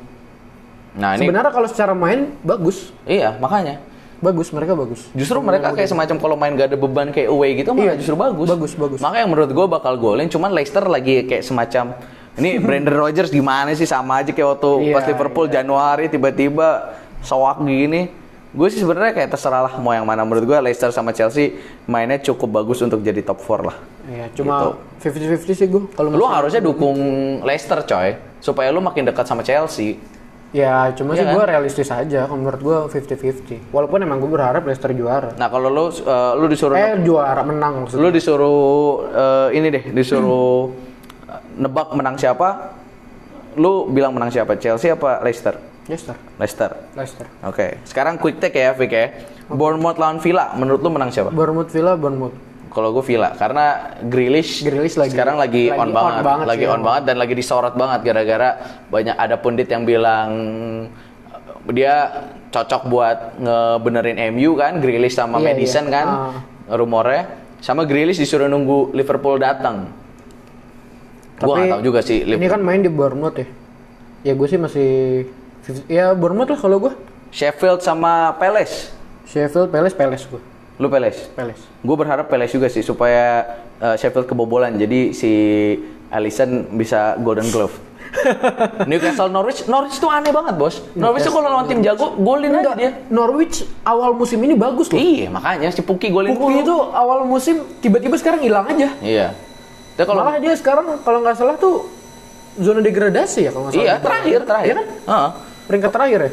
Nah, 0.93 1.17
ini 1.17 1.25
Sebenarnya 1.25 1.51
kalau 1.51 1.69
secara 1.69 1.93
main 1.93 2.37
bagus, 2.41 2.93
iya, 3.05 3.33
makanya. 3.37 3.81
bagus 4.19 4.55
mereka 4.55 4.79
bagus. 4.79 5.11
Justru 5.13 5.43
mereka 5.43 5.75
kayak 5.75 5.91
semacam 5.91 6.17
kalau 6.17 6.37
main 6.39 6.55
gak 6.55 6.71
ada 6.71 6.79
beban 6.79 7.11
kayak 7.11 7.27
away 7.27 7.59
gitu 7.59 7.75
malah 7.75 7.91
Iya, 7.91 7.95
justru 7.99 8.15
bagus. 8.15 8.47
bagus, 8.47 8.73
bagus. 8.77 8.99
Makanya 9.03 9.27
menurut 9.27 9.51
gue 9.51 9.67
bakal 9.67 9.99
golin, 9.99 10.31
cuman 10.31 10.55
Leicester 10.55 10.87
lagi 10.87 11.27
kayak 11.27 11.43
semacam 11.43 11.99
ini 12.39 12.55
Brandon 12.63 13.03
Rodgers 13.03 13.29
gimana 13.29 13.75
sih 13.75 13.83
sama 13.83 14.23
aja 14.23 14.31
kayak 14.31 14.47
waktu 14.53 14.71
Iya, 14.79 14.95
pas 14.95 15.05
Liverpool 15.11 15.51
Januari 15.51 16.07
tiba-tiba 16.07 16.95
soak 17.19 17.67
gini. 17.67 18.15
Gue 18.53 18.69
sih 18.69 18.79
sebenarnya 18.79 19.11
kayak 19.11 19.33
terserah 19.33 19.65
lah 19.65 19.75
mau 19.81 19.91
yang 19.91 20.05
mana 20.05 20.23
menurut 20.23 20.45
gue 20.45 20.59
Leicester 20.61 20.93
sama 20.93 21.11
Chelsea 21.11 21.57
mainnya 21.89 22.21
cukup 22.23 22.63
bagus 22.63 22.79
untuk 22.79 23.01
jadi 23.01 23.25
top 23.25 23.41
4 23.41 23.65
lah. 23.65 23.77
Iya, 24.07 24.31
cuma 24.37 24.77
50-50 25.01 25.51
sih 25.51 25.67
gue 25.67 25.83
kalau 25.91 26.15
Lu 26.15 26.29
harusnya 26.29 26.61
dukung 26.61 26.95
Leicester 27.43 27.83
coy 27.83 28.15
supaya 28.39 28.71
lu 28.71 28.79
makin 28.79 29.03
dekat 29.03 29.25
sama 29.25 29.43
Chelsea. 29.43 29.99
Ya, 30.53 30.93
cuma 30.93 31.17
Iya 31.17 31.25
sih 31.25 31.27
kan? 31.27 31.35
gue 31.35 31.45
realistis 31.49 31.89
aja. 31.89 32.29
Kalau 32.29 32.37
menurut 32.37 32.61
gue 32.61 32.77
50-50. 32.93 33.73
Walaupun 33.73 34.05
emang 34.05 34.21
gue 34.21 34.29
berharap 34.29 34.61
Leicester 34.69 34.93
juara. 34.93 35.33
Nah 35.41 35.49
kalau 35.49 35.73
lu 35.73 35.89
eh, 35.89 36.33
lu 36.37 36.45
disuruh 36.45 36.77
Eh, 36.77 37.01
juara 37.01 37.41
menang 37.41 37.89
maksudnya. 37.89 38.05
Lu 38.05 38.09
disuruh 38.13 38.61
eh, 39.09 39.57
ini 39.57 39.73
deh, 39.73 39.85
disuruh 39.91 40.69
eh, 41.25 41.41
nebak 41.57 41.97
menang 41.97 42.21
siapa? 42.21 42.77
Lu 43.57 43.89
bilang 43.89 44.13
menang 44.13 44.29
siapa? 44.29 44.61
Chelsea 44.61 44.93
apa 44.93 45.25
Leicester? 45.25 45.57
Leicester. 45.89 46.15
Leicester. 46.37 46.71
Leicester. 46.95 47.27
Oke, 47.43 47.81
sekarang 47.89 48.21
quick 48.21 48.37
take 48.37 48.55
ya, 48.55 48.71
Vic 48.71 48.93
ya. 48.93 49.09
Bournemouth 49.49 49.97
lawan 49.97 50.21
Villa, 50.21 50.53
menurut 50.55 50.79
lu 50.79 50.93
menang 50.93 51.11
siapa? 51.11 51.33
Bournemouth 51.33 51.69
Villa, 51.69 51.97
Bournemouth. 51.97 52.37
Kalau 52.73 52.89
gue 52.91 53.05
Villa, 53.05 53.31
karena 53.33 53.67
Grealish, 54.03 54.65
Grealish 54.65 54.97
lagi- 54.97 55.13
sekarang 55.13 55.37
lagi, 55.37 55.69
lagi 55.69 55.77
on, 55.77 55.87
on 55.87 55.93
banget, 55.93 56.23
banget 56.25 56.47
lagi 56.49 56.65
on 56.67 56.81
banget 56.81 57.03
dan 57.05 57.17
lagi 57.17 57.35
disorot 57.35 57.75
banget 57.75 58.01
gara-gara 58.03 58.51
banyak 58.89 59.13
ada 59.15 59.37
pundit 59.37 59.69
yang 59.69 59.85
bilang 59.85 60.29
dia 61.69 61.95
cocok 62.49 62.83
buat 62.87 63.19
ngebenerin 63.39 64.19
MU 64.31 64.57
kan, 64.57 64.77
Grealish 64.79 65.15
sama 65.15 65.37
Iya, 65.37 65.45
Madison 65.47 65.85
iya. 65.85 65.93
kan, 65.93 66.07
Ah. 66.09 66.33
rumornya. 66.75 67.23
Sama 67.61 67.85
Grealish 67.85 68.19
disuruh 68.19 68.47
nunggu 68.47 68.91
Liverpool 68.91 69.39
datang. 69.39 69.93
Gua 71.39 71.55
nggak 71.57 71.71
tahu 71.71 71.83
juga 71.85 72.01
sih. 72.01 72.23
Ini 72.23 72.35
Liverpool. 72.35 72.51
kan 72.51 72.61
main 72.61 72.81
di 72.81 72.89
Bournemouth 72.89 73.37
ya. 73.37 73.47
Ya 74.23 74.33
gue 74.33 74.47
sih 74.47 74.57
masih 74.57 74.91
50 75.61 75.87
ya 75.87 76.11
Bournemouth 76.13 76.49
lah 76.49 76.59
kalau 76.59 76.79
gue. 76.81 76.93
Sheffield 77.31 77.81
sama 77.81 78.35
Palace. 78.37 78.91
Sheffield, 79.25 79.69
Palace, 79.69 79.93
Palace 79.93 80.25
gue. 80.25 80.43
Lu 80.83 80.91
Palace? 80.91 81.31
Palace. 81.39 81.63
Gue 81.79 81.95
berharap 81.95 82.27
Palace 82.27 82.59
juga 82.59 82.67
sih 82.67 82.83
supaya 82.83 83.47
uh, 83.79 83.95
Sheffield 83.95 84.27
kebobolan. 84.27 84.75
Jadi 84.75 85.15
si 85.15 85.31
Alisson 86.11 86.75
bisa 86.75 87.15
Golden 87.23 87.47
Glove. 87.55 87.95
Newcastle 88.91 89.31
Norwich, 89.33 89.65
Norwich 89.71 89.97
tuh 89.97 90.11
aneh 90.11 90.35
banget 90.35 90.59
bos. 90.59 90.85
Norwich 90.93 91.25
tuh 91.25 91.33
kalau 91.33 91.49
lawan 91.49 91.65
tim 91.71 91.81
jago 91.81 92.19
golin 92.19 92.53
aja 92.53 92.75
dia. 92.77 92.91
Norwich 93.09 93.65
awal 93.87 94.13
musim 94.13 94.43
ini 94.43 94.53
bagus 94.59 94.91
loh. 94.93 94.99
Iya 95.01 95.33
makanya 95.33 95.73
si 95.73 95.81
Puki 95.81 96.13
golin 96.13 96.35
mulu. 96.37 96.61
itu 96.61 96.77
awal 96.93 97.25
musim 97.25 97.65
tiba-tiba 97.81 98.19
sekarang 98.21 98.45
hilang 98.45 98.69
aja. 98.69 98.93
Iya. 99.01 99.33
Tapi 99.97 100.05
kalau 100.05 100.29
Malah 100.29 100.37
dia 100.43 100.55
sekarang 100.59 101.01
kalau 101.07 101.25
nggak 101.25 101.37
salah 101.41 101.57
tuh 101.57 101.89
zona 102.61 102.85
degradasi 102.85 103.49
ya 103.49 103.51
kalau 103.55 103.71
nggak 103.71 103.75
salah. 103.81 103.87
iya 103.87 103.95
terakhir 103.97 104.41
terakhir. 104.45 104.67
Iya 104.69 104.75
kan? 104.77 104.87
Heeh. 105.09 105.31
Peringkat 105.71 105.91
terakhir 105.95 106.19
ya. 106.21 106.31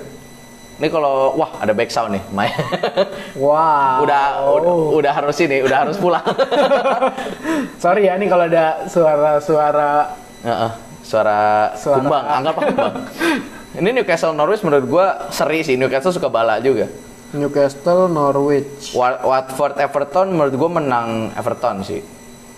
Ini 0.80 0.88
kalau 0.88 1.36
wah 1.36 1.52
ada 1.60 1.76
back 1.76 1.92
sound 1.92 2.16
nih, 2.16 2.24
main. 2.32 2.56
Wow. 3.36 4.04
udah, 4.04 4.24
udah 4.58 4.74
udah 4.96 5.12
harus 5.12 5.36
ini, 5.40 5.60
udah 5.60 5.78
harus 5.84 5.96
pulang. 5.96 6.24
Sorry 7.84 8.08
ya 8.08 8.16
nih 8.16 8.28
kalau 8.28 8.46
ada 8.46 8.88
suara-suara 8.88 10.16
Heeh. 10.40 10.72
Suara, 11.04 11.74
Suara- 11.74 12.00
kumbang, 12.00 12.24
anggap 12.24 12.56
kumbang. 12.56 12.94
Ini 13.80 13.90
Newcastle 13.92 14.32
Norwich 14.32 14.62
menurut 14.62 14.86
gua 14.86 15.06
seri 15.30 15.62
sih. 15.62 15.76
Newcastle 15.76 16.12
suka 16.12 16.28
bala 16.28 16.58
juga. 16.60 16.88
Newcastle, 17.32 18.08
Norwich, 18.08 18.94
Wa- 18.94 19.22
Watford 19.22 19.78
Everton 19.78 20.32
menurut 20.32 20.54
gua 20.54 20.70
menang 20.72 21.30
Everton 21.34 21.84
sih. 21.84 22.02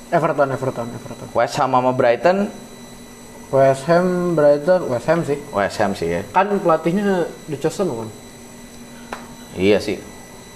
Everton, 0.10 0.52
Everton, 0.52 0.88
Everton. 0.90 1.28
West 1.32 1.56
Ham 1.58 1.72
sama 1.72 1.92
Brighton 1.92 2.52
West 3.52 3.84
Ham, 3.92 4.32
Brighton, 4.32 4.82
West 4.88 5.08
Ham 5.12 5.20
sih. 5.28 5.38
West 5.52 5.78
Ham 5.84 5.92
sih 5.92 6.08
ya. 6.08 6.22
Kan 6.32 6.56
pelatihnya 6.64 7.28
Dickerson 7.52 7.88
kan? 7.92 8.10
Iya 9.60 9.78
sih. 9.84 10.00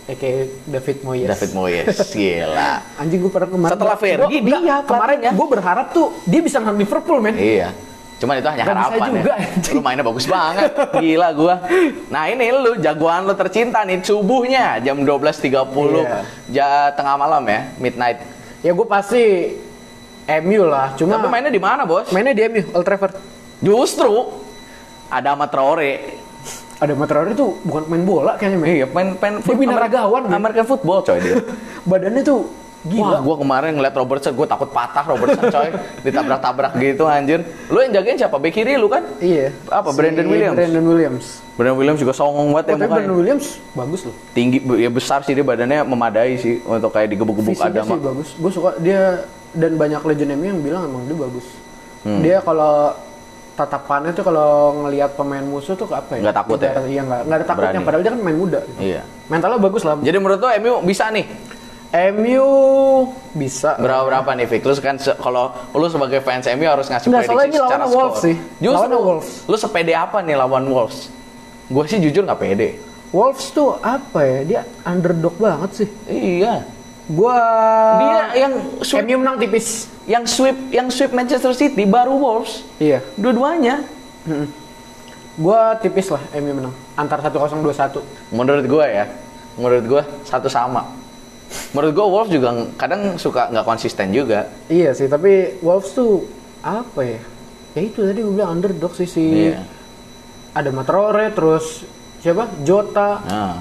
Aka 0.06 0.48
David 0.70 0.98
Moyes. 1.04 1.28
David 1.28 1.52
Moyes, 1.52 1.98
gila. 2.16 2.72
Anjing 2.96 3.20
gue 3.20 3.32
pernah 3.34 3.50
kemarin. 3.52 3.74
Setelah 3.76 3.98
Fergie, 3.98 4.40
dia 4.40 4.58
enggak, 4.62 4.82
kemarin 4.88 5.18
pelatihnya. 5.20 5.32
gue 5.36 5.48
berharap 5.50 5.88
tuh 5.92 6.08
dia 6.24 6.42
bisa 6.46 6.58
nang 6.62 6.78
Liverpool 6.78 7.20
men. 7.20 7.36
Iya. 7.36 7.70
Cuman 8.16 8.40
itu 8.40 8.48
hanya 8.48 8.64
bisa 8.64 8.72
harapan 8.80 9.08
juga, 9.12 9.34
ya. 9.36 9.48
anjing. 9.52 9.74
Lu 9.76 9.82
mainnya 9.84 10.06
bagus 10.08 10.24
banget. 10.24 10.72
Gila 11.04 11.30
gua. 11.36 11.56
Nah, 12.08 12.24
ini 12.32 12.48
lu 12.48 12.72
jagoan 12.80 13.28
lu 13.28 13.36
tercinta 13.36 13.84
nih 13.84 14.00
subuhnya 14.00 14.80
jam 14.80 15.04
12.30 15.04 15.52
Iya. 15.52 16.20
ja, 16.48 16.70
tengah 16.96 17.20
malam 17.20 17.44
ya, 17.44 17.76
midnight. 17.76 18.24
Ya 18.64 18.72
gue 18.72 18.88
pasti 18.88 19.24
MU 20.26 20.62
lah. 20.66 20.98
Cuma 20.98 21.22
Tapi 21.22 21.28
mainnya 21.30 21.54
di 21.54 21.62
mana, 21.62 21.86
Bos? 21.86 22.10
mainnya 22.10 22.34
di 22.34 22.42
MU 22.50 22.62
Old 22.74 22.86
Trafford. 22.86 23.14
Justru 23.62 24.12
ada 25.08 25.38
Ahmad 25.38 25.50
Traore. 25.54 26.24
Ada 26.76 26.92
Matraore 26.92 27.32
tuh 27.32 27.56
bukan 27.64 27.88
main 27.88 28.04
bola 28.04 28.36
kayaknya 28.36 28.58
men. 28.60 28.68
Iya, 28.68 28.86
main 28.92 29.16
main 29.16 29.40
Dia 29.40 29.56
binaragawan. 29.56 30.28
American 30.28 30.68
football 30.68 31.08
coy 31.08 31.24
dia. 31.24 31.40
Badannya 31.90 32.20
tuh 32.20 32.52
Wah, 32.86 33.18
gila. 33.18 33.18
gua 33.20 33.36
kemarin 33.36 33.74
ngeliat 33.74 33.92
Robertson, 33.92 34.32
gua 34.32 34.46
takut 34.46 34.70
patah 34.70 35.02
Robertson 35.04 35.50
coy. 35.50 35.70
Ditabrak-tabrak 36.06 36.78
gitu 36.78 37.04
anjir. 37.04 37.42
Lu 37.68 37.82
yang 37.82 37.92
jagain 37.92 38.14
siapa? 38.16 38.38
Bek 38.38 38.54
kiri 38.54 38.78
lu 38.78 38.86
kan? 38.86 39.02
Iya. 39.18 39.50
Apa, 39.68 39.90
Si 39.90 39.98
Brandon 39.98 40.28
Williams? 40.30 40.54
Brandon 40.54 40.86
Williams. 40.86 41.26
Brandon 41.56 41.78
Williams 41.78 42.00
juga 42.00 42.14
songong 42.14 42.54
banget 42.54 42.66
Oh, 42.66 42.70
ya 42.70 42.74
tapi 42.74 42.82
mukanya. 42.84 42.96
Brandon 43.02 43.18
Williams 43.18 43.46
bagus 43.74 44.02
loh. 44.06 44.16
Tinggi, 44.32 44.58
ya 44.62 44.90
besar 44.90 45.26
sih 45.26 45.34
dia 45.34 45.42
badannya 45.42 45.82
memadai 45.82 46.38
sih 46.38 46.62
untuk 46.62 46.94
kayak 46.94 47.10
digebuk-gebuk 47.10 47.58
ada 47.58 47.82
sih 47.82 47.98
bagus. 47.98 48.30
Gue 48.38 48.52
suka 48.54 48.78
dia 48.78 49.26
dan 49.52 49.72
banyak 49.74 50.02
legend 50.04 50.36
MU 50.36 50.46
yang 50.46 50.62
bilang 50.62 50.82
emang 50.86 51.10
dia 51.10 51.18
bagus. 51.18 51.46
Hmm. 52.06 52.22
Dia 52.22 52.38
kalau 52.40 52.94
tatapannya 53.56 54.12
tuh 54.12 54.22
kalau 54.22 54.50
ngelihat 54.84 55.16
pemain 55.16 55.40
musuh 55.42 55.74
tuh 55.74 55.88
apa 55.90 56.20
ya? 56.20 56.28
Nggak 56.28 56.38
takut 56.38 56.60
ya? 56.60 56.72
Iya 56.84 57.02
nggak 57.02 57.22
nggak 57.24 57.38
ada 57.40 57.46
takutnya. 57.48 57.80
Padahal 57.82 58.04
dia 58.04 58.12
kan 58.12 58.20
main 58.22 58.38
muda. 58.38 58.60
gitu. 58.62 58.80
Iya. 58.84 59.02
Mentalnya 59.26 59.58
bagus 59.58 59.82
lah. 59.82 59.96
Jadi 59.98 60.18
menurut 60.20 60.38
lo 60.38 60.50
MU 60.60 60.74
bisa 60.84 61.08
nih 61.08 61.26
MU 61.96 62.52
bisa. 63.32 63.76
berapa 63.76 64.04
berapa 64.04 64.30
nih 64.34 64.48
Fik? 64.48 64.62
Lu 64.62 64.74
kan 64.78 64.96
se- 64.96 65.16
kalau 65.16 65.48
lu 65.72 65.88
sebagai 65.88 66.20
fans 66.20 66.44
MU 66.50 66.66
harus 66.66 66.86
ngasih 66.86 67.08
Nggak, 67.08 67.22
prediksi 67.22 67.32
soalnya 67.32 67.48
ini 67.48 67.58
secara 67.62 67.86
skor. 67.86 67.96
Wolves 67.96 68.20
sih. 68.22 68.36
Justru 68.58 68.76
Lawannya 68.78 69.00
Wolves. 69.00 69.30
lu 69.46 69.56
sepede 69.56 69.94
apa 69.94 70.18
nih 70.20 70.36
lawan 70.36 70.66
Wolves? 70.66 71.08
Gue 71.66 71.84
sih 71.88 71.98
jujur 71.98 72.22
nggak 72.22 72.38
pede. 72.38 72.70
Wolves 73.10 73.48
tuh 73.50 73.80
apa 73.80 74.20
ya? 74.22 74.40
Dia 74.44 74.62
underdog 74.84 75.36
banget 75.36 75.72
sih. 75.74 75.90
Iya. 76.06 76.68
Gua 77.06 77.38
Dia 78.02 78.24
yang 78.36 78.54
sweep, 78.82 79.06
MU 79.06 79.22
menang 79.22 79.38
tipis. 79.38 79.86
yang 80.04 80.26
sweep, 80.26 80.58
yang 80.70 80.90
sweep 80.90 81.14
Manchester 81.14 81.54
City 81.54 81.86
baru 81.86 82.12
Wolves. 82.12 82.66
Iya. 82.76 83.00
Dua-duanya. 83.16 83.86
Gua 85.36 85.76
tipis 85.76 86.08
lah 86.08 86.20
MU 86.34 86.52
menang. 86.54 86.74
Antar 86.94 87.22
1-0 87.22 87.62
2-1. 87.62 88.02
Menurut 88.32 88.66
gue 88.66 88.86
ya, 88.86 89.06
menurut 89.54 89.86
gue 89.86 90.02
satu 90.24 90.48
sama. 90.48 90.88
Menurut 91.72 91.92
gue 91.92 92.06
Wolves 92.06 92.32
juga 92.32 92.48
ng- 92.50 92.72
kadang 92.76 93.02
suka 93.16 93.48
nggak 93.48 93.64
konsisten 93.64 94.10
juga. 94.10 94.48
Iya 94.66 94.92
sih, 94.92 95.06
tapi 95.06 95.60
Wolves 95.60 95.92
tuh 95.92 96.24
apa 96.60 97.02
ya? 97.02 97.22
Ya 97.74 97.82
itu 97.84 98.00
tadi 98.02 98.20
gue 98.20 98.32
bilang 98.32 98.56
underdog 98.56 98.92
sih 98.92 99.06
si 99.06 99.52
Iya. 99.52 99.60
ada 100.52 100.70
Matrore 100.70 101.30
terus 101.30 101.84
siapa? 102.20 102.48
Jota. 102.62 103.20
Nah. 103.22 103.56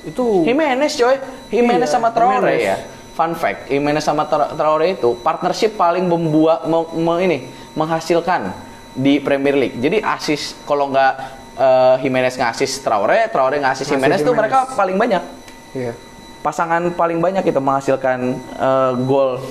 Itu 0.00 0.42
Jimenez 0.42 0.94
coy, 0.94 1.16
Jimenez 1.48 1.84
Iya, 1.84 1.90
sama 1.90 2.08
Traore 2.10 2.54
Jimenez. 2.54 2.64
ya. 2.64 2.76
Fun 3.12 3.34
fact, 3.34 3.66
Jimenez 3.66 4.00
sama 4.00 4.24
Tra- 4.24 4.54
Traore 4.54 4.94
itu 4.94 5.18
partnership 5.18 5.74
paling 5.74 6.06
membuat 6.06 6.64
me- 6.64 6.92
me- 6.94 7.20
ini 7.20 7.38
menghasilkan 7.74 8.54
di 8.94 9.18
Premier 9.18 9.52
League. 9.54 9.76
Jadi 9.76 9.98
asis 9.98 10.54
kalau 10.62 10.88
nggak 10.88 11.12
eh, 11.56 11.94
Jimenez 11.98 12.36
ngasis 12.36 12.78
Traore, 12.78 13.26
Traore 13.26 13.58
ngasis 13.58 13.82
Ngasih 13.82 13.90
Jimenez 13.90 14.18
tuh 14.18 14.30
Jimenez. 14.30 14.38
mereka 14.38 14.58
paling 14.72 14.94
banyak. 14.94 15.22
iya. 15.72 15.92
Pasangan 16.38 16.82
paling 16.94 17.18
banyak 17.18 17.42
itu 17.46 17.60
menghasilkan 17.60 18.18
eh, 18.38 18.92
gol. 19.04 19.42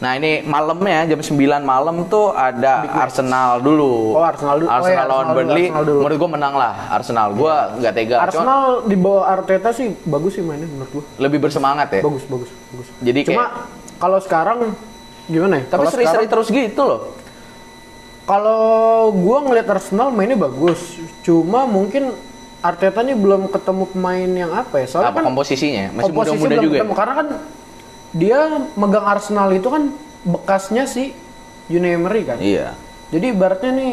Nah 0.00 0.16
ini 0.16 0.40
malamnya 0.48 1.04
jam 1.12 1.20
9 1.20 1.36
malam 1.60 2.08
tuh 2.08 2.32
ada 2.32 2.88
Arsenal 2.88 3.60
dulu. 3.60 4.16
Oh, 4.16 4.24
Arsenal 4.24 4.56
dulu. 4.56 4.68
Oh, 4.72 4.76
Arsenal 4.80 4.96
iya, 4.96 5.04
lawan 5.04 5.24
Arsenal 5.28 5.28
dulu, 5.28 5.36
Burnley. 5.36 5.64
Arsenal 5.68 5.84
dulu. 5.84 6.00
Menurut 6.00 6.16
gue 6.16 6.30
menang 6.32 6.54
lah 6.56 6.74
Arsenal. 6.88 7.28
Gue 7.36 7.54
nggak 7.84 7.92
tega. 7.92 8.16
Cuma 8.16 8.24
Arsenal 8.24 8.62
di 8.88 8.96
bawah 8.96 9.24
Arteta 9.28 9.70
sih 9.76 9.92
bagus 10.08 10.40
sih 10.40 10.42
mainnya 10.42 10.64
menurut 10.72 10.90
gua. 10.90 11.04
lebih 11.20 11.38
bersemangat 11.44 11.88
ya. 11.92 12.00
Bagus, 12.00 12.24
bagus, 12.24 12.50
bagus. 12.72 12.88
Jadi 13.04 13.20
Cuma 13.28 13.44
kayak 13.44 13.50
kalau 14.00 14.18
sekarang 14.24 14.58
gimana 15.28 15.54
ya? 15.60 15.64
Tapi 15.68 15.84
seri-seri 15.92 16.26
terus 16.32 16.48
gitu 16.48 16.82
loh. 16.82 17.00
Kalau 18.24 19.12
gua 19.12 19.44
ngelihat 19.44 19.68
Arsenal 19.68 20.08
mainnya 20.08 20.40
bagus, 20.40 20.96
cuma 21.20 21.68
mungkin 21.68 22.16
Arteta 22.60 23.00
nih 23.00 23.16
belum 23.16 23.48
ketemu 23.48 23.84
pemain 23.88 24.30
yang 24.30 24.52
apa 24.52 24.74
ya? 24.76 24.86
Soalnya 24.86 25.10
Apa 25.10 25.18
kan 25.18 25.24
komposisinya? 25.26 25.84
Masih 25.90 26.04
komposisi 26.06 26.36
muda-muda 26.36 26.60
juga. 26.60 26.68
ya? 26.70 26.78
ketemu. 26.78 26.94
Karena 26.94 27.14
kan 27.14 27.26
dia 28.10 28.38
megang 28.74 29.06
Arsenal 29.06 29.48
itu 29.50 29.68
kan 29.68 29.82
bekasnya 30.22 30.84
si 30.84 31.16
Unai 31.68 31.96
Emery 31.96 32.22
kan. 32.22 32.36
Iya. 32.36 32.76
Jadi 33.08 33.26
ibaratnya 33.28 33.72
nih 33.72 33.92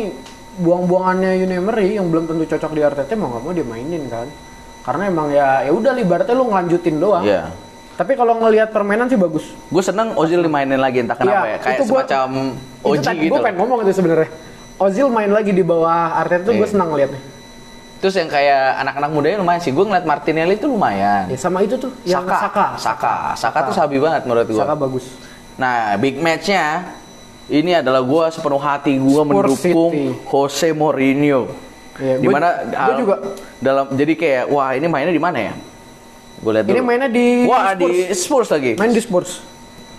buang-buangannya 0.58 1.32
Unai 1.40 1.58
Emery 1.58 1.88
yang 1.96 2.08
belum 2.08 2.28
tentu 2.28 2.44
cocok 2.46 2.72
di 2.72 2.82
Arteta 2.82 3.14
mau 3.14 3.32
nggak 3.32 3.42
mau 3.42 3.52
dia 3.52 3.64
mainin 3.64 4.04
kan. 4.06 4.28
Karena 4.84 5.04
emang 5.06 5.28
ya 5.30 5.64
ya 5.64 5.72
udah 5.72 5.96
ibaratnya 5.96 6.34
lu 6.34 6.46
ngelanjutin 6.46 6.96
doang. 6.98 7.24
Iya. 7.24 7.48
Tapi 7.96 8.14
kalau 8.14 8.38
ngelihat 8.38 8.70
permainan 8.70 9.08
sih 9.08 9.16
bagus. 9.16 9.48
Gue 9.66 9.82
seneng 9.82 10.14
Ozil 10.14 10.40
dimainin 10.40 10.78
lagi 10.78 11.02
entah 11.02 11.16
kenapa 11.16 11.34
Iya, 11.40 11.50
ya. 11.50 11.58
Kayak 11.58 11.74
itu 11.74 11.84
gua- 11.88 12.04
semacam 12.04 12.30
Oji 12.84 13.10
gitu. 13.16 13.32
gue 13.32 13.40
pengen 13.42 13.58
ngomong 13.58 13.80
itu 13.82 13.92
sebenarnya. 13.96 14.30
Ozil 14.78 15.08
main 15.08 15.32
lagi 15.32 15.50
di 15.50 15.64
bawah 15.64 16.14
Arteta 16.14 16.46
tuh 16.46 16.54
gue 16.54 16.62
Iya. 16.62 16.74
senang 16.76 16.92
ngeliatnya. 16.92 17.22
Terus 17.98 18.14
yang 18.14 18.30
kayak 18.30 18.78
anak-anak 18.86 19.10
mudanya 19.10 19.38
lumayan 19.42 19.62
sih. 19.62 19.74
Gue 19.74 19.82
ngeliat 19.82 20.06
Martinelli 20.06 20.54
itu 20.54 20.70
lumayan. 20.70 21.26
Ya 21.30 21.38
sama 21.38 21.66
itu 21.66 21.76
tuh 21.76 21.90
yang 22.06 22.22
Saka. 22.22 22.38
Saka. 22.38 22.66
Saka. 22.78 23.14
Saka 23.34 23.58
tuh 23.66 23.74
sabi 23.74 23.98
banget 23.98 24.22
menurut 24.30 24.46
gue. 24.46 24.58
Saka 24.58 24.78
bagus. 24.78 25.06
Nah, 25.58 25.98
big 25.98 26.22
match-nya 26.22 26.94
ini 27.50 27.74
adalah 27.74 28.06
gue 28.06 28.24
sepenuh 28.30 28.62
hati 28.62 28.94
gue 28.96 29.22
mendukung 29.26 29.90
City. 29.90 30.14
Jose 30.30 30.70
Mourinho. 30.72 31.50
Iya, 31.98 32.22
di 32.22 32.30
mana 32.30 32.62
gua 32.62 32.70
dalam- 32.70 33.00
juga. 33.02 33.16
dalam 33.58 33.86
jadi 33.98 34.14
kayak 34.14 34.44
wah 34.54 34.70
ini 34.78 34.86
mainnya 34.86 35.10
di 35.10 35.18
mana 35.18 35.42
ya? 35.42 35.54
Gue 36.38 36.52
lihat 36.54 36.70
Ini 36.70 36.82
mainnya 36.86 37.10
di 37.10 37.50
Wah, 37.50 37.74
Spurs. 37.74 37.82
di 37.82 37.94
Spurs 38.14 38.50
lagi. 38.54 38.72
Main 38.78 38.94
di 38.94 39.02
Spurs. 39.02 39.42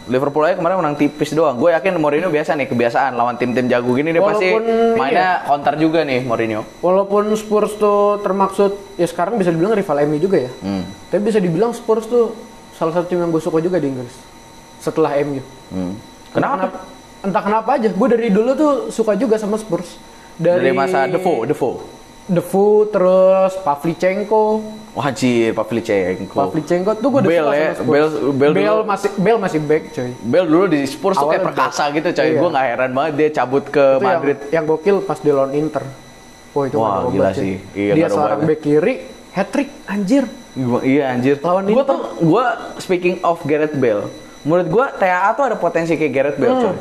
Liverpool 0.09 0.44
aja 0.49 0.57
kemarin 0.57 0.81
menang 0.81 0.97
tipis 0.97 1.31
doang. 1.37 1.61
Gue 1.61 1.77
yakin 1.77 2.01
Mourinho 2.01 2.33
biasa 2.33 2.57
nih 2.57 2.66
kebiasaan 2.66 3.12
lawan 3.14 3.37
tim-tim 3.37 3.68
jago 3.68 3.92
gini 3.92 4.11
dia 4.11 4.25
pasti 4.25 4.49
mainnya 4.97 5.44
counter 5.44 5.75
juga 5.77 6.03
nih 6.03 6.25
Mourinho. 6.25 6.64
Walaupun 6.81 7.31
Spurs 7.37 7.77
tuh 7.77 8.18
termaksud 8.25 8.97
ya 8.97 9.07
sekarang 9.07 9.37
bisa 9.37 9.53
dibilang 9.53 9.77
rival 9.77 9.97
MU 10.09 10.18
juga 10.18 10.49
ya. 10.49 10.53
Hmm. 10.64 10.85
Tapi 11.12 11.21
bisa 11.21 11.38
dibilang 11.38 11.77
Spurs 11.77 12.09
tuh 12.09 12.33
salah 12.75 12.97
satu 12.97 13.12
tim 13.12 13.21
yang 13.21 13.29
gue 13.29 13.42
suka 13.42 13.61
juga 13.61 13.77
di 13.77 13.92
Inggris. 13.92 14.16
Setelah 14.81 15.14
MU. 15.23 15.44
Hmm. 15.71 15.92
Entah 16.33 16.57
Kenapa? 16.57 16.66
Entah 17.18 17.42
kenapa 17.42 17.71
aja. 17.77 17.88
Gue 17.90 18.09
dari 18.09 18.31
dulu 18.31 18.51
tuh 18.55 18.73
suka 18.94 19.12
juga 19.18 19.37
sama 19.37 19.59
Spurs. 19.61 19.99
Dari, 20.38 20.71
masa 20.71 21.11
Defoe, 21.11 21.51
Defoe. 21.51 21.98
Defoe 22.29 22.87
terus 22.88 23.57
Pavlyuchenko. 23.59 24.61
Wajir, 24.93 25.57
Pavlyuchenko. 25.57 26.37
Pavlyuchenko 26.38 26.91
tuh 26.95 27.09
gue 27.09 27.21
udah 27.23 27.31
Bale 27.31 27.41
suka 27.41 27.57
ya, 27.57 27.71
sama 27.71 27.81
Spurs. 27.81 27.88
Bale- 27.88 28.33
Bale 28.35 28.53
dulu- 28.55 28.85
masih 28.85 29.11
Bale 29.17 29.38
masih 29.38 29.61
back 29.62 29.83
coy. 29.91 30.11
Bel 30.23 30.45
dulu 30.45 30.64
di 30.67 30.81
Spurs 30.85 31.17
tuh 31.17 31.27
kayak 31.27 31.45
perkasa 31.47 31.83
back. 31.83 31.97
gitu 31.97 32.09
coy. 32.12 32.27
Iya. 32.27 32.38
Gue 32.38 32.49
nggak 32.51 32.67
heran 32.67 32.91
banget 32.93 33.12
dia 33.14 33.29
cabut 33.35 33.64
ke 33.67 33.85
Itu 33.91 34.05
Madrid. 34.05 34.37
Yang, 34.38 34.53
yang 34.53 34.64
gokil 34.67 34.97
pas 35.01 35.19
di 35.19 35.31
lawan 35.31 35.53
Inter. 35.53 35.85
Wah 36.51 36.64
itu 36.64 36.77
Wah, 36.77 36.93
gila 37.07 37.25
obat 37.25 37.35
sih. 37.35 37.57
Iya, 37.73 37.93
Dia 37.95 38.07
seorang 38.09 38.41
back 38.43 38.61
kiri, 38.61 38.95
hat 39.31 39.49
trick 39.49 39.69
anjir. 39.87 40.25
Gua- 40.55 40.83
Iya 40.83 41.05
anjir. 41.09 41.37
Lawan 41.38 41.64
Gue 41.64 41.73
Inter. 41.75 41.87
tuh, 41.87 42.01
gue 42.21 42.45
speaking 42.79 43.17
of 43.23 43.41
Gareth 43.43 43.73
Bale. 43.75 44.05
Menurut 44.43 44.67
gue 44.67 44.85
TAA 44.99 45.31
tuh 45.33 45.45
ada 45.45 45.57
potensi 45.57 45.93
kayak 45.95 46.12
Gareth 46.12 46.37
Bale 46.37 46.55
coy. 46.59 46.69
Hmm. 46.69 46.81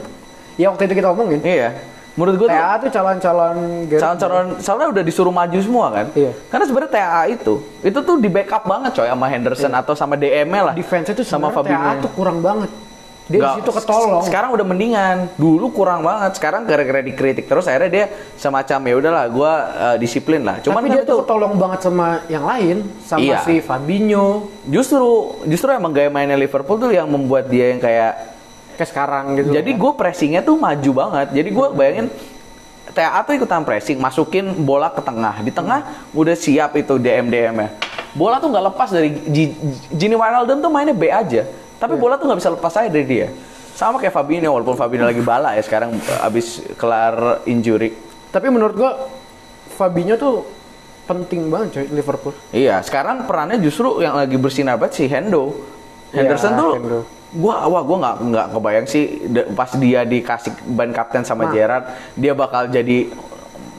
Ya 0.56 0.68
waktu 0.68 0.84
itu 0.84 0.94
kita 0.94 1.08
omongin. 1.08 1.40
Iya. 1.40 1.72
Menurut 2.18 2.36
gue 2.36 2.48
TA 2.50 2.82
tuh 2.82 2.90
calon-calon 2.90 3.56
calon-calon 3.88 4.46
soalnya 4.58 4.88
udah 4.90 5.04
disuruh 5.06 5.30
maju 5.30 5.58
semua 5.62 5.94
kan. 5.94 6.06
Iya. 6.18 6.34
Karena 6.50 6.66
sebenarnya 6.66 6.92
TAA 6.92 7.24
itu 7.32 7.54
itu 7.86 8.00
tuh 8.02 8.16
di 8.18 8.26
backup 8.26 8.66
banget 8.66 8.92
coy 8.92 9.06
sama 9.06 9.26
Henderson 9.30 9.72
atau 9.72 9.94
sama 9.94 10.18
DM-nya 10.18 10.62
lah. 10.62 10.74
defense 10.74 11.14
itu 11.14 11.22
sama 11.22 11.54
sebenarnya 11.54 11.54
TA 11.54 11.78
Fabinho. 11.78 12.04
tuh 12.04 12.12
kurang 12.18 12.42
banget. 12.42 12.72
Dia 13.28 13.44
Nggak, 13.44 13.54
di 13.54 13.60
situ 13.60 13.72
ketolong. 13.76 14.24
Sekarang 14.24 14.50
udah 14.56 14.64
mendingan. 14.64 15.18
Dulu 15.36 15.68
kurang 15.76 16.00
banget. 16.00 16.40
Sekarang 16.40 16.64
gara-gara 16.64 17.04
dikritik 17.04 17.44
terus 17.44 17.68
akhirnya 17.68 17.92
dia 17.92 18.06
semacam 18.34 18.80
ya 18.88 18.94
udahlah 18.98 19.26
gua 19.28 19.52
eh, 19.68 19.98
disiplin 20.00 20.48
lah. 20.48 20.64
Cuman 20.64 20.80
Tapi 20.80 20.96
dia 20.96 21.04
itu 21.04 21.12
tuh 21.12 21.20
ketolong 21.28 21.54
banget 21.60 21.80
sama 21.84 22.24
yang 22.32 22.48
lain, 22.48 22.88
sama 23.04 23.20
Iya. 23.20 23.44
si 23.44 23.60
Fabinho 23.60 24.48
justru 24.66 25.04
justru 25.44 25.70
emang 25.70 25.92
gaya 25.92 26.08
mainnya 26.08 26.40
Liverpool 26.40 26.80
tuh 26.80 26.90
yang 26.90 27.06
membuat 27.06 27.46
dia 27.46 27.76
yang 27.76 27.84
kayak 27.84 28.37
kayak 28.78 28.90
sekarang 28.94 29.26
gitu. 29.42 29.50
Jadi 29.58 29.74
gue 29.74 29.92
pressingnya 29.98 30.46
tuh 30.46 30.56
maju 30.56 30.92
banget. 30.94 31.28
Jadi 31.34 31.50
gue 31.50 31.68
bayangin 31.74 32.08
TA 32.94 33.20
tuh 33.26 33.34
ikutan 33.36 33.66
pressing, 33.66 33.98
masukin 33.98 34.54
bola 34.64 34.94
ke 34.94 35.02
tengah. 35.02 35.42
Di 35.42 35.52
tengah 35.52 36.08
udah 36.14 36.36
siap 36.38 36.78
itu 36.78 37.02
DM 37.02 37.28
DM 37.28 37.58
nya. 37.58 37.70
Bola 38.14 38.38
tuh 38.38 38.50
nggak 38.54 38.66
lepas 38.74 38.90
dari 38.94 39.10
Gini 39.92 40.16
Wijnaldum 40.16 40.62
tuh 40.62 40.72
mainnya 40.72 40.94
B 40.94 41.10
aja. 41.10 41.46
Tapi 41.78 41.94
bola 41.98 42.18
tuh 42.18 42.30
nggak 42.30 42.40
bisa 42.40 42.50
lepas 42.54 42.74
aja 42.78 42.90
dari 42.90 43.06
dia. 43.06 43.28
Sama 43.78 44.02
kayak 44.02 44.10
Fabinho, 44.10 44.50
walaupun 44.50 44.74
Fabinho 44.74 45.06
lagi 45.06 45.22
bala 45.22 45.54
ya 45.54 45.62
sekarang 45.62 45.94
abis 46.26 46.66
kelar 46.82 47.46
injury. 47.46 47.94
Tapi 48.34 48.50
menurut 48.50 48.74
gua 48.74 48.92
Fabinho 49.78 50.18
tuh 50.18 50.50
penting 51.06 51.54
banget 51.54 51.68
coy 51.78 51.86
Liverpool. 51.94 52.34
Iya, 52.50 52.82
sekarang 52.82 53.30
perannya 53.30 53.62
justru 53.62 54.02
yang 54.02 54.18
lagi 54.18 54.34
bersinar 54.42 54.82
banget 54.82 54.98
si 54.98 55.04
Hendo. 55.06 55.54
Henderson 56.10 56.58
Iya, 56.58 56.58
tuh 56.58 56.72
Hendo. 56.74 57.00
Gua 57.30 57.68
wah 57.68 57.84
gua 57.84 57.98
nggak 58.00 58.16
nggak 58.24 58.48
kebayang 58.56 58.88
sih 58.88 59.04
de- 59.28 59.48
pas 59.52 59.72
dia 59.76 60.04
dikasih 60.04 60.52
ban 60.66 60.92
kapten 60.92 61.24
sama 61.24 61.48
Nah. 61.48 61.52
Gerrard, 61.52 61.86
dia 62.14 62.32
bakal 62.32 62.68
jadi 62.68 63.12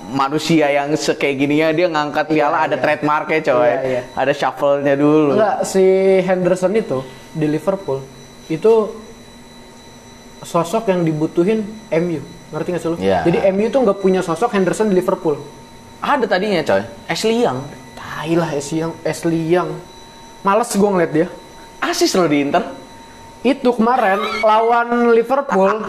manusia 0.08 0.68
yang 0.68 0.92
kayak 0.96 1.36
gininya 1.36 1.68
dia 1.68 1.86
ngangkat 1.86 2.32
piala 2.32 2.64
ada 2.64 2.76
trademarknya 2.76 3.40
coy. 3.44 3.68
Iya, 3.68 3.80
iya. 3.84 4.00
Ada 4.16 4.32
shuffle-nya 4.32 4.96
dulu. 4.96 5.36
Enggak, 5.36 5.56
si 5.64 5.84
Henderson 6.24 6.72
itu 6.72 7.04
di 7.32 7.44
Liverpool 7.44 8.00
itu 8.48 8.72
sosok 10.40 10.88
yang 10.88 11.04
dibutuhin 11.04 11.60
MU. 11.92 12.20
Ngerti 12.48 12.68
gak 12.72 12.80
sih 12.80 12.88
lu? 12.88 12.96
Iya. 12.96 13.20
Jadi 13.28 13.38
MU 13.52 13.68
tuh 13.68 13.80
nggak 13.84 13.98
punya 14.00 14.20
sosok 14.24 14.56
Henderson 14.56 14.88
di 14.88 14.96
Liverpool. 14.96 15.36
Ada 16.00 16.24
tadinya 16.24 16.64
coy. 16.64 16.82
Ashley 17.04 17.44
Young. 17.44 17.60
Tai 17.92 18.32
lah 18.32 18.48
Ashley 18.54 18.80
Young, 18.80 18.94
Ashley 19.04 19.40
Young. 19.44 19.70
Males 20.40 20.70
gue 20.72 20.88
ngeliat 20.88 21.12
dia. 21.12 21.28
Asis 21.84 22.16
loh 22.16 22.24
di 22.24 22.40
Inter. 22.40 22.64
Itu 23.48 23.72
kemarin 23.72 24.20
lawan 24.44 25.16
Liverpool. 25.16 25.88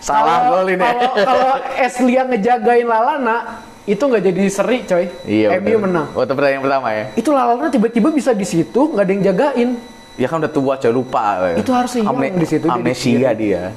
Salah 0.00 0.48
gol 0.48 0.72
ini. 0.72 0.80
Kalau 1.12 1.60
Ashley 1.76 2.16
Young 2.16 2.32
ngejagain 2.32 2.88
Lalana, 2.88 3.60
itu 3.84 4.00
nggak 4.00 4.22
jadi 4.32 4.42
seri 4.48 4.78
coy. 4.88 5.04
Iya. 5.28 5.60
MU 5.60 5.76
menang. 5.84 6.08
Waktu 6.16 6.32
pertandingan 6.32 6.64
pertama 6.64 6.88
ya. 6.96 7.04
Itu 7.12 7.36
Lalana 7.36 7.68
tiba-tiba 7.68 8.08
bisa 8.08 8.32
di 8.32 8.48
situ, 8.48 8.80
nggak 8.96 9.04
ada 9.04 9.12
yang 9.12 9.22
jagain. 9.28 9.70
Ya 10.16 10.26
kan 10.32 10.40
udah 10.40 10.52
tua 10.52 10.74
coy 10.80 10.92
lupa. 10.92 11.52
Itu 11.52 11.70
harusnya 11.76 12.00
Young 12.08 12.40
di 12.40 12.48
situ, 12.48 12.64
Amnesia 12.64 13.30
dia. 13.36 13.76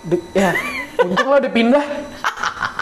De- 0.00 0.24
ya, 0.32 0.56
untung 1.04 1.28
lo 1.28 1.36
udah 1.36 1.52
pindah. 1.52 1.84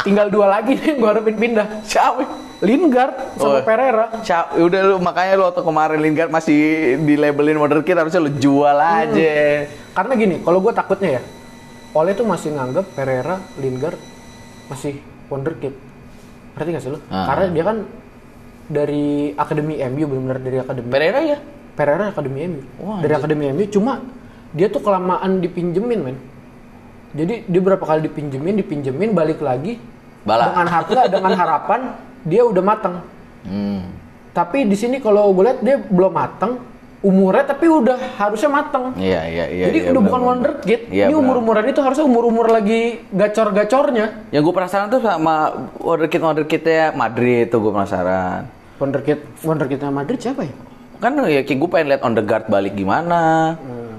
Tinggal 0.03 0.27
dua 0.31 0.47
lagi 0.51 0.75
nih 0.75 0.87
yang 0.95 0.99
gue 0.99 1.11
harapin 1.15 1.37
pindah. 1.39 1.67
Siapa? 1.87 2.27
Lingard 2.63 3.15
Oh. 3.37 3.51
sama 3.51 3.59
Pereira. 3.67 4.07
Siap, 4.23 4.55
udah 4.55 4.81
lu 4.87 4.97
makanya 5.03 5.35
lu 5.35 5.45
waktu 5.45 5.61
kemarin 5.61 5.99
Lingard 5.99 6.31
masih 6.31 6.59
di 7.03 7.15
labelin 7.19 7.59
wonderkid 7.59 7.99
harusnya 7.99 8.23
lu 8.23 8.31
jual 8.33 8.79
aja. 8.79 9.67
Karena 9.93 10.13
gini, 10.15 10.39
kalau 10.41 10.63
gue 10.63 10.73
takutnya 10.73 11.19
ya, 11.19 11.23
Ole 11.93 12.15
tuh 12.15 12.25
masih 12.25 12.55
nganggap 12.55 12.87
Pereira, 12.95 13.43
Lingard 13.59 13.99
masih 14.71 15.03
wonderkid. 15.27 15.75
Ngerti 16.55 16.69
gak 16.71 16.83
sih 16.83 16.93
lu? 16.95 17.03
Ah. 17.11 17.27
Karena 17.27 17.45
dia 17.51 17.65
kan 17.67 17.77
dari 18.71 19.35
akademi 19.35 19.83
MU 19.83 20.05
benar-benar 20.07 20.39
dari 20.39 20.57
akademi. 20.57 20.89
Pereira 20.89 21.21
ya? 21.21 21.39
Pereira 21.75 22.05
akademi 22.09 22.39
MU. 22.47 22.63
Wah, 22.79 23.03
dari 23.03 23.13
akademi 23.13 23.51
MU 23.51 23.67
cuma 23.67 24.01
dia 24.55 24.71
tuh 24.71 24.81
kelamaan 24.81 25.43
dipinjemin, 25.43 25.99
men. 25.99 26.17
Jadi 27.13 27.45
dia 27.45 27.61
berapa 27.61 27.83
kali 27.83 28.07
dipinjemin, 28.07 28.55
dipinjemin 28.57 29.11
balik 29.13 29.43
lagi 29.43 29.77
Bala. 30.23 30.49
dengan 30.55 30.67
harga 30.71 31.01
dengan 31.11 31.33
harapan 31.35 31.81
dia 32.23 32.43
udah 32.43 32.63
matang. 32.63 32.95
Hmm. 33.43 33.87
Tapi 34.33 34.65
di 34.65 34.75
sini 34.75 34.97
kalau 34.97 35.29
gue 35.31 35.45
lihat 35.45 35.61
dia 35.61 35.77
belum 35.77 36.09
matang, 36.09 36.57
umurnya 37.01 37.45
tapi 37.45 37.67
udah 37.67 37.99
harusnya 38.17 38.49
matang. 38.49 38.95
Iya, 38.95 39.21
iya, 39.27 39.45
iya. 39.47 39.65
Jadi 39.69 39.79
iya, 39.81 39.91
udah 39.91 40.03
bukan 40.03 40.17
benar. 40.17 40.31
wonderkid. 40.31 40.81
Iya, 40.89 41.05
Ini 41.05 41.11
benar. 41.11 41.21
umur-umuran 41.21 41.65
itu 41.67 41.81
harusnya 41.81 42.05
umur-umur 42.05 42.47
lagi 42.49 42.81
gacor-gacornya. 43.11 44.07
Yang 44.31 44.43
gue 44.43 44.55
penasaran 44.55 44.87
tuh 44.89 45.01
sama 45.01 45.35
wonderkid 45.77 46.21
wonderkidnya 46.21 46.95
Madrid 46.95 47.51
tuh 47.51 47.59
gue 47.61 47.73
penasaran. 47.73 48.47
Wonderkid, 48.79 49.19
wonderkidnya 49.43 49.91
Madrid 49.91 50.19
siapa 50.19 50.43
ya? 50.43 50.55
Kan 50.97 51.19
ya 51.27 51.43
kayak 51.43 51.59
gue 51.59 51.69
pengen 51.69 51.87
lihat 51.91 52.03
on 52.03 52.15
the 52.15 52.23
guard 52.23 52.47
balik 52.47 52.73
gimana. 52.73 53.55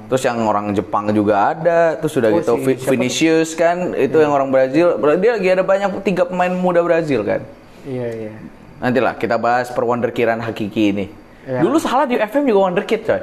Terus 0.08 0.24
yang 0.24 0.40
orang 0.42 0.72
Jepang 0.72 1.12
juga 1.12 1.52
ada. 1.52 2.00
Terus 2.00 2.14
udah 2.16 2.30
Hmm. 2.32 2.40
Oh, 2.46 2.58
gitu 2.58 2.80
si- 2.80 2.88
Vinicius 2.88 3.50
kan 3.54 3.92
itu 3.94 4.16
yang 4.16 4.32
orang 4.32 4.48
Brazil. 4.48 4.96
Dia 5.20 5.36
lagi 5.36 5.50
ada 5.52 5.62
banyak 5.62 6.02
tiga 6.02 6.24
pemain 6.24 6.50
muda 6.50 6.80
Brazil 6.80 7.22
kan. 7.22 7.44
Iya 7.84 8.08
iya. 8.16 8.34
Nantilah 8.80 9.16
kita 9.16 9.36
bahas 9.40 9.72
perwonderkiran 9.72 10.40
hakiki 10.40 10.92
ini. 10.92 11.06
Iya. 11.44 11.60
Dulu 11.64 11.78
salah 11.80 12.08
di 12.08 12.16
FM 12.20 12.48
juga 12.48 12.60
wonderkid 12.72 13.02
coy. 13.04 13.22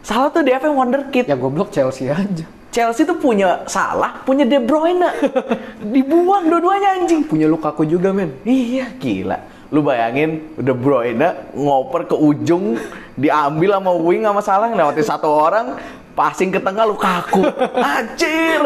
salah 0.00 0.28
tuh 0.32 0.44
di 0.44 0.52
FM 0.52 0.74
wonderkid. 0.76 1.24
Ya 1.28 1.36
goblok 1.36 1.72
Chelsea 1.72 2.08
aja. 2.08 2.44
Chelsea 2.68 3.08
tuh 3.08 3.16
punya 3.16 3.64
salah, 3.64 4.20
punya 4.28 4.44
De 4.44 4.60
Bruyne. 4.60 5.08
Dibuang 5.92 6.48
dua-duanya 6.52 7.00
anjing. 7.00 7.24
Punya 7.24 7.48
Lukaku 7.48 7.88
juga 7.88 8.12
men. 8.12 8.32
Iya 8.44 8.92
gila. 8.96 9.40
Lu 9.68 9.84
bayangin 9.84 10.52
De 10.56 10.72
Bruyne 10.72 11.52
ngoper 11.52 12.08
ke 12.08 12.16
ujung 12.16 12.76
diambil 13.16 13.76
sama 13.76 13.92
wing 13.96 14.22
sama 14.24 14.40
salah 14.40 14.68
lewatin 14.72 15.04
satu 15.04 15.28
orang 15.28 15.76
passing 16.16 16.52
ke 16.52 16.60
tengah 16.60 16.84
Lukaku. 16.88 17.44
Acir. 17.96 18.62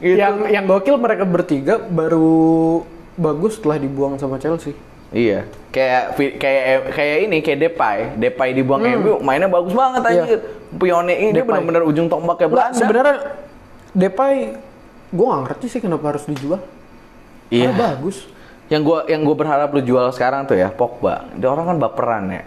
Gitu. 0.00 0.20
Yang 0.20 0.34
yang 0.52 0.64
gokil 0.68 0.96
mereka 1.00 1.24
bertiga 1.24 1.74
baru 1.80 2.84
bagus 3.14 3.56
setelah 3.56 3.76
dibuang 3.76 4.16
sama 4.16 4.36
Chelsea. 4.36 4.74
Iya, 5.08 5.46
kayak 5.70 6.02
kayak 6.34 6.62
kayak 6.90 7.16
ini 7.22 7.38
kayak 7.38 7.58
Depay, 7.60 7.98
Depay 8.16 8.48
dibuang 8.50 8.82
MU, 8.82 9.22
mainnya 9.22 9.46
bagus 9.46 9.70
banget 9.70 10.00
Hmm. 10.00 10.10
Iya. 10.10 10.22
anjir. 10.22 10.38
Pione 10.74 11.14
ini 11.14 11.30
Depay. 11.32 11.46
benar-benar 11.46 11.82
ujung 11.84 12.06
tombak 12.08 12.34
kayak 12.36 12.50
Belanda. 12.50 12.74
sebenarnya 12.74 13.16
Depay 13.92 14.58
gue 15.08 15.22
gak 15.24 15.42
ngerti 15.46 15.66
sih 15.68 15.78
kenapa 15.78 16.10
harus 16.10 16.26
dijual. 16.26 16.58
Iya. 17.46 17.70
Karena 17.70 17.94
bagus. 17.94 18.26
Yang 18.64 18.82
gua 18.82 18.98
yang 19.06 19.22
gua 19.22 19.36
berharap 19.36 19.68
lu 19.70 19.82
jual 19.82 20.02
sekarang 20.10 20.44
tuh 20.44 20.56
ya 20.56 20.66
Pogba. 20.68 21.30
Dia 21.32 21.46
orang 21.46 21.68
kan 21.68 21.76
baperan 21.78 22.24
ya. 22.32 22.42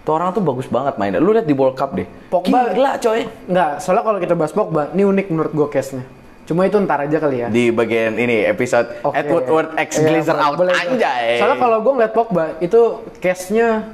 Tuh 0.00 0.12
orang 0.12 0.32
tuh 0.32 0.40
bagus 0.40 0.66
banget 0.66 0.96
mainnya. 0.96 1.20
Lu 1.20 1.30
lihat 1.30 1.44
di 1.44 1.52
World 1.52 1.76
Cup 1.76 1.94
deh. 1.94 2.08
Pogba- 2.26 2.72
gila 2.72 2.96
coy. 2.96 3.28
Enggak, 3.46 3.78
soalnya 3.78 4.02
kalau 4.02 4.18
kita 4.18 4.34
bahas 4.34 4.50
Pogba, 4.50 4.88
ini 4.90 5.04
unik 5.04 5.26
menurut 5.28 5.52
gue 5.52 5.68
case-nya. 5.68 6.02
Cuma 6.50 6.66
itu 6.66 6.82
ntar 6.82 7.06
aja 7.06 7.22
kali 7.22 7.46
ya. 7.46 7.48
Di 7.48 7.70
bagian 7.70 8.18
ini 8.18 8.42
episode 8.42 9.06
Oke. 9.06 9.14
Edward 9.22 9.46
Ward 9.46 9.70
X 9.78 10.02
Iya, 10.02 10.18
Glazer 10.18 10.34
out 10.34 10.58
boleh 10.58 10.74
anjay. 10.74 11.38
Soalnya 11.38 11.58
kalau 11.62 11.78
gue 11.78 11.92
ngeliat 11.94 12.10
Pogba 12.10 12.44
itu 12.58 13.06
case-nya 13.22 13.86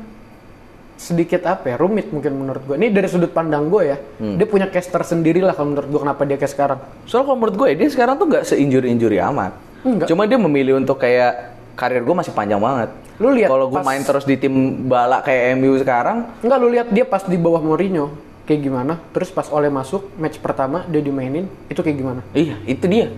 sedikit 0.97 1.45
apa 1.45 1.69
ya 1.69 1.77
rumit 1.77 2.09
mungkin 2.09 2.33
menurut 2.33 2.65
gue. 2.65 2.81
Ini 2.81 2.97
dari 2.97 3.13
sudut 3.13 3.29
pandang 3.29 3.69
gue 3.69 3.93
ya. 3.93 3.97
Hmm. 4.01 4.41
Dia 4.41 4.49
punya 4.49 4.73
case 4.73 4.89
tersendiri 4.89 5.45
lah 5.45 5.53
kalau 5.53 5.77
menurut 5.77 5.89
gue 5.93 6.01
kenapa 6.01 6.25
dia 6.25 6.41
kayak 6.41 6.53
sekarang. 6.57 6.81
Soalnya 7.05 7.29
kalau 7.29 7.39
menurut 7.45 7.57
gue 7.61 7.69
dia 7.77 7.89
sekarang 7.93 8.15
tuh 8.17 8.25
nggak 8.25 8.45
seinjuri-injuri 8.49 9.21
amat. 9.21 9.53
Enggak. 9.85 10.07
Cuma 10.09 10.25
dia 10.25 10.41
memilih 10.41 10.81
untuk 10.81 10.97
kayak 10.97 11.53
karir 11.77 12.01
gue 12.01 12.17
masih 12.17 12.33
panjang 12.33 12.57
banget. 12.57 12.89
Lu 13.21 13.37
lihat 13.37 13.53
kalau 13.53 13.69
gue 13.69 13.85
main 13.85 14.01
terus 14.01 14.25
di 14.25 14.41
tim 14.41 14.89
bala 14.89 15.21
kayak 15.21 15.61
MU 15.61 15.77
sekarang, 15.77 16.25
Enggak 16.41 16.57
lu 16.57 16.73
lihat 16.73 16.89
dia 16.89 17.05
pas 17.05 17.21
di 17.21 17.37
bawah 17.37 17.61
Mourinho 17.61 18.26
kayak 18.47 18.61
gimana. 18.63 19.03
Terus 19.13 19.29
pas 19.29 19.51
oleh 19.51 19.69
masuk 19.69 20.07
match 20.17 20.39
pertama 20.39 20.87
dia 20.87 21.03
dimainin 21.03 21.51
itu 21.67 21.83
kayak 21.83 21.99
gimana. 21.99 22.21
Iya, 22.33 22.57
itu 22.65 22.87
dia. 22.87 23.11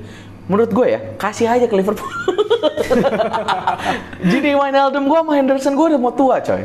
Menurut 0.48 0.72
gue 0.72 0.86
ya, 0.88 1.00
kasih 1.20 1.44
aja 1.44 1.68
ke 1.68 1.76
Liverpool. 1.76 2.08
Jadi 4.32 4.56
Wijnaldum 4.56 5.04
gue 5.04 5.18
sama 5.20 5.32
Henderson 5.36 5.76
gue 5.76 5.86
udah 5.94 6.00
mau 6.00 6.10
tua 6.10 6.40
coy. 6.40 6.64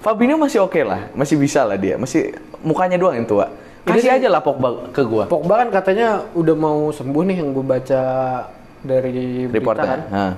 Fabinho 0.00 0.40
masih 0.40 0.64
oke 0.64 0.80
lah, 0.80 1.12
masih 1.12 1.36
bisa 1.36 1.60
lah 1.68 1.76
dia. 1.76 2.00
Masih 2.00 2.32
mukanya 2.64 2.96
doang 2.96 3.20
yang 3.20 3.28
tua. 3.28 3.52
Kasih 3.84 4.12
Ini- 4.12 4.16
aja 4.24 4.28
lah 4.32 4.40
Pogba 4.40 4.88
ke 4.92 5.04
gue. 5.04 5.24
Pogba 5.28 5.60
kan 5.60 5.68
katanya 5.68 6.24
udah 6.32 6.56
mau 6.56 6.88
sembuh 6.88 7.22
nih 7.28 7.36
yang 7.44 7.52
gue 7.52 7.64
baca 7.64 8.02
dari 8.80 9.44
berita 9.48 9.82
kan. 9.84 10.00
Hah. 10.08 10.32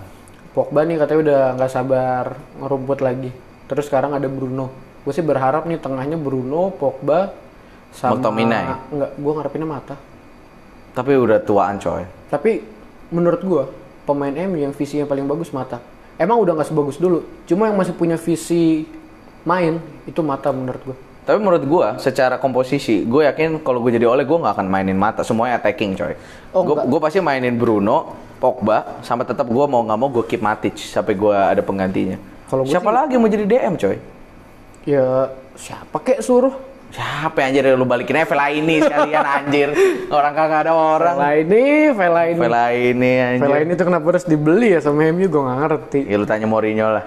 Pogba 0.52 0.82
nih 0.82 0.98
katanya 0.98 1.20
udah 1.22 1.40
nggak 1.58 1.72
sabar 1.72 2.24
ngerumput 2.58 2.98
lagi. 2.98 3.30
Terus 3.70 3.86
sekarang 3.86 4.18
ada 4.18 4.26
Bruno. 4.26 4.74
Gue 5.02 5.14
sih 5.14 5.22
berharap 5.22 5.66
nih 5.66 5.82
tengahnya 5.82 6.14
Bruno, 6.14 6.70
Pogba, 6.70 7.34
sama 7.92 8.18
McTominay. 8.18 8.64
Enggak, 8.90 9.10
gue 9.14 9.32
ngarepinnya 9.36 9.68
Mata. 9.68 9.96
Tapi 10.92 11.12
udah 11.16 11.38
tuaan 11.44 11.76
coy. 11.78 12.02
Tapi 12.32 12.50
menurut 13.12 13.40
gue 13.44 13.64
pemain 14.08 14.32
MU 14.32 14.58
yang 14.58 14.72
visinya 14.72 15.04
paling 15.04 15.28
bagus 15.28 15.52
Mata. 15.52 15.78
Emang 16.16 16.40
udah 16.40 16.56
nggak 16.56 16.68
sebagus 16.68 16.96
dulu. 16.96 17.24
Cuma 17.48 17.68
yang 17.68 17.76
masih 17.76 17.94
punya 17.96 18.16
visi 18.16 18.88
main 19.44 19.78
itu 20.08 20.20
Mata 20.24 20.50
menurut 20.50 20.82
gue. 20.92 20.96
Tapi 21.22 21.38
menurut 21.38 21.62
gue, 21.62 21.86
secara 22.02 22.34
komposisi, 22.42 23.06
gue 23.06 23.22
yakin 23.30 23.62
kalau 23.62 23.78
gue 23.78 23.94
jadi 23.94 24.10
oleh, 24.10 24.26
gue 24.26 24.42
nggak 24.42 24.58
akan 24.58 24.66
mainin 24.66 24.98
mata. 24.98 25.22
Semuanya 25.22 25.62
attacking 25.62 25.94
coy. 25.94 26.18
Oh, 26.50 26.66
gue 26.66 26.82
gue 26.82 26.98
pasti 26.98 27.22
mainin 27.22 27.54
Bruno, 27.54 28.18
Pogba, 28.42 28.98
sama 29.06 29.22
tetap 29.22 29.46
gue 29.46 29.64
mau 29.70 29.86
nggak 29.86 29.98
mau 30.02 30.10
gue 30.10 30.26
keep 30.26 30.42
Matic 30.42 30.74
sampai 30.74 31.14
gue 31.14 31.30
ada 31.30 31.62
penggantinya. 31.62 32.18
Gue 32.50 32.66
Siapa 32.66 32.90
lagi 32.90 33.14
mau 33.22 33.30
jadi 33.30 33.46
DM 33.46 33.78
coy? 33.78 33.96
Ya 34.82 35.30
siapa 35.54 36.02
kek 36.02 36.18
suruh? 36.26 36.71
Siapa 36.92 37.40
anjir 37.40 37.64
lu 37.72 37.88
balikin 37.88 38.20
aja 38.20 38.28
Vela 38.28 38.52
ini 38.52 38.84
sekalian 38.84 39.24
anjir. 39.24 39.68
Orang 40.12 40.32
kagak 40.36 40.68
ada 40.68 40.72
orang. 40.76 41.16
Vela 41.16 41.30
ini, 41.40 41.62
Vela 41.88 42.22
ini. 42.28 42.40
Vela 42.40 42.64
ini 42.68 43.12
anjir. 43.16 43.48
Vela 43.48 43.58
ini 43.64 43.72
tuh 43.72 43.86
kenapa 43.88 44.04
harus 44.12 44.24
dibeli 44.28 44.76
ya 44.76 44.80
sama 44.84 45.08
MU 45.08 45.24
gue 45.24 45.40
nggak 45.40 45.58
ngerti. 45.64 46.00
Ya 46.04 46.16
lu 46.20 46.28
tanya 46.28 46.44
Mourinho 46.44 46.92
lah. 46.92 47.04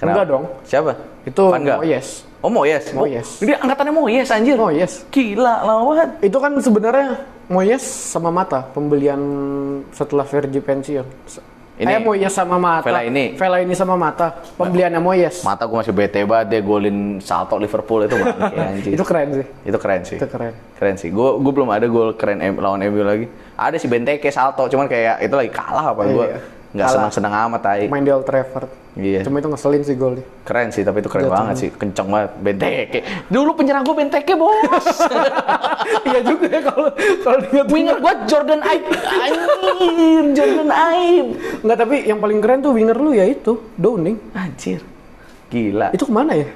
Enggak 0.00 0.24
dong. 0.28 0.44
Siapa? 0.64 0.96
Itu? 1.28 1.52
Moyes. 1.52 2.24
Oh 2.40 2.48
Moyes. 2.52 2.84
Moyes. 2.96 3.28
Oh, 3.40 3.44
dia 3.44 3.56
angkatannya 3.60 3.92
Moyes 3.92 4.28
anjir. 4.32 4.56
Moyes. 4.56 5.04
Gila 5.12 5.54
lawat. 5.68 6.08
Itu 6.24 6.40
kan 6.40 6.56
sebenarnya 6.56 7.20
Moyes 7.52 7.84
sama 7.84 8.32
Mata 8.32 8.64
pembelian 8.72 9.20
setelah 9.92 10.24
Vergi 10.24 10.64
pensiun. 10.64 11.06
Ini, 11.76 11.92
eh 11.92 12.00
Moyes 12.00 12.32
sama 12.32 12.56
Mata. 12.56 12.80
Vela 12.82 13.04
ini. 13.04 13.36
Vela 13.36 13.60
ini 13.60 13.76
sama 13.76 13.94
Mata. 13.94 14.32
Pembeliannya 14.56 14.96
Moyes. 14.96 15.44
Mata 15.44 15.62
gue 15.62 15.76
masih 15.76 15.92
bete 15.92 16.24
banget 16.24 16.46
dia 16.48 16.60
golin 16.60 17.20
salto 17.20 17.56
Liverpool 17.56 18.00
itu 18.02 18.16
bangke 18.16 18.56
anjir. 18.72 18.90
Itu 18.96 19.04
keren 19.04 19.28
sih. 19.30 19.46
Itu 19.62 19.76
keren 19.76 20.00
sih. 20.00 20.16
Itu 20.16 20.24
keren. 20.26 20.56
Keren 20.72 20.96
sih. 20.96 21.12
Gue 21.12 21.36
gue 21.36 21.52
belum 21.52 21.68
ada 21.68 21.84
gol 21.84 22.16
keren 22.16 22.40
M- 22.40 22.56
lawan 22.56 22.80
MU 22.82 23.04
lagi. 23.04 23.28
Ada 23.52 23.76
si 23.76 23.86
Benteke 23.86 24.28
salto, 24.28 24.64
cuman 24.66 24.88
kayak 24.88 25.20
itu 25.20 25.34
lagi 25.34 25.48
kalah 25.48 25.92
apa 25.92 26.02
gue. 26.02 26.26
Nggak 26.74 26.88
senang-senang 26.90 27.32
amat 27.46 27.60
tai. 27.62 27.86
Main 27.86 28.02
di 28.02 28.10
Old 28.10 28.26
Trafford. 28.26 28.68
Iya. 28.96 29.20
Cuma 29.28 29.44
itu 29.44 29.48
ngeselin 29.52 29.82
sih 29.84 29.94
golnya. 29.94 30.24
Keren 30.48 30.72
sih, 30.72 30.80
tapi 30.80 31.04
itu 31.04 31.08
keren 31.12 31.28
banget 31.28 31.56
sih. 31.60 31.68
Kenceng 31.68 32.08
banget. 32.08 32.30
Benteke. 32.40 33.00
Dulu 33.28 33.52
penyerang 33.52 33.84
gue 33.84 33.94
Benteke, 33.94 34.34
bos. 34.34 34.56
Iya 36.06 36.22
juga 36.22 36.46
ya 36.50 36.60
kalau 36.62 36.90
kalau 37.22 37.38
diingat 37.46 37.68
Winger 37.70 37.96
gue 37.98 38.12
Jordan 38.26 38.60
Ibe. 38.62 38.90
Anjir, 38.94 40.24
Jordan 40.34 40.70
Ibe. 40.70 41.34
Enggak, 41.62 41.78
tapi 41.82 41.96
yang 42.06 42.18
paling 42.18 42.38
keren 42.42 42.58
tuh 42.62 42.72
winger 42.74 42.98
lu 42.98 43.10
ya 43.14 43.26
itu, 43.26 43.58
Downing. 43.74 44.18
Anjir. 44.34 44.82
Gila. 45.50 45.94
Itu 45.94 46.06
ke 46.06 46.12
mana 46.14 46.34
ya? 46.34 46.48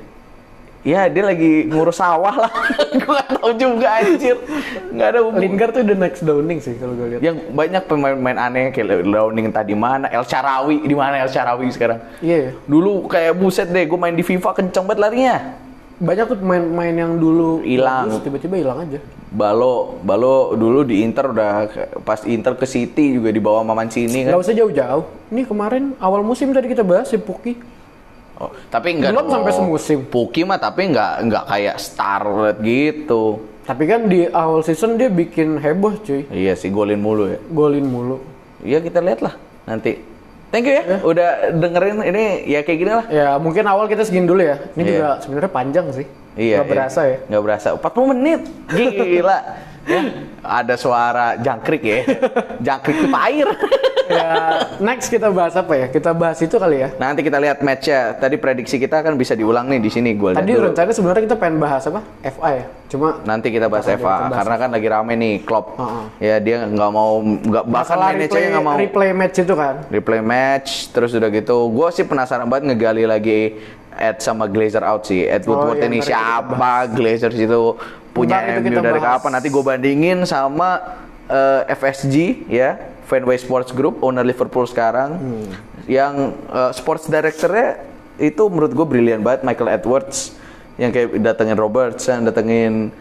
Ya, 0.80 1.12
dia 1.12 1.20
lagi 1.28 1.68
ngurus 1.68 2.00
sawah 2.00 2.48
lah. 2.48 2.52
gue 2.96 3.04
gak 3.04 3.36
tahu 3.36 3.52
juga, 3.52 4.00
anjir. 4.00 4.36
Nggak 4.88 5.08
ada 5.12 5.18
hubungan. 5.20 5.40
Lingard 5.44 5.72
tuh 5.76 5.84
the 5.84 5.92
next 5.92 6.24
Downing 6.24 6.56
sih 6.56 6.72
kalau 6.80 6.96
gue 6.96 7.06
lihat. 7.16 7.20
Yang 7.20 7.36
banyak 7.52 7.82
pemain-pemain 7.84 8.38
aneh 8.48 8.72
kayak 8.72 9.04
Downing 9.04 9.52
tadi 9.52 9.76
mana, 9.76 10.08
El 10.08 10.24
Sharawi 10.24 10.80
di 10.80 10.96
mana 10.96 11.20
El 11.20 11.28
Sharawi 11.28 11.68
sekarang. 11.68 12.00
Iya 12.24 12.36
ya. 12.48 12.50
Dulu 12.64 13.12
kayak 13.12 13.36
buset 13.36 13.68
deh, 13.68 13.84
gue 13.84 13.98
main 14.00 14.16
di 14.16 14.24
FIFA 14.24 14.56
kenceng 14.56 14.88
banget 14.88 15.00
larinya. 15.04 15.36
Banyak 16.00 16.24
tuh 16.32 16.38
pemain-pemain 16.40 16.94
yang 16.96 17.12
dulu 17.20 17.60
Hilang. 17.60 18.08
tiba-tiba 18.24 18.56
hilang 18.56 18.80
aja. 18.80 19.04
Balo, 19.28 20.00
Balo 20.00 20.56
dulu 20.56 20.80
di 20.80 21.04
Inter 21.04 21.28
udah 21.28 21.68
pas 22.08 22.24
Inter 22.24 22.56
ke 22.56 22.64
City 22.64 23.20
juga 23.20 23.28
dibawa 23.28 23.60
sama 23.60 23.76
Mancini 23.76 24.24
kan. 24.24 24.32
Nggak 24.32 24.42
usah 24.48 24.56
jauh-jauh. 24.56 25.04
Nih 25.28 25.44
kemarin 25.44 25.92
awal 26.00 26.24
musim 26.24 26.56
tadi 26.56 26.72
kita 26.72 26.80
bahas 26.80 27.12
si 27.12 27.20
Puki. 27.20 27.79
Oh, 28.40 28.48
tapi 28.72 28.96
enggak 28.96 29.12
Belum 29.12 29.28
sampai 29.28 29.52
semusim. 29.52 29.98
Puki 30.08 30.48
mah 30.48 30.56
tapi 30.56 30.88
enggak 30.88 31.20
enggak 31.20 31.44
kayak 31.44 31.76
star 31.76 32.24
gitu. 32.64 33.44
Tapi 33.68 33.84
kan 33.84 34.08
di 34.08 34.24
awal 34.32 34.64
season 34.64 34.96
dia 34.96 35.12
bikin 35.12 35.60
heboh 35.60 36.00
cuy. 36.00 36.24
Iya 36.32 36.56
sih 36.56 36.72
golin 36.72 36.98
mulu 37.04 37.28
ya. 37.28 37.38
Golin 37.52 37.84
mulu. 37.84 38.16
Iya 38.64 38.80
kita 38.80 39.04
lihat 39.04 39.20
lah 39.20 39.36
nanti. 39.68 40.00
Thank 40.50 40.66
you 40.66 40.74
ya, 40.74 40.98
udah 41.06 41.28
dengerin 41.54 42.02
ini 42.02 42.42
ya 42.50 42.66
kayak 42.66 42.78
gini 42.82 42.90
lah. 42.90 43.06
Ya 43.06 43.28
mungkin 43.38 43.62
awal 43.70 43.86
kita 43.86 44.02
segini 44.02 44.26
dulu 44.26 44.42
ya. 44.42 44.58
Ini 44.74 44.82
Iya. 44.82 44.90
juga 44.90 45.08
sebenarnya 45.22 45.52
panjang 45.52 45.86
sih. 45.94 46.06
Iya. 46.34 46.56
Nggak 46.58 46.70
berasa 46.74 47.00
ya. 47.06 47.18
Nggak 47.30 47.42
berasa. 47.46 47.68
40 47.78 48.10
menit. 48.16 48.40
Gila. 48.66 49.38
ya. 49.94 50.00
Ada 50.42 50.74
suara 50.74 51.26
jangkrik 51.38 51.82
ya. 51.86 51.98
jangkrik 52.66 52.96
pipa 53.06 53.18
air. 53.30 53.48
Ya 54.10 54.28
next 54.78 55.06
kita 55.08 55.30
bahas 55.30 55.54
apa 55.54 55.72
ya? 55.72 55.86
Kita 55.86 56.10
bahas 56.10 56.38
itu 56.38 56.52
kali 56.52 56.76
ya. 56.78 56.88
Nanti 56.96 57.22
kita 57.22 57.38
lihat 57.38 57.58
match-nya. 57.60 58.12
Tadi 58.14 58.36
prediksi 58.36 58.76
kita 58.76 59.00
kan 59.00 59.14
bisa 59.14 59.32
diulang 59.32 59.66
nih 59.66 59.78
di 59.78 59.88
sini 59.88 60.12
gue 60.12 60.34
Tadi 60.34 60.50
dulu. 60.50 60.68
rencananya 60.68 60.92
sebenarnya 60.92 61.22
kita 61.24 61.36
pengen 61.36 61.56
bahas 61.56 61.86
apa? 61.86 62.00
FA 62.20 62.48
ya. 62.52 62.64
Cuma 62.88 63.22
Nanti 63.22 63.48
kita 63.48 63.66
bahas 63.66 63.86
FA 63.86 63.94
kita 63.94 64.02
bahas 64.02 64.34
karena 64.34 64.54
kan 64.56 64.68
lagi 64.68 64.88
rame 64.88 65.14
nih 65.14 65.34
Klopp. 65.40 65.78
Heeh. 65.78 66.04
Ya 66.18 66.36
dia 66.36 66.56
nggak 66.64 66.90
mau 66.90 67.22
nggak 67.22 67.64
bahkan 67.64 67.98
aja 68.02 68.26
nggak 68.50 68.64
mau 68.64 68.74
replay 68.76 69.10
match 69.12 69.36
itu 69.38 69.54
kan. 69.54 69.74
replay 69.88 70.20
match 70.20 70.90
terus 70.90 71.14
udah 71.14 71.30
gitu. 71.30 71.70
Gue 71.70 71.88
sih 71.90 72.02
penasaran 72.02 72.44
banget 72.44 72.74
ngegali 72.74 73.06
lagi 73.06 73.56
Ed 73.92 74.18
sama 74.18 74.46
Glazer 74.46 74.82
out 74.82 75.04
sih. 75.04 75.22
Ed 75.22 75.44
Oh, 75.44 75.54
Woodward 75.54 75.78
iya, 75.78 75.86
ini 75.86 75.98
siapa? 76.00 76.88
Glazer 76.88 77.30
itu 77.30 77.76
punya 78.10 78.42
Ntar 78.42 78.64
itu 78.64 78.70
MU 78.72 78.82
dari 78.82 78.98
bahas. 78.98 79.18
kapan? 79.18 79.30
Nanti 79.36 79.48
gue 79.48 79.62
bandingin 79.62 80.18
sama 80.24 80.68
eh, 81.26 81.62
FSG 81.70 82.14
ya, 82.48 82.74
Fenway 83.10 83.42
Sports 83.42 83.74
Group, 83.74 83.98
owner 84.06 84.22
Liverpool 84.22 84.70
sekarang. 84.70 85.18
Hmm. 85.18 85.50
Yang 85.90 86.14
eh, 86.54 86.70
sports 86.78 87.10
directornya 87.10 87.82
itu 88.22 88.46
menurut 88.46 88.70
gue 88.70 88.86
brilian 88.86 89.20
banget 89.26 89.42
Michael 89.42 89.74
Edwards 89.74 90.38
yang 90.78 90.94
kayak 90.94 91.18
datengin 91.18 91.58
Robertson, 91.58 92.22
datengin 92.22 92.94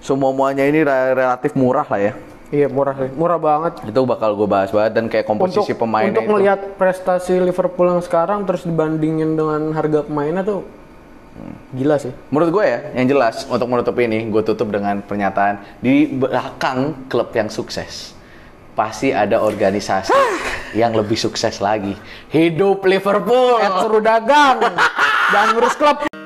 semua 0.00 0.32
muanya 0.32 0.64
ini 0.64 0.80
relatif 0.82 1.52
murah 1.52 1.84
lah 1.84 2.00
ya. 2.00 2.12
Iya 2.50 2.66
murah 2.66 2.98
sih, 2.98 3.10
murah 3.14 3.38
banget. 3.38 3.78
Itu 3.86 4.02
bakal 4.02 4.34
gue 4.34 4.48
bahas 4.50 4.74
banget 4.74 4.92
dan 4.96 5.06
kayak 5.06 5.22
komposisi 5.22 5.70
untuk 5.70 5.86
pemainnya 5.86 6.18
untuk 6.18 6.24
itu. 6.26 6.32
melihat 6.34 6.60
prestasi 6.74 7.38
Liverpool 7.38 7.86
yang 7.86 8.02
sekarang 8.02 8.42
terus 8.42 8.66
dibandingin 8.66 9.38
dengan 9.38 9.70
harga 9.70 10.02
pemainnya 10.02 10.42
tuh 10.42 10.66
gila 11.78 11.94
sih. 12.02 12.10
Menurut 12.34 12.50
gue 12.50 12.64
ya, 12.66 12.78
yang 12.98 13.06
jelas 13.06 13.46
untuk 13.46 13.70
menutup 13.70 13.94
ini, 14.02 14.26
gue 14.26 14.42
tutup 14.42 14.66
dengan 14.66 14.98
pernyataan 14.98 15.62
di 15.78 16.10
belakang 16.10 17.06
klub 17.06 17.30
yang 17.30 17.46
sukses 17.46 18.18
pasti 18.74 19.10
ada 19.10 19.42
organisasi 19.42 20.14
yang 20.78 20.94
lebih 20.94 21.18
sukses 21.18 21.58
lagi. 21.58 21.94
Hidup 22.30 22.86
Liverpool. 22.86 23.58
Ed 23.58 23.74
suruh 23.82 24.02
dagang, 24.02 24.62
jangan 25.32 25.48
ngurus 25.56 25.74
klub. 25.74 26.19